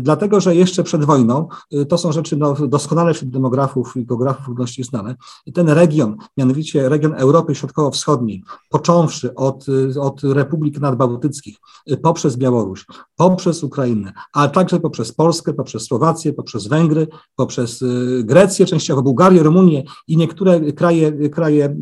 Dlatego, 0.00 0.40
że 0.40 0.56
jeszcze 0.56 0.82
przed 0.82 1.04
wojną, 1.04 1.48
to 1.88 1.98
są 1.98 2.12
rzeczy 2.12 2.36
no, 2.36 2.54
doskonale 2.54 3.14
wśród 3.14 3.30
demografów 3.30 3.96
i 3.96 4.06
geografów 4.06 4.48
ludności 4.48 4.84
znane, 4.84 5.14
ten 5.54 5.68
region, 5.68 6.16
mianowicie 6.36 6.88
region 6.88 7.14
Europy 7.14 7.54
Środkowo-Wschodniej, 7.54 8.42
począwszy 8.70 9.34
od, 9.34 9.66
od 10.00 10.24
republik 10.24 10.80
nadbałtyckich, 10.80 11.56
poprzez 12.02 12.36
Białoruś, 12.36 12.86
poprzez 13.16 13.64
Ukrainę, 13.64 14.12
a 14.32 14.48
także 14.48 14.80
poprzez 14.80 15.12
Polskę, 15.12 15.52
poprzez 15.52 15.82
Słowację, 15.82 16.32
poprzez 16.32 16.66
Węgry, 16.66 17.08
poprzez 17.36 17.82
y, 17.82 18.22
Grecję, 18.24 18.66
częściowo 18.66 19.02
Bułgarię, 19.02 19.42
Rumunię 19.42 19.84
i 20.08 20.16
niektóre 20.16 20.72
kraje, 20.72 21.28
kraje 21.28 21.76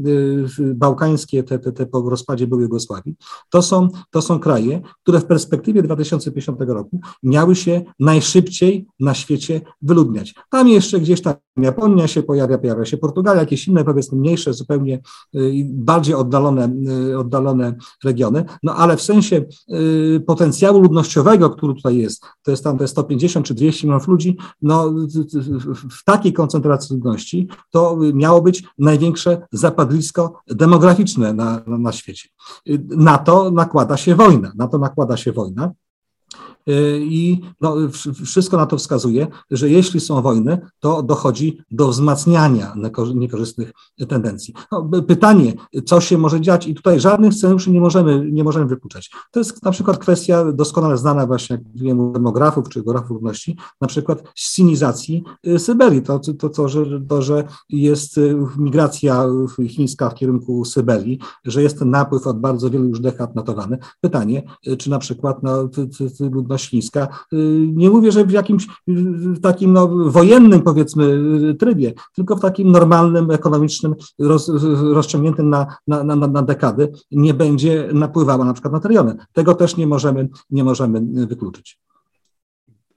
y, 0.58 0.74
bałkańskie, 0.74 1.42
te, 1.42 1.58
te, 1.58 1.72
te 1.74 1.86
po 1.86 2.10
rozpadzie 2.10 2.46
były 2.46 2.62
Jugosławii, 2.62 3.14
to 3.50 3.62
są, 3.62 3.88
to 4.10 4.22
są 4.22 4.38
kraje, 4.38 4.80
które 5.02 5.20
w 5.20 5.24
perspektywie 5.24 5.82
2050 5.82 6.60
roku 6.60 7.00
miały 7.22 7.56
się 7.56 7.82
najszybciej 8.00 8.86
na 9.00 9.14
świecie 9.14 9.60
wyludniać. 9.82 10.34
Tam 10.50 10.68
jeszcze 10.68 11.00
gdzieś 11.00 11.22
tam 11.22 11.34
Japonia 11.56 12.06
się 12.06 12.22
pojawia, 12.22 12.58
pojawia 12.58 12.84
się 12.84 12.96
Portugalia, 12.96 13.40
jakieś 13.40 13.68
inne, 13.68 13.84
powiedzmy 13.84 14.18
mniejsze, 14.18 14.54
zupełnie 14.54 15.00
y, 15.34 15.66
bardziej 15.70 16.14
oddalone, 16.14 16.76
y, 17.10 17.18
oddalone 17.18 17.74
regiony, 18.04 18.44
no 18.62 18.74
ale 18.74 18.96
w 18.96 19.02
sensie 19.02 19.44
y, 20.16 20.22
potencjału 20.26 20.80
ludnościowego, 20.80 21.50
który 21.50 21.74
tutaj 21.74 21.96
jest, 21.96 22.24
to 22.42 22.50
jest 22.50 22.64
tam 22.64 22.78
te 22.78 22.88
150 22.88 23.46
czy 23.46 23.54
200 23.54 23.86
milionów 23.86 24.08
ludzi, 24.08 24.36
no 24.62 24.92
w 25.90 26.04
takiej 26.04 26.32
koncentracji 26.32 26.96
ludności 26.96 27.48
to 27.70 27.98
miało 28.14 28.42
być 28.42 28.64
największe 28.78 29.46
zapadlisko 29.52 30.40
demograficzne 30.46 31.32
na, 31.32 31.62
na, 31.66 31.78
na 31.78 31.92
świecie. 31.92 32.28
Na 32.88 33.18
to 33.18 33.50
nakłada 33.50 33.96
się 33.96 34.14
wojna, 34.14 34.52
na 34.56 34.68
to 34.68 34.78
nakłada 34.78 35.16
się 35.16 35.32
wojna. 35.32 35.72
Y, 36.68 37.00
I 37.04 37.40
no, 37.60 37.76
wszystko 38.24 38.56
na 38.56 38.66
to 38.66 38.76
wskazuje, 38.78 39.26
że 39.50 39.70
jeśli 39.70 40.00
są 40.00 40.22
wojny, 40.22 40.58
to 40.80 41.02
dochodzi 41.02 41.58
do 41.70 41.88
wzmacniania 41.88 42.74
niekorzystnych 43.14 43.72
tendencji. 44.08 44.54
No, 44.72 44.90
pytanie, 45.08 45.52
co 45.84 46.00
się 46.00 46.18
może 46.18 46.40
dziać, 46.40 46.66
i 46.66 46.74
tutaj 46.74 47.00
żadnych 47.00 47.34
scenariuszy 47.34 47.70
nie 47.70 47.80
możemy, 47.80 48.30
nie 48.32 48.44
możemy 48.44 48.66
wypuszczać. 48.66 49.10
To 49.30 49.40
jest 49.40 49.62
na 49.62 49.70
przykład 49.70 49.98
kwestia 49.98 50.52
doskonale 50.52 50.98
znana 50.98 51.26
właśnie, 51.26 51.56
jak 51.56 51.62
wiemy, 51.74 52.12
demografów 52.12 52.68
czy 52.68 52.82
geografów 52.82 53.10
ludności, 53.10 53.56
na 53.80 53.88
przykład 53.88 54.22
sinizacji 54.34 55.24
y, 55.46 55.58
Syberii. 55.58 56.02
To, 56.02 56.18
to, 56.18 56.48
to, 56.48 56.68
że, 56.68 57.00
to, 57.08 57.22
że 57.22 57.44
jest 57.70 58.18
y, 58.18 58.36
migracja 58.58 59.26
chińska 59.68 60.10
w 60.10 60.14
kierunku 60.14 60.64
Syberii, 60.64 61.18
że 61.44 61.62
jest 61.62 61.78
ten 61.78 61.90
napływ 61.90 62.26
od 62.26 62.40
bardzo 62.40 62.70
wielu 62.70 62.88
już 62.88 63.00
dekad 63.00 63.34
notowany. 63.34 63.78
Pytanie, 64.00 64.42
czy 64.78 64.90
na 64.90 64.98
przykład 64.98 65.42
no, 65.42 65.68
ludność 66.20 66.53
chińska. 66.62 67.08
Y, 67.32 67.36
nie 67.74 67.90
mówię, 67.90 68.12
że 68.12 68.24
w 68.24 68.30
jakimś 68.30 68.66
w 68.86 69.40
takim 69.40 69.72
no, 69.72 69.88
wojennym, 69.88 70.62
powiedzmy, 70.62 71.20
trybie, 71.58 71.92
tylko 72.14 72.36
w 72.36 72.40
takim 72.40 72.72
normalnym, 72.72 73.30
ekonomicznym, 73.30 73.94
roz, 74.18 74.50
rozciągniętym 74.92 75.50
na, 75.50 75.66
na, 75.86 76.04
na, 76.04 76.16
na 76.16 76.42
dekady, 76.42 76.92
nie 77.10 77.34
będzie 77.34 77.88
napływała 77.92 78.44
na 78.44 78.52
przykład 78.52 78.72
na 78.72 78.80
te 78.80 78.88
rejony. 78.88 79.16
Tego 79.32 79.54
też 79.54 79.76
nie 79.76 79.86
możemy, 79.86 80.28
nie 80.50 80.64
możemy 80.64 81.26
wykluczyć. 81.26 81.78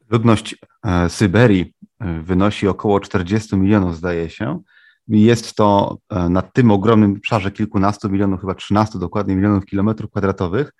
Ludność 0.10 0.56
e, 0.84 1.10
Syberii 1.10 1.74
e, 2.00 2.22
wynosi 2.22 2.68
około 2.68 3.00
40 3.00 3.58
milionów, 3.58 3.96
zdaje 3.96 4.30
się. 4.30 4.62
Jest 5.08 5.56
to 5.56 5.98
e, 6.10 6.30
na 6.30 6.42
tym 6.42 6.72
ogromnym 6.72 7.12
obszarze 7.18 7.52
kilkunastu 7.52 8.10
milionów, 8.10 8.42
chyba 8.42 8.56
13 8.56 9.00
dokładnie 9.00 9.36
milionów 9.36 9.66
kilometrów 9.66 10.12
kwadratowych. 10.12 10.74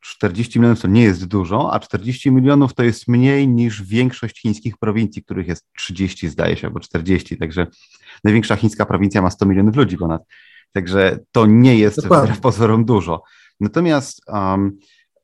40 0.00 0.58
milionów 0.58 0.80
to 0.80 0.88
nie 0.88 1.02
jest 1.02 1.26
dużo, 1.26 1.72
a 1.72 1.80
40 1.80 2.30
milionów 2.30 2.74
to 2.74 2.82
jest 2.82 3.08
mniej 3.08 3.48
niż 3.48 3.82
większość 3.82 4.40
chińskich 4.40 4.76
prowincji, 4.76 5.24
których 5.24 5.48
jest 5.48 5.66
30, 5.76 6.28
zdaje 6.28 6.56
się, 6.56 6.66
albo 6.66 6.80
40. 6.80 7.36
Także 7.36 7.66
największa 8.24 8.56
chińska 8.56 8.86
prowincja 8.86 9.22
ma 9.22 9.30
100 9.30 9.46
milionów 9.46 9.76
ludzi 9.76 9.96
ponad. 9.96 10.22
Także 10.72 11.18
to 11.32 11.46
nie 11.46 11.78
jest 11.78 12.06
wbrew 12.06 12.40
pozorom 12.40 12.84
dużo. 12.84 13.22
Natomiast 13.60 14.22
um, 14.26 14.78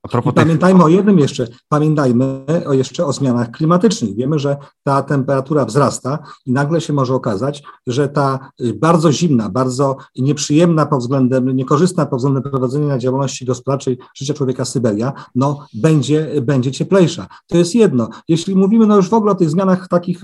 i 0.05 0.33
pamiętajmy 0.33 0.79
tych... 0.79 0.87
o 0.87 0.89
jednym 0.89 1.19
jeszcze, 1.19 1.47
pamiętajmy 1.69 2.45
o 2.67 2.73
jeszcze 2.73 3.07
o 3.07 3.13
zmianach 3.13 3.51
klimatycznych. 3.51 4.15
Wiemy, 4.17 4.39
że 4.39 4.57
ta 4.83 5.03
temperatura 5.03 5.65
wzrasta 5.65 6.19
i 6.47 6.53
nagle 6.53 6.81
się 6.81 6.93
może 6.93 7.15
okazać, 7.15 7.63
że 7.87 8.09
ta 8.09 8.51
bardzo 8.75 9.13
zimna, 9.13 9.49
bardzo 9.49 9.97
nieprzyjemna 10.17 10.87
pod 10.87 11.01
względem, 11.01 11.57
niekorzystna 11.57 12.07
pod 12.07 12.19
względem 12.19 12.43
prowadzenia 12.43 12.99
działalności 12.99 13.45
gospodarczej 13.45 13.99
życia 14.17 14.35
człowieka 14.35 14.65
Syberia, 14.65 15.13
no 15.35 15.67
będzie, 15.75 16.43
będzie 16.43 16.73
cieplejsza. 16.73 17.27
To 17.47 17.57
jest 17.57 17.75
jedno. 17.75 18.09
Jeśli 18.29 18.57
mówimy 18.57 18.87
no 18.87 18.97
już 18.97 19.09
w 19.09 19.15
ogóle 19.15 19.33
o 19.33 19.35
tych 19.35 19.51
zmianach 19.51 19.89
takich, 19.89 20.21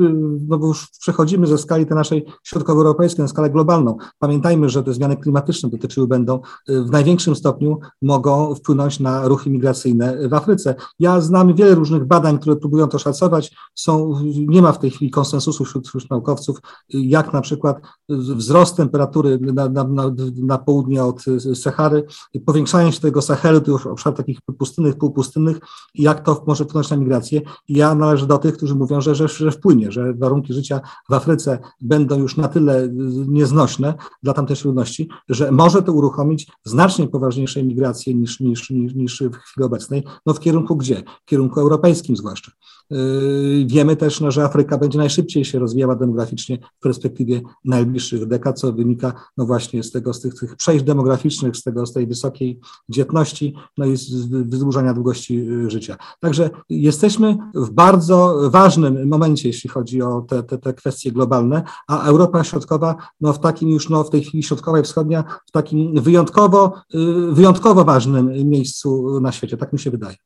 no 0.48 0.58
bo 0.58 0.66
już 0.66 0.88
przechodzimy 1.00 1.46
ze 1.46 1.58
skali 1.58 1.86
tej 1.86 1.96
naszej 1.96 2.26
środkowoeuropejskiej 2.44 3.22
na 3.22 3.28
skalę 3.28 3.50
globalną, 3.50 3.96
pamiętajmy, 4.18 4.68
że 4.68 4.82
te 4.82 4.94
zmiany 4.94 5.16
klimatyczne 5.16 5.68
dotyczyły 5.70 6.06
będą 6.06 6.40
y, 6.68 6.82
w 6.84 6.90
największym 6.90 7.36
stopniu 7.36 7.78
mogą 8.02 8.54
wpłynąć 8.54 9.00
na 9.00 9.28
ruch 9.28 9.46
imigracyjny 9.46 9.69
migracyjne 9.70 10.28
w 10.28 10.34
Afryce. 10.34 10.74
Ja 10.98 11.20
znam 11.20 11.54
wiele 11.54 11.74
różnych 11.74 12.04
badań, 12.04 12.38
które 12.38 12.56
próbują 12.56 12.88
to 12.88 12.98
szacować. 12.98 13.56
Są, 13.74 14.14
nie 14.48 14.62
ma 14.62 14.72
w 14.72 14.78
tej 14.78 14.90
chwili 14.90 15.10
konsensusu 15.10 15.64
wśród, 15.64 15.88
wśród 15.88 16.10
naukowców, 16.10 16.58
jak 16.88 17.32
na 17.32 17.40
przykład 17.40 17.80
wzrost 18.08 18.76
temperatury 18.76 19.38
na, 19.40 19.68
na, 19.68 19.84
na, 19.84 20.14
na 20.36 20.58
południe 20.58 21.04
od 21.04 21.24
Sahary, 21.54 22.04
powiększanie 22.46 22.92
się 22.92 23.00
tego 23.00 23.22
Sahelu, 23.22 23.60
tych 23.60 23.86
obszarów 23.86 24.16
takich 24.16 24.38
pustynnych, 24.58 24.96
półpustynnych, 24.96 25.58
jak 25.94 26.24
to 26.24 26.44
może 26.46 26.64
wpłynąć 26.64 26.90
na 26.90 26.96
migrację. 26.96 27.40
Ja 27.68 27.94
należę 27.94 28.26
do 28.26 28.38
tych, 28.38 28.56
którzy 28.56 28.74
mówią, 28.74 29.00
że, 29.00 29.14
że, 29.14 29.28
że 29.28 29.50
wpłynie, 29.50 29.92
że 29.92 30.14
warunki 30.14 30.54
życia 30.54 30.80
w 31.10 31.14
Afryce 31.14 31.58
będą 31.80 32.18
już 32.18 32.36
na 32.36 32.48
tyle 32.48 32.88
nieznośne 33.28 33.94
dla 34.22 34.32
tamtej 34.32 34.56
ludności, 34.64 35.08
że 35.28 35.52
może 35.52 35.82
to 35.82 35.92
uruchomić 35.92 36.52
znacznie 36.64 37.08
poważniejszej 37.08 37.64
migrację 37.64 38.14
niż, 38.14 38.40
niż, 38.40 38.70
niż, 38.70 38.94
niż 38.94 39.20
w 39.20 39.36
chwili 39.36 39.59
obecnej, 39.64 40.04
no 40.26 40.34
w 40.34 40.40
kierunku 40.40 40.76
gdzie? 40.76 41.02
W 41.22 41.24
kierunku 41.24 41.60
europejskim 41.60 42.16
zwłaszcza. 42.16 42.52
Yy, 42.90 43.66
wiemy 43.66 43.96
też, 43.96 44.20
no, 44.20 44.30
że 44.30 44.44
Afryka 44.44 44.78
będzie 44.78 44.98
najszybciej 44.98 45.44
się 45.44 45.58
rozwijała 45.58 45.96
demograficznie 45.96 46.58
w 46.78 46.82
perspektywie 46.82 47.40
najbliższych 47.64 48.26
dekad, 48.26 48.60
co 48.60 48.72
wynika 48.72 49.12
no 49.36 49.46
właśnie 49.46 49.82
z 49.82 49.90
tego, 49.90 50.14
z 50.14 50.20
tych, 50.20 50.34
tych 50.34 50.56
przejść 50.56 50.84
demograficznych, 50.84 51.56
z 51.56 51.62
tego, 51.62 51.86
z 51.86 51.92
tej 51.92 52.06
wysokiej 52.06 52.60
dzietności, 52.88 53.54
no 53.78 53.86
i 53.86 53.96
z 53.96 54.26
wydłużania 54.26 54.94
długości 54.94 55.36
yy, 55.36 55.70
życia. 55.70 55.96
Także 56.20 56.50
jesteśmy 56.68 57.36
w 57.54 57.70
bardzo 57.70 58.50
ważnym 58.50 59.08
momencie, 59.08 59.48
jeśli 59.48 59.70
chodzi 59.70 60.02
o 60.02 60.20
te, 60.20 60.42
te, 60.42 60.58
te 60.58 60.74
kwestie 60.74 61.12
globalne, 61.12 61.62
a 61.88 62.06
Europa 62.06 62.44
Środkowa, 62.44 62.96
no 63.20 63.32
w 63.32 63.40
takim 63.40 63.68
już, 63.68 63.88
no 63.88 64.04
w 64.04 64.10
tej 64.10 64.22
chwili 64.22 64.42
środkowa 64.42 64.80
i 64.80 64.82
wschodnia, 64.82 65.24
w 65.46 65.50
takim 65.50 66.02
wyjątkowo, 66.02 66.72
yy, 66.94 67.32
wyjątkowo 67.32 67.84
ważnym 67.84 68.48
miejscu 68.48 69.20
na 69.20 69.32
świecie, 69.32 69.56
tak 69.56 69.72
mi 69.72 69.78
się 69.78 69.90
wydaje. 69.90 70.16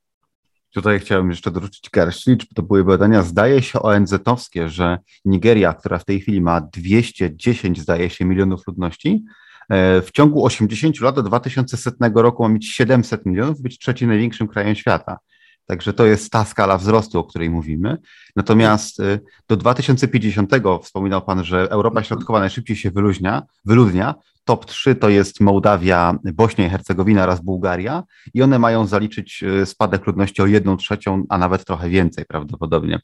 Tutaj 0.74 1.00
chciałem 1.00 1.30
jeszcze 1.30 1.50
dorzucić 1.50 1.90
garść 1.90 2.26
liczb. 2.26 2.48
To 2.54 2.62
były 2.62 2.84
badania, 2.84 3.22
zdaje 3.22 3.62
się, 3.62 3.82
ONZ-owskie, 3.82 4.68
że 4.68 4.98
Nigeria, 5.24 5.74
która 5.74 5.98
w 5.98 6.04
tej 6.04 6.20
chwili 6.20 6.40
ma 6.40 6.60
210, 6.60 7.80
zdaje 7.80 8.10
się, 8.10 8.24
milionów 8.24 8.66
ludności, 8.66 9.24
e, 9.68 10.02
w 10.02 10.10
ciągu 10.10 10.44
80 10.44 11.00
lat 11.00 11.14
do 11.14 11.22
2100 11.22 12.22
roku 12.22 12.42
ma 12.42 12.48
mieć 12.48 12.68
700 12.68 13.26
milionów, 13.26 13.60
być 13.60 13.78
trzecim 13.78 14.08
największym 14.08 14.48
krajem 14.48 14.74
świata. 14.74 15.18
Także 15.66 15.92
to 15.92 16.06
jest 16.06 16.32
ta 16.32 16.44
skala 16.44 16.78
wzrostu, 16.78 17.18
o 17.18 17.24
której 17.24 17.50
mówimy. 17.50 17.98
Natomiast 18.36 19.00
e, 19.00 19.18
do 19.48 19.56
2050 19.56 20.50
wspominał 20.82 21.22
Pan, 21.22 21.44
że 21.44 21.70
Europa 21.70 22.02
Środkowa 22.02 22.40
najszybciej 22.40 22.76
się 22.76 22.90
wyluźnia, 22.90 23.42
wyludnia, 23.64 24.14
Top 24.44 24.66
3 24.66 24.94
to 24.94 25.08
jest 25.08 25.40
Mołdawia, 25.40 26.18
Bośnia 26.34 26.66
i 26.66 26.70
Hercegowina 26.70 27.22
oraz 27.22 27.40
Bułgaria 27.40 28.02
i 28.34 28.42
one 28.42 28.58
mają 28.58 28.86
zaliczyć 28.86 29.42
y, 29.42 29.66
spadek 29.66 30.06
ludności 30.06 30.42
o 30.42 30.46
jedną 30.46 30.76
trzecią, 30.76 31.24
a 31.28 31.38
nawet 31.38 31.64
trochę 31.64 31.88
więcej 31.88 32.24
prawdopodobnie. 32.24 33.00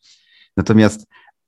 Natomiast 0.57 1.07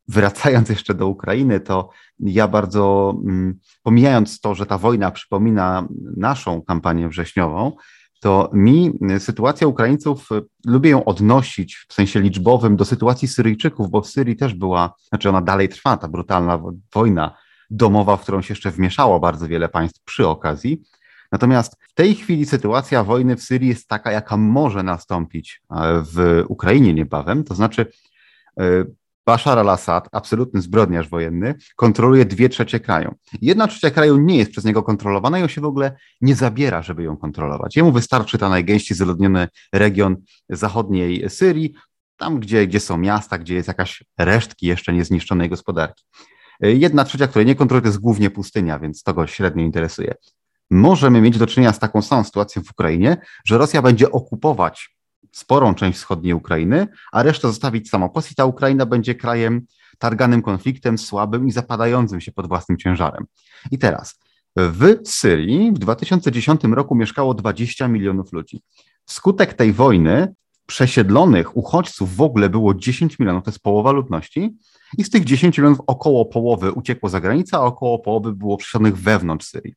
wracając 0.09 0.69
jeszcze 0.69 0.95
do 0.95 1.09
Ukrainy, 1.09 1.61
to 1.61 1.91
ja 2.21 2.49
bardzo, 2.49 3.15
mm, 3.25 3.59
pomijając 3.83 4.41
to, 4.41 4.55
że 4.55 4.67
ta 4.67 4.79
wojna 4.79 5.11
przypomina 5.11 5.89
naszą 6.17 6.63
kampanię 6.63 7.09
wrześniową, 7.09 7.73
to 8.21 8.51
mi 8.53 8.93
sytuacja 9.19 9.67
Ukraińców, 9.67 10.33
y, 10.33 10.43
lubię 10.67 10.91
ją 10.91 11.05
odnosić 11.05 11.87
w 11.89 11.95
sensie 11.95 12.21
liczbowym 12.21 12.77
do 12.77 12.85
sytuacji 12.85 13.29
Syryjczyków, 13.29 13.91
bo 13.91 14.01
w 14.01 14.07
Syrii 14.07 14.37
też 14.37 14.55
była, 14.55 14.95
znaczy 15.09 15.29
ona 15.29 15.43
dalej 15.43 15.69
trwa, 15.69 15.97
ta 15.97 16.09
brutalna 16.09 16.63
wojna 16.95 17.35
domowa, 17.73 18.17
w 18.17 18.23
którą 18.23 18.43
się 18.43 18.53
jeszcze 18.53 18.71
wmieszało 18.71 19.21
bardzo 19.21 19.49
wiele 19.49 19.69
państw 19.69 20.01
przy 20.05 20.29
okazji. 20.29 20.83
Natomiast 21.33 21.77
w 21.89 21.95
tej 21.95 22.15
chwili 22.15 22.47
sytuacja 22.47 23.05
wojny 23.05 23.37
w 23.37 23.43
Syrii 23.43 23.69
jest 23.69 23.89
taka, 23.89 24.13
jaka 24.13 24.37
może 24.37 24.83
nastąpić 24.83 25.61
e, 25.71 26.03
w 26.13 26.45
Ukrainie 26.49 26.95
niebawem. 26.95 27.45
To 27.45 27.55
znaczy, 27.55 27.87
e, 28.61 28.85
Bashar 29.27 29.59
al-Assad, 29.59 30.09
absolutny 30.13 30.63
zbrodniarz 30.63 31.09
wojenny, 31.09 31.55
kontroluje 31.77 32.25
dwie 32.25 32.49
trzecie 32.49 32.81
kraju. 32.81 33.15
Jedna 33.43 33.67
trzecia 33.67 33.91
kraju 33.91 34.17
nie 34.17 34.37
jest 34.37 34.51
przez 34.51 34.65
niego 34.65 34.83
kontrolowana 34.83 35.39
i 35.39 35.43
on 35.43 35.49
się 35.49 35.61
w 35.61 35.65
ogóle 35.65 35.97
nie 36.21 36.35
zabiera, 36.35 36.83
żeby 36.83 37.03
ją 37.03 37.17
kontrolować. 37.17 37.77
Jemu 37.77 37.93
wystarczy 37.93 38.39
ta 38.39 38.49
najgęściej 38.49 38.97
zaludniony 38.97 39.49
region 39.73 40.17
zachodniej 40.49 41.31
Syrii, 41.31 41.75
tam 42.17 42.41
gdzie, 42.41 42.67
gdzie 42.67 42.81
są 42.81 42.99
miasta, 42.99 43.39
gdzie 43.39 43.55
jest 43.55 43.69
jakaś 43.69 44.05
resztki 44.19 44.67
jeszcze 44.67 44.93
niezniszczonej 44.93 45.49
gospodarki. 45.49 46.05
Jedna 46.63 47.05
trzecia, 47.05 47.27
której 47.27 47.47
nie 47.47 47.55
kontroluje, 47.55 47.83
to 47.83 47.89
jest 47.89 48.01
głównie 48.01 48.31
pustynia, 48.31 48.79
więc 48.79 49.03
to 49.03 49.15
go 49.15 49.27
średnio 49.27 49.65
interesuje. 49.65 50.15
Możemy 50.71 51.21
mieć 51.21 51.39
do 51.39 51.47
czynienia 51.47 51.73
z 51.73 51.79
taką 51.79 52.03
samą 52.03 52.25
sytuacją 52.25 52.63
w 52.63 52.71
Ukrainie, 52.71 53.17
że 53.45 53.59
Rosja 53.59 53.83
będzie 53.83 54.11
okupować 54.11 54.97
sporą 55.33 55.75
część 55.75 55.99
wschodniej 55.99 56.35
Ukrainy, 56.35 56.89
a 57.13 57.23
resztę 57.23 57.49
zostawić 57.49 57.91
samopas 57.91 58.33
i 58.33 58.35
ta 58.35 58.45
Ukraina 58.45 58.87
będzie 58.87 59.15
krajem 59.15 59.67
targanym 59.99 60.43
konfliktem, 60.43 60.99
słabym 60.99 61.47
i 61.47 61.51
zapadającym 61.51 62.21
się 62.21 62.33
pod 62.33 62.49
własnym 62.49 62.79
ciężarem. 62.79 63.25
I 63.71 63.79
teraz, 63.79 64.19
w 64.57 64.97
Syrii 65.05 65.73
w 65.73 65.79
2010 65.79 66.65
roku 66.65 66.95
mieszkało 66.95 67.35
20 67.35 67.89
milionów 67.89 68.33
ludzi. 68.33 68.63
Wskutek 69.05 69.55
tej 69.55 69.73
wojny 69.73 70.35
przesiedlonych 70.73 71.57
uchodźców 71.57 72.17
w 72.17 72.21
ogóle 72.21 72.51
było 72.51 72.75
10 72.75 73.19
milionów, 73.19 73.45
to 73.45 73.51
jest 73.51 73.63
połowa 73.63 73.93
ludności, 73.93 74.57
i 74.99 75.05
z 75.05 75.11
tych 75.11 75.25
10 75.25 75.59
milionów 75.59 75.79
około 75.87 76.27
połowy 76.27 76.73
uciekło 76.73 77.09
za 77.09 77.21
granicę, 77.21 77.57
a 77.57 77.61
około 77.61 77.99
połowy 77.99 78.33
było 78.33 78.57
przesiedlonych 78.57 78.97
wewnątrz 78.97 79.47
Syrii. 79.47 79.75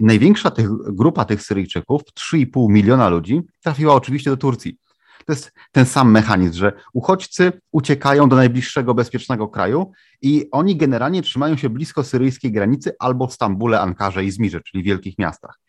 I 0.00 0.04
największa 0.04 0.50
tych, 0.50 0.68
grupa 0.70 1.24
tych 1.24 1.42
Syryjczyków, 1.42 2.02
3,5 2.02 2.70
miliona 2.70 3.08
ludzi, 3.08 3.42
trafiła 3.62 3.94
oczywiście 3.94 4.30
do 4.30 4.36
Turcji. 4.36 4.78
To 5.26 5.32
jest 5.32 5.52
ten 5.72 5.86
sam 5.86 6.10
mechanizm, 6.10 6.54
że 6.54 6.72
uchodźcy 6.92 7.52
uciekają 7.72 8.28
do 8.28 8.36
najbliższego 8.36 8.94
bezpiecznego 8.94 9.48
kraju 9.48 9.92
i 10.22 10.48
oni 10.52 10.76
generalnie 10.76 11.22
trzymają 11.22 11.56
się 11.56 11.68
blisko 11.68 12.04
syryjskiej 12.04 12.52
granicy 12.52 12.92
albo 12.98 13.26
w 13.26 13.32
Stambule, 13.32 13.80
Ankarze 13.80 14.24
i 14.24 14.26
Izmirze, 14.26 14.60
czyli 14.60 14.84
wielkich 14.84 15.18
miastach. 15.18 15.60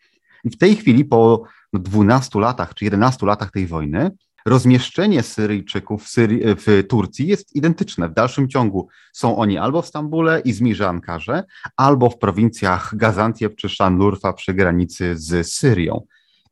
I 0.44 0.50
w 0.50 0.58
tej 0.58 0.76
chwili, 0.76 1.04
po 1.04 1.42
12 1.72 2.40
latach 2.40 2.74
czy 2.74 2.84
11 2.84 3.26
latach 3.26 3.50
tej 3.50 3.66
wojny, 3.66 4.10
rozmieszczenie 4.46 5.22
Syryjczyków 5.22 6.04
w, 6.04 6.08
Syrii, 6.08 6.40
w 6.44 6.86
Turcji 6.88 7.26
jest 7.26 7.56
identyczne. 7.56 8.08
W 8.08 8.14
dalszym 8.14 8.48
ciągu 8.48 8.88
są 9.12 9.36
oni 9.36 9.58
albo 9.58 9.82
w 9.82 9.86
Stambule, 9.86 10.40
Izmirze, 10.40 10.88
Ankarze, 10.88 11.44
albo 11.76 12.10
w 12.10 12.18
prowincjach 12.18 12.96
Gaziantep 12.96 13.56
czy 13.56 13.68
Szanlurfa 13.68 14.32
przy 14.32 14.54
granicy 14.54 15.16
z 15.16 15.52
Syrią. 15.52 16.00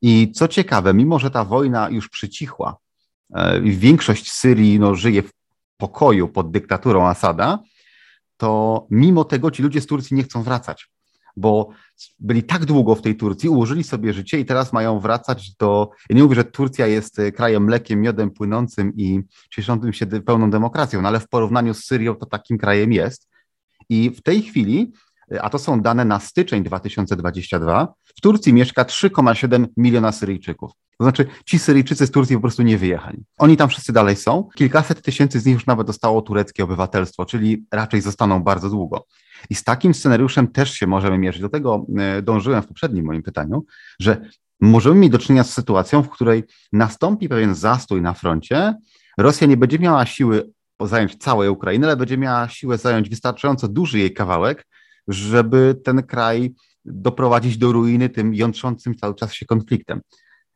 I 0.02 0.32
co 0.32 0.48
ciekawe, 0.48 0.94
mimo 0.94 1.18
że 1.18 1.30
ta 1.30 1.44
wojna 1.44 1.90
już 1.90 2.08
przycichła, 2.08 2.76
e, 3.34 3.60
większość 3.60 4.32
Syrii 4.32 4.78
no, 4.78 4.94
żyje 4.94 5.22
w 5.22 5.30
pokoju 5.76 6.28
pod 6.28 6.50
dyktaturą 6.50 7.06
Asada, 7.06 7.58
to 8.36 8.86
mimo 8.90 9.24
tego 9.24 9.50
ci 9.50 9.62
ludzie 9.62 9.80
z 9.80 9.86
Turcji 9.86 10.16
nie 10.16 10.22
chcą 10.22 10.42
wracać 10.42 10.93
bo 11.36 11.68
byli 12.18 12.42
tak 12.42 12.64
długo 12.64 12.94
w 12.94 13.02
tej 13.02 13.16
Turcji, 13.16 13.48
ułożyli 13.48 13.84
sobie 13.84 14.12
życie 14.12 14.40
i 14.40 14.44
teraz 14.44 14.72
mają 14.72 15.00
wracać 15.00 15.54
do. 15.56 15.90
Ja 16.10 16.16
nie 16.16 16.22
mówię, 16.22 16.34
że 16.34 16.44
Turcja 16.44 16.86
jest 16.86 17.18
e, 17.18 17.32
krajem 17.32 17.64
mlekiem, 17.64 18.00
miodem 18.00 18.30
płynącym 18.30 18.92
i 18.96 19.20
cieszącym 19.50 19.92
się 19.92 20.06
pełną 20.06 20.50
demokracją, 20.50 21.02
no 21.02 21.08
ale 21.08 21.20
w 21.20 21.28
porównaniu 21.28 21.74
z 21.74 21.84
Syrią 21.84 22.14
to 22.14 22.26
takim 22.26 22.58
krajem 22.58 22.92
jest. 22.92 23.28
I 23.88 24.10
w 24.10 24.22
tej 24.22 24.42
chwili, 24.42 24.92
e, 25.32 25.42
a 25.42 25.50
to 25.50 25.58
są 25.58 25.80
dane 25.80 26.04
na 26.04 26.20
styczeń 26.20 26.64
2022, 26.64 27.94
w 28.04 28.20
Turcji 28.20 28.52
mieszka 28.52 28.84
3,7 28.84 29.66
miliona 29.76 30.12
Syryjczyków. 30.12 30.72
To 30.98 31.04
znaczy, 31.04 31.26
ci 31.46 31.58
Syryjczycy 31.58 32.06
z 32.06 32.10
Turcji 32.10 32.36
po 32.36 32.42
prostu 32.42 32.62
nie 32.62 32.78
wyjechali. 32.78 33.24
Oni 33.38 33.56
tam 33.56 33.68
wszyscy 33.68 33.92
dalej 33.92 34.16
są. 34.16 34.48
Kilkaset 34.54 35.02
tysięcy 35.02 35.40
z 35.40 35.46
nich 35.46 35.54
już 35.54 35.66
nawet 35.66 35.86
dostało 35.86 36.22
tureckie 36.22 36.64
obywatelstwo, 36.64 37.24
czyli 37.24 37.66
raczej 37.72 38.00
zostaną 38.00 38.42
bardzo 38.42 38.70
długo. 38.70 39.06
I 39.50 39.54
z 39.54 39.64
takim 39.64 39.94
scenariuszem 39.94 40.48
też 40.48 40.74
się 40.74 40.86
możemy 40.86 41.18
mierzyć. 41.18 41.42
Do 41.42 41.48
tego 41.48 41.86
e, 41.98 42.22
dążyłem 42.22 42.62
w 42.62 42.66
poprzednim 42.66 43.04
moim 43.04 43.22
pytaniu, 43.22 43.64
że 44.00 44.28
możemy 44.60 44.96
mieć 44.96 45.12
do 45.12 45.18
czynienia 45.18 45.44
z 45.44 45.52
sytuacją, 45.52 46.02
w 46.02 46.08
której 46.08 46.44
nastąpi 46.72 47.28
pewien 47.28 47.54
zastój 47.54 48.02
na 48.02 48.14
froncie. 48.14 48.74
Rosja 49.18 49.46
nie 49.46 49.56
będzie 49.56 49.78
miała 49.78 50.06
siły 50.06 50.50
zająć 50.80 51.16
całej 51.16 51.48
Ukrainy, 51.48 51.86
ale 51.86 51.96
będzie 51.96 52.18
miała 52.18 52.48
siłę 52.48 52.78
zająć 52.78 53.10
wystarczająco 53.10 53.68
duży 53.68 53.98
jej 53.98 54.14
kawałek, 54.14 54.66
żeby 55.08 55.80
ten 55.84 56.02
kraj 56.02 56.54
doprowadzić 56.84 57.58
do 57.58 57.72
ruiny 57.72 58.08
tym 58.08 58.34
jątrzącym 58.34 58.94
cały 58.94 59.14
czas 59.14 59.32
się 59.32 59.46
konfliktem. 59.46 60.00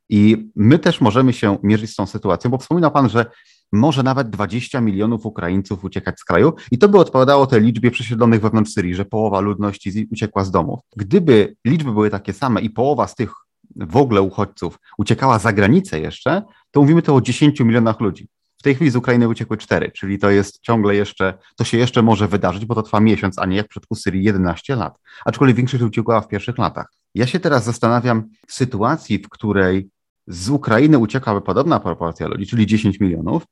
I 0.09 0.51
my 0.57 0.78
też 0.78 1.01
możemy 1.01 1.32
się 1.32 1.59
mierzyć 1.62 1.91
z 1.91 1.95
tą 1.95 2.07
sytuacją, 2.07 2.51
bo 2.51 2.59
wspominał 2.59 2.91
Pan, 2.91 3.09
że 3.09 3.26
może 3.73 4.03
nawet 4.03 4.31
20 4.31 4.81
milionów 4.81 5.27
Ukraińców 5.27 5.85
uciekać 5.85 6.21
z 6.21 6.25
kraju 6.25 6.53
i 6.71 6.79
to 6.79 6.89
by 6.89 6.99
odpowiadało 6.99 7.47
tej 7.47 7.62
liczbie 7.62 7.91
przesiedlonych 7.91 8.41
wewnątrz 8.41 8.73
Syrii, 8.73 8.95
że 8.95 9.05
połowa 9.05 9.41
ludności 9.41 10.09
uciekła 10.12 10.45
z 10.45 10.51
domów. 10.51 10.81
Gdyby 10.97 11.57
liczby 11.64 11.93
były 11.93 12.11
takie 12.11 12.33
same 12.33 12.61
i 12.61 12.71
połowa 12.71 13.07
z 13.07 13.14
tych 13.14 13.35
w 13.77 13.97
ogóle 13.97 14.23
uchodźców 14.23 14.79
uciekała 14.99 15.39
za 15.39 15.53
granicę 15.53 16.01
jeszcze, 16.01 16.43
to 16.71 16.81
mówimy 16.81 17.03
to 17.03 17.14
o 17.14 17.21
10 17.21 17.61
milionach 17.61 18.01
ludzi. 18.01 18.29
W 18.59 18.62
tej 18.62 18.75
chwili 18.75 18.91
z 18.91 18.97
Ukrainy 18.97 19.29
uciekły 19.29 19.57
cztery, 19.57 19.91
czyli 19.91 20.19
to 20.19 20.31
jest 20.31 20.61
ciągle 20.61 20.95
jeszcze, 20.95 21.35
to 21.57 21.64
się 21.64 21.79
jeszcze 21.79 22.03
może 22.03 22.29
wydarzyć, 22.29 22.64
bo 22.64 22.75
to 22.75 22.83
trwa 22.83 23.01
miesiąc, 23.01 23.39
a 23.39 23.47
nie 23.47 23.57
jak 23.57 23.66
w 23.66 23.69
przypadku 23.69 23.95
Syrii 23.95 24.25
11 24.25 24.77
lat. 24.77 24.99
Aczkolwiek 25.25 25.57
większość 25.57 25.83
uciekła 25.83 26.21
w 26.21 26.29
pierwszych 26.29 26.59
latach. 26.59 26.93
Ja 27.14 27.27
się 27.27 27.41
teraz 27.41 27.64
zastanawiam 27.64 28.29
w 28.47 28.53
sytuacji, 28.53 29.19
w 29.19 29.29
której 29.29 29.91
z 30.29 30.49
Ukrainy 30.49 30.99
uciekałaby 30.99 31.47
podobna 31.47 31.81
proporcja 31.81 32.26
ludzi, 32.26 32.47
czyli 32.47 32.66
10 32.66 33.01
milionów, 33.01 33.43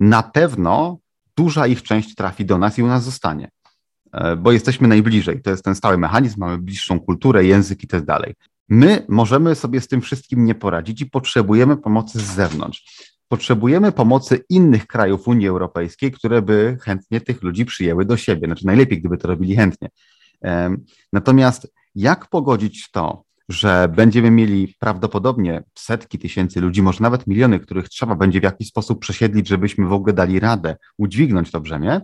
na 0.00 0.22
pewno 0.22 0.98
duża 1.36 1.66
ich 1.66 1.82
część 1.82 2.14
trafi 2.14 2.44
do 2.44 2.58
nas 2.58 2.78
i 2.78 2.82
u 2.82 2.86
nas 2.86 3.04
zostanie, 3.04 3.50
e, 4.12 4.36
bo 4.36 4.52
jesteśmy 4.52 4.88
najbliżej. 4.88 5.42
To 5.42 5.50
jest 5.50 5.64
ten 5.64 5.74
stały 5.74 5.98
mechanizm, 5.98 6.40
mamy 6.40 6.58
bliższą 6.58 7.00
kulturę, 7.00 7.44
język 7.44 7.84
i 7.84 7.86
tak 7.86 8.04
dalej. 8.04 8.34
My 8.68 9.04
możemy 9.08 9.54
sobie 9.54 9.80
z 9.80 9.88
tym 9.88 10.00
wszystkim 10.00 10.44
nie 10.44 10.54
poradzić 10.54 11.00
i 11.00 11.06
potrzebujemy 11.06 11.76
pomocy 11.76 12.18
z 12.18 12.22
zewnątrz. 12.22 13.10
Potrzebujemy 13.28 13.92
pomocy 13.92 14.44
innych 14.48 14.86
krajów 14.86 15.28
Unii 15.28 15.48
Europejskiej, 15.48 16.12
które 16.12 16.42
by 16.42 16.78
chętnie 16.82 17.20
tych 17.20 17.42
ludzi 17.42 17.64
przyjęły 17.64 18.04
do 18.04 18.16
siebie. 18.16 18.46
Znaczy, 18.46 18.66
najlepiej, 18.66 19.00
gdyby 19.00 19.18
to 19.18 19.28
robili 19.28 19.56
chętnie. 19.56 19.88
Natomiast 21.12 21.72
jak 21.94 22.28
pogodzić 22.28 22.90
to, 22.90 23.24
że 23.50 23.92
będziemy 23.96 24.30
mieli 24.30 24.74
prawdopodobnie 24.78 25.64
setki 25.78 26.18
tysięcy 26.18 26.60
ludzi, 26.60 26.82
może 26.82 27.02
nawet 27.02 27.26
miliony, 27.26 27.60
których 27.60 27.88
trzeba 27.88 28.14
będzie 28.14 28.40
w 28.40 28.42
jakiś 28.42 28.68
sposób 28.68 29.00
przesiedlić, 29.00 29.48
żebyśmy 29.48 29.86
w 29.86 29.92
ogóle 29.92 30.12
dali 30.12 30.40
radę 30.40 30.76
udźwignąć 30.98 31.50
to 31.50 31.60
brzemię, 31.60 32.00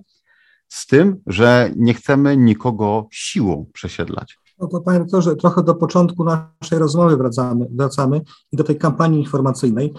z 0.69 0.87
tym, 0.87 1.17
że 1.27 1.71
nie 1.77 1.95
chcemy 1.95 2.37
nikogo 2.37 3.07
siłą 3.11 3.67
przesiedlać. 3.73 4.39
No 4.59 4.67
to 4.69 4.81
panie 4.81 4.99
doktorze, 4.99 5.37
trochę 5.37 5.63
do 5.63 5.75
początku 5.75 6.25
naszej 6.25 6.79
rozmowy 6.79 7.17
wracamy, 7.17 7.67
wracamy 7.71 8.21
i 8.53 8.57
do 8.57 8.65
tej 8.65 8.79
kampanii 8.79 9.21
informacyjnej, 9.21 9.95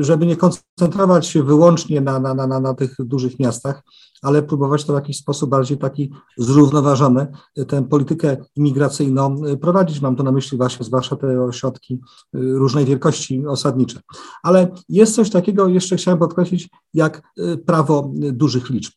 żeby 0.00 0.26
nie 0.26 0.36
koncentrować 0.36 1.26
się 1.26 1.42
wyłącznie 1.42 2.00
na, 2.00 2.20
na, 2.20 2.34
na, 2.34 2.60
na 2.60 2.74
tych 2.74 2.94
dużych 2.98 3.38
miastach, 3.38 3.82
ale 4.22 4.42
próbować 4.42 4.84
to 4.84 4.92
w 4.92 4.96
jakiś 4.96 5.16
sposób 5.16 5.50
bardziej 5.50 5.78
taki 5.78 6.12
zrównoważony, 6.36 7.26
tę 7.68 7.84
politykę 7.84 8.36
imigracyjną 8.56 9.42
prowadzić. 9.60 10.00
Mam 10.00 10.16
tu 10.16 10.22
na 10.22 10.32
myśli 10.32 10.58
właśnie 10.58 10.86
zwłaszcza 10.86 11.16
te 11.16 11.42
ośrodki 11.42 11.94
y, 11.94 11.98
różnej 12.34 12.84
wielkości 12.84 13.46
osadnicze. 13.46 14.00
Ale 14.42 14.68
jest 14.88 15.14
coś 15.14 15.30
takiego, 15.30 15.68
jeszcze 15.68 15.96
chciałem 15.96 16.18
podkreślić, 16.18 16.68
jak 16.94 17.22
prawo 17.66 18.12
dużych 18.32 18.70
liczb. 18.70 18.92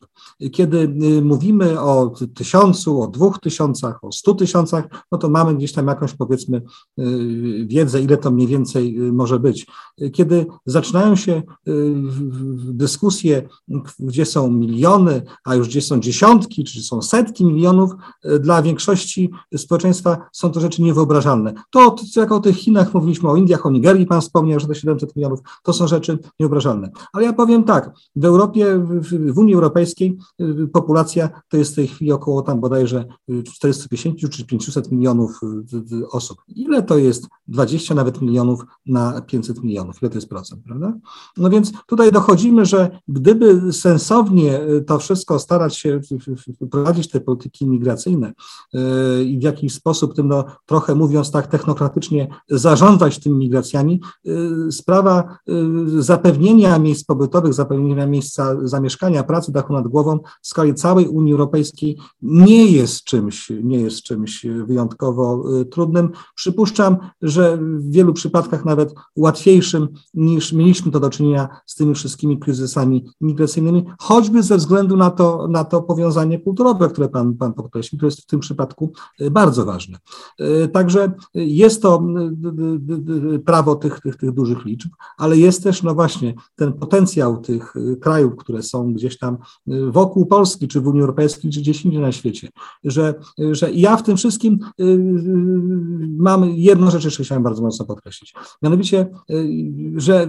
Kiedy 0.52 0.94
mówimy 1.22 1.80
o 1.80 2.14
tysiącu, 2.34 3.02
o 3.02 3.06
dwóch 3.06 3.38
tysiącach, 3.40 4.04
o 4.04 4.12
stu 4.12 4.34
tysiącach, 4.34 4.84
no 5.12 5.18
to 5.18 5.28
mamy 5.28 5.54
gdzieś 5.54 5.72
tam 5.72 5.86
jakąś 5.86 6.14
powiedzmy 6.14 6.62
wiedzę, 7.66 8.02
ile 8.02 8.16
to 8.16 8.30
mniej 8.30 8.46
więcej 8.46 8.98
może 8.98 9.38
być. 9.38 9.66
Kiedy 10.12 10.46
zaczynają 10.66 11.16
się 11.16 11.42
dyskusje, 12.64 13.48
gdzie 13.98 14.26
są 14.26 14.50
miliony, 14.50 15.13
a 15.44 15.54
już 15.54 15.68
gdzie 15.68 15.82
są 15.82 16.00
dziesiątki, 16.00 16.64
czy 16.64 16.82
są 16.82 17.02
setki 17.02 17.44
milionów, 17.44 17.90
e, 18.24 18.38
dla 18.38 18.62
większości 18.62 19.30
społeczeństwa 19.56 20.16
są 20.32 20.50
to 20.50 20.60
rzeczy 20.60 20.82
niewyobrażalne. 20.82 21.54
To, 21.70 21.96
jak 22.16 22.32
o 22.32 22.40
tych 22.40 22.56
Chinach 22.56 22.94
mówiliśmy, 22.94 23.30
o 23.30 23.36
Indiach, 23.36 23.66
o 23.66 23.70
Nigerii, 23.70 24.06
pan 24.06 24.20
wspomniał, 24.20 24.60
że 24.60 24.66
to 24.66 24.74
700 24.74 25.16
milionów, 25.16 25.40
to 25.62 25.72
są 25.72 25.88
rzeczy 25.88 26.18
niewyobrażalne. 26.40 26.90
Ale 27.12 27.24
ja 27.24 27.32
powiem 27.32 27.64
tak, 27.64 27.90
w 28.16 28.24
Europie, 28.24 28.78
w, 28.78 29.32
w 29.32 29.38
Unii 29.38 29.54
Europejskiej 29.54 30.18
e, 30.40 30.66
populacja 30.66 31.28
to 31.48 31.56
jest 31.56 31.72
w 31.72 31.76
tej 31.76 31.86
chwili 31.86 32.12
około 32.12 32.42
tam 32.42 32.60
bodajże 32.60 33.04
450 33.52 34.30
czy 34.30 34.46
500 34.46 34.92
milionów 34.92 35.40
e, 36.02 36.08
osób. 36.08 36.38
Ile 36.48 36.82
to 36.82 36.98
jest 36.98 37.28
20 37.48 37.94
nawet 37.94 38.20
milionów 38.20 38.64
na 38.86 39.20
500 39.20 39.62
milionów? 39.62 40.02
Ile 40.02 40.10
to 40.10 40.16
jest 40.16 40.28
procent, 40.28 40.62
prawda? 40.64 40.92
No 41.36 41.50
więc 41.50 41.72
tutaj 41.86 42.12
dochodzimy, 42.12 42.66
że 42.66 42.98
gdyby 43.08 43.72
sensownie 43.72 44.60
to 44.86 45.00
wszystko 45.04 45.38
starać 45.38 45.76
się 45.76 46.00
prowadzić 46.70 47.10
te 47.10 47.20
polityki 47.20 47.66
migracyjne 47.66 48.32
e, 48.74 49.24
i 49.24 49.38
w 49.38 49.42
jakiś 49.42 49.74
sposób 49.74 50.14
tym, 50.14 50.28
no, 50.28 50.44
trochę 50.66 50.94
mówiąc 50.94 51.30
tak 51.30 51.46
technokratycznie, 51.46 52.28
zarządzać 52.50 53.18
tymi 53.18 53.36
migracjami, 53.36 54.00
e, 54.26 54.30
sprawa 54.72 55.20
e, 55.20 55.52
zapewnienia 55.98 56.78
miejsc 56.78 57.04
pobytowych, 57.04 57.54
zapewnienia 57.54 58.06
miejsca 58.06 58.56
zamieszkania, 58.62 59.22
pracy, 59.22 59.52
dachu 59.52 59.72
nad 59.72 59.88
głową 59.88 60.18
w 60.42 60.48
skali 60.48 60.74
całej 60.74 61.08
Unii 61.08 61.32
Europejskiej 61.32 61.98
nie 62.22 62.66
jest 62.66 63.04
czymś, 63.04 63.52
nie 63.62 63.80
jest 63.80 64.02
czymś 64.02 64.46
wyjątkowo 64.66 65.44
trudnym. 65.70 66.10
Przypuszczam, 66.34 66.96
że 67.22 67.58
w 67.58 67.90
wielu 67.90 68.12
przypadkach 68.12 68.64
nawet 68.64 68.94
łatwiejszym 69.16 69.88
niż 70.14 70.52
mieliśmy 70.52 70.92
to 70.92 71.00
do 71.00 71.10
czynienia 71.10 71.48
z 71.66 71.74
tymi 71.74 71.94
wszystkimi 71.94 72.38
kryzysami 72.38 73.04
migracyjnymi, 73.20 73.84
choćby 73.98 74.42
ze 74.42 74.56
względu 74.56 74.93
względu 74.94 74.96
na 74.96 75.10
to, 75.10 75.48
na 75.48 75.64
to 75.64 75.82
powiązanie 75.82 76.38
kulturowe, 76.38 76.88
które 76.88 77.08
pan, 77.08 77.34
pan 77.34 77.52
podkreślił, 77.52 77.98
które 77.98 78.06
jest 78.06 78.20
w 78.20 78.26
tym 78.26 78.40
przypadku 78.40 78.92
y, 79.20 79.30
bardzo 79.30 79.64
ważne. 79.64 79.98
Y, 80.40 80.68
także 80.68 81.12
jest 81.34 81.82
to 81.82 82.02
y, 83.34 83.38
prawo 83.38 83.74
tych, 83.74 84.00
tych, 84.00 84.16
tych 84.16 84.32
dużych 84.32 84.64
liczb, 84.64 84.90
ale 85.18 85.36
jest 85.36 85.62
też, 85.62 85.82
no 85.82 85.94
właśnie, 85.94 86.34
ten 86.56 86.72
potencjał 86.72 87.40
tych 87.40 87.74
krajów, 88.00 88.36
które 88.36 88.62
są 88.62 88.92
gdzieś 88.92 89.18
tam 89.18 89.38
wokół 89.90 90.26
Polski, 90.26 90.68
czy 90.68 90.80
w 90.80 90.86
Unii 90.86 91.00
Europejskiej, 91.00 91.50
czy 91.50 91.60
gdzieś 91.60 91.84
indziej 91.84 92.00
na 92.00 92.12
świecie, 92.12 92.48
że, 92.84 93.14
że 93.52 93.72
ja 93.72 93.96
w 93.96 94.02
tym 94.02 94.16
wszystkim 94.16 94.58
mam 96.16 96.44
jedną 96.44 96.90
rzecz 96.90 97.04
jeszcze 97.04 97.24
chciałem 97.24 97.42
bardzo 97.42 97.62
mocno 97.62 97.84
podkreślić. 97.84 98.34
Mianowicie, 98.62 99.06
że 99.96 100.28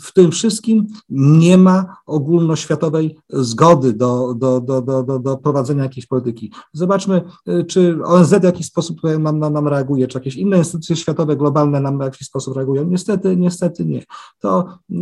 w 0.00 0.12
tym 0.12 0.30
wszystkim 0.30 0.86
nie 1.10 1.58
ma 1.58 1.96
ogólnoświatowej 2.06 3.16
zgody 3.28 3.91
do, 3.92 4.34
do, 4.34 4.60
do, 4.60 4.82
do, 4.82 5.02
do, 5.02 5.18
do 5.18 5.36
prowadzenia 5.36 5.82
jakiejś 5.82 6.06
polityki. 6.06 6.52
Zobaczmy, 6.72 7.22
y, 7.48 7.64
czy 7.64 7.98
ONZ 8.04 8.34
w 8.34 8.42
jakiś 8.44 8.66
sposób 8.66 9.02
nam, 9.18 9.38
nam, 9.38 9.52
nam 9.52 9.68
reaguje, 9.68 10.08
czy 10.08 10.18
jakieś 10.18 10.36
inne 10.36 10.58
instytucje 10.58 10.96
światowe, 10.96 11.36
globalne 11.36 11.80
nam 11.80 11.98
w 11.98 12.02
jakiś 12.02 12.26
sposób 12.26 12.56
reagują. 12.56 12.84
Niestety, 12.84 13.36
niestety 13.36 13.84
nie. 13.84 14.02
To 14.40 14.78
y, 14.90 14.94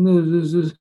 y, 0.54 0.79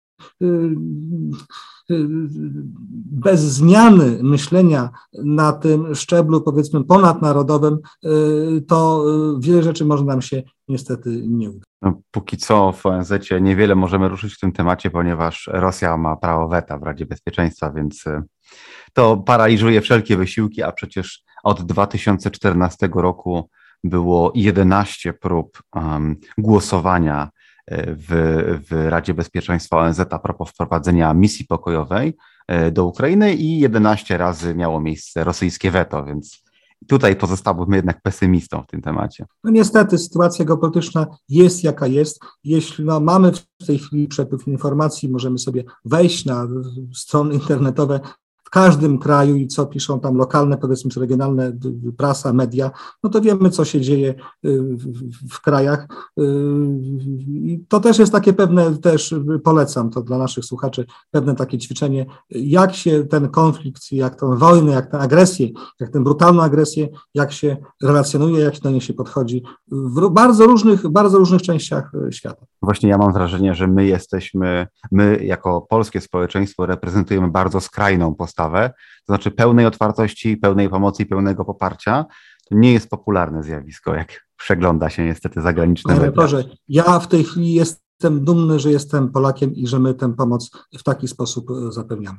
bez 3.12 3.42
zmiany 3.42 4.20
myślenia 4.24 4.90
na 5.24 5.54
tym 5.54 5.96
szczeblu, 5.96 6.42
powiedzmy, 6.42 6.84
ponadnarodowym, 6.84 7.78
to 8.68 9.06
wiele 9.40 9.64
rzeczy 9.64 9.86
może 9.86 10.04
nam 10.04 10.22
się 10.22 10.44
niestety 10.68 11.22
nie 11.28 11.50
uda. 11.50 11.70
No, 11.82 12.02
póki 12.12 12.38
co 12.38 12.72
w 12.72 12.86
ONZ 12.86 13.14
niewiele 13.42 13.76
możemy 13.76 14.10
ruszyć 14.10 14.34
w 14.34 14.40
tym 14.40 14.52
temacie, 14.52 14.90
ponieważ 14.90 15.50
Rosja 15.54 15.98
ma 15.98 16.16
prawo 16.16 16.48
weta 16.48 16.78
w 16.78 16.84
Radzie 16.84 17.06
Bezpieczeństwa, 17.06 17.72
więc 17.72 18.08
y, 18.08 18.22
to 18.94 19.18
paraliżuje 19.18 19.82
wszelkie 19.82 20.18
wysiłki, 20.18 20.64
a 20.64 20.72
przecież 20.72 21.24
od 21.44 21.62
2014 21.62 22.90
roku 22.96 23.50
było 23.84 24.32
11 24.36 25.14
prób 25.14 25.62
um, 25.76 26.16
głosowania 26.38 27.30
y, 27.30 27.39
w, 27.72 28.62
w 28.70 28.90
Radzie 28.90 29.14
Bezpieczeństwa 29.14 29.78
ONZ 29.78 30.00
a 30.10 30.20
propos 30.20 30.50
wprowadzenia 30.50 31.14
misji 31.14 31.46
pokojowej 31.46 32.14
y, 32.68 32.72
do 32.72 32.86
Ukrainy 32.86 33.34
i 33.34 33.60
11 33.60 34.18
razy 34.18 34.56
miało 34.56 34.82
miejsce 34.82 35.24
rosyjskie 35.24 35.72
weto, 35.72 36.06
więc 36.06 36.44
tutaj 36.88 37.16
pozostałbym 37.16 37.74
jednak 37.74 38.02
pesymistą 38.02 38.64
w 38.64 38.68
tym 38.68 38.82
temacie. 38.82 39.26
No 39.44 39.52
niestety 39.52 39.98
sytuacja 39.98 40.46
geopolityczna 40.46 41.08
jest 41.30 41.64
jaka 41.64 41.88
jest. 41.88 42.20
Jeśli 42.44 42.86
no, 42.86 43.00
mamy 43.00 43.32
w 43.62 43.66
tej 43.66 43.80
chwili 43.80 44.08
przepływ 44.08 44.48
informacji, 44.48 45.10
możemy 45.10 45.38
sobie 45.38 45.64
wejść 45.86 46.26
na 46.26 46.48
strony 46.94 47.34
internetowe 47.34 48.00
w 48.50 48.52
każdym 48.52 49.00
kraju 49.00 49.36
i 49.36 49.48
co 49.48 49.66
piszą 49.66 50.00
tam 50.00 50.16
lokalne, 50.16 50.58
powiedzmy, 50.58 50.92
regionalne 50.98 51.52
prasa, 51.98 52.34
media, 52.34 52.72
no 53.04 53.10
to 53.10 53.22
wiemy, 53.22 53.50
co 53.50 53.66
się 53.66 53.82
dzieje 53.82 54.16
y, 54.46 54.78
w 55.32 55.42
krajach. 55.42 55.88
Y, 56.20 56.24
I 57.28 57.64
to 57.68 57.80
też 57.80 58.00
jest 58.00 58.12
takie 58.12 58.34
pewne, 58.34 58.78
też 58.78 59.16
polecam 59.44 59.90
to 59.90 60.02
dla 60.02 60.18
naszych 60.18 60.46
słuchaczy, 60.46 60.86
pewne 61.12 61.36
takie 61.36 61.58
ćwiczenie, 61.58 62.06
jak 62.30 62.76
się 62.76 63.04
ten 63.04 63.30
konflikt, 63.30 63.92
jak 63.92 64.16
tę 64.16 64.38
wojnę, 64.38 64.72
jak 64.72 64.92
tę 64.92 65.00
agresję, 65.00 65.48
jak 65.80 65.90
tę 65.90 66.04
brutalną 66.04 66.44
agresję, 66.44 66.88
jak 67.14 67.32
się 67.32 67.58
relacjonuje, 67.84 68.44
jak 68.44 68.60
do 68.60 68.70
niej 68.70 68.82
się 68.82 68.94
podchodzi 68.94 69.44
w 69.72 70.10
bardzo 70.10 70.46
różnych, 70.46 70.88
bardzo 70.88 71.18
różnych 71.18 71.42
częściach 71.42 71.92
y, 72.08 72.12
świata. 72.12 72.46
Właśnie 72.62 72.90
ja 72.90 72.98
mam 72.98 73.14
wrażenie, 73.14 73.56
że 73.56 73.68
my 73.68 73.86
jesteśmy, 73.86 74.68
my 74.92 75.20
jako 75.24 75.62
polskie 75.62 76.02
społeczeństwo 76.02 76.66
reprezentujemy 76.66 77.32
bardzo 77.32 77.62
skrajną 77.62 78.16
postawę 78.16 78.39
postawę, 78.40 78.74
to 79.06 79.14
znaczy 79.14 79.32
pełnej 79.32 79.66
otwartości, 79.66 80.38
pełnej 80.38 80.70
pomocy 80.70 81.04
i 81.04 81.06
pełnego 81.06 81.46
poparcia, 81.46 82.06
to 82.50 82.56
nie 82.56 82.74
jest 82.74 82.90
popularne 82.90 83.44
zjawisko, 83.44 83.96
jak 83.96 84.28
przegląda 84.38 84.90
się 84.90 85.06
niestety 85.06 85.42
zagraniczne 85.42 85.96
media. 85.96 86.28
ja 86.68 87.00
w 87.00 87.08
tej 87.08 87.24
chwili 87.24 87.54
jestem 87.54 88.26
dumny, 88.26 88.60
że 88.60 88.72
jestem 88.72 89.12
Polakiem 89.12 89.56
i 89.56 89.68
że 89.68 89.80
my 89.80 89.94
tę 89.94 90.14
pomoc 90.16 90.52
w 90.78 90.84
taki 90.84 91.08
sposób 91.08 91.52
e, 91.52 91.72
zapewniamy. 91.72 92.18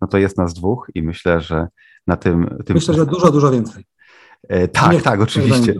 No 0.00 0.08
to 0.08 0.18
jest 0.18 0.38
nas 0.38 0.54
dwóch 0.54 0.90
i 0.94 1.02
myślę, 1.02 1.40
że 1.40 1.68
na 2.06 2.16
tym... 2.16 2.58
tym... 2.66 2.74
Myślę, 2.74 2.94
że 2.94 3.06
dużo, 3.06 3.30
dużo 3.30 3.50
więcej. 3.50 3.84
E, 4.48 4.68
tak, 4.68 4.92
nie, 4.92 5.00
tak, 5.00 5.20
oczywiście. 5.20 5.74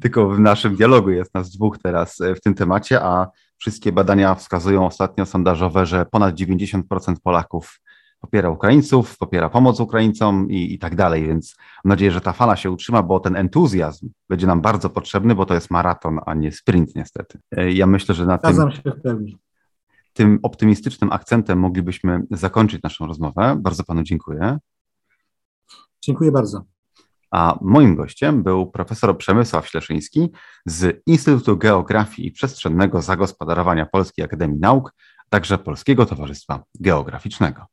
Tylko 0.00 0.28
w 0.30 0.40
naszym 0.40 0.76
dialogu 0.76 1.10
jest 1.10 1.34
nas 1.34 1.50
dwóch 1.50 1.78
teraz 1.78 2.20
e, 2.20 2.34
w 2.34 2.40
tym 2.40 2.54
temacie, 2.54 3.02
a 3.02 3.26
wszystkie 3.58 3.92
badania 3.92 4.34
wskazują 4.34 4.86
ostatnio 4.86 5.26
sondażowe, 5.26 5.86
że 5.86 6.06
ponad 6.06 6.34
90% 6.34 6.82
Polaków 7.22 7.80
popiera 8.22 8.50
Ukraińców, 8.50 9.18
popiera 9.18 9.48
pomoc 9.48 9.80
Ukraińcom 9.80 10.50
i, 10.50 10.74
i 10.74 10.78
tak 10.78 10.96
dalej, 10.96 11.26
więc 11.26 11.56
mam 11.84 11.90
nadzieję, 11.90 12.10
że 12.10 12.20
ta 12.20 12.32
fala 12.32 12.56
się 12.56 12.70
utrzyma, 12.70 13.02
bo 13.02 13.20
ten 13.20 13.36
entuzjazm 13.36 14.08
będzie 14.28 14.46
nam 14.46 14.60
bardzo 14.60 14.90
potrzebny, 14.90 15.34
bo 15.34 15.46
to 15.46 15.54
jest 15.54 15.70
maraton, 15.70 16.20
a 16.26 16.34
nie 16.34 16.52
sprint 16.52 16.94
niestety. 16.96 17.38
E, 17.56 17.72
ja 17.72 17.86
myślę, 17.86 18.14
że 18.14 18.26
na 18.26 18.38
tym, 18.38 18.70
się 18.70 18.90
w 18.90 19.02
pełni. 19.02 19.38
tym 20.12 20.38
optymistycznym 20.42 21.12
akcentem 21.12 21.58
moglibyśmy 21.58 22.22
zakończyć 22.30 22.82
naszą 22.82 23.06
rozmowę. 23.06 23.56
Bardzo 23.60 23.84
panu 23.84 24.02
dziękuję. 24.02 24.58
Dziękuję 26.02 26.32
bardzo. 26.32 26.64
A 27.30 27.58
moim 27.60 27.96
gościem 27.96 28.42
był 28.42 28.70
profesor 28.70 29.18
Przemysław 29.18 29.68
Śleszyński 29.68 30.28
z 30.66 31.02
Instytutu 31.06 31.56
Geografii 31.56 32.28
i 32.28 32.32
Przestrzennego 32.32 33.02
Zagospodarowania 33.02 33.86
Polskiej 33.86 34.24
Akademii 34.24 34.60
Nauk, 34.60 34.94
także 35.28 35.58
Polskiego 35.58 36.06
Towarzystwa 36.06 36.62
Geograficznego. 36.80 37.71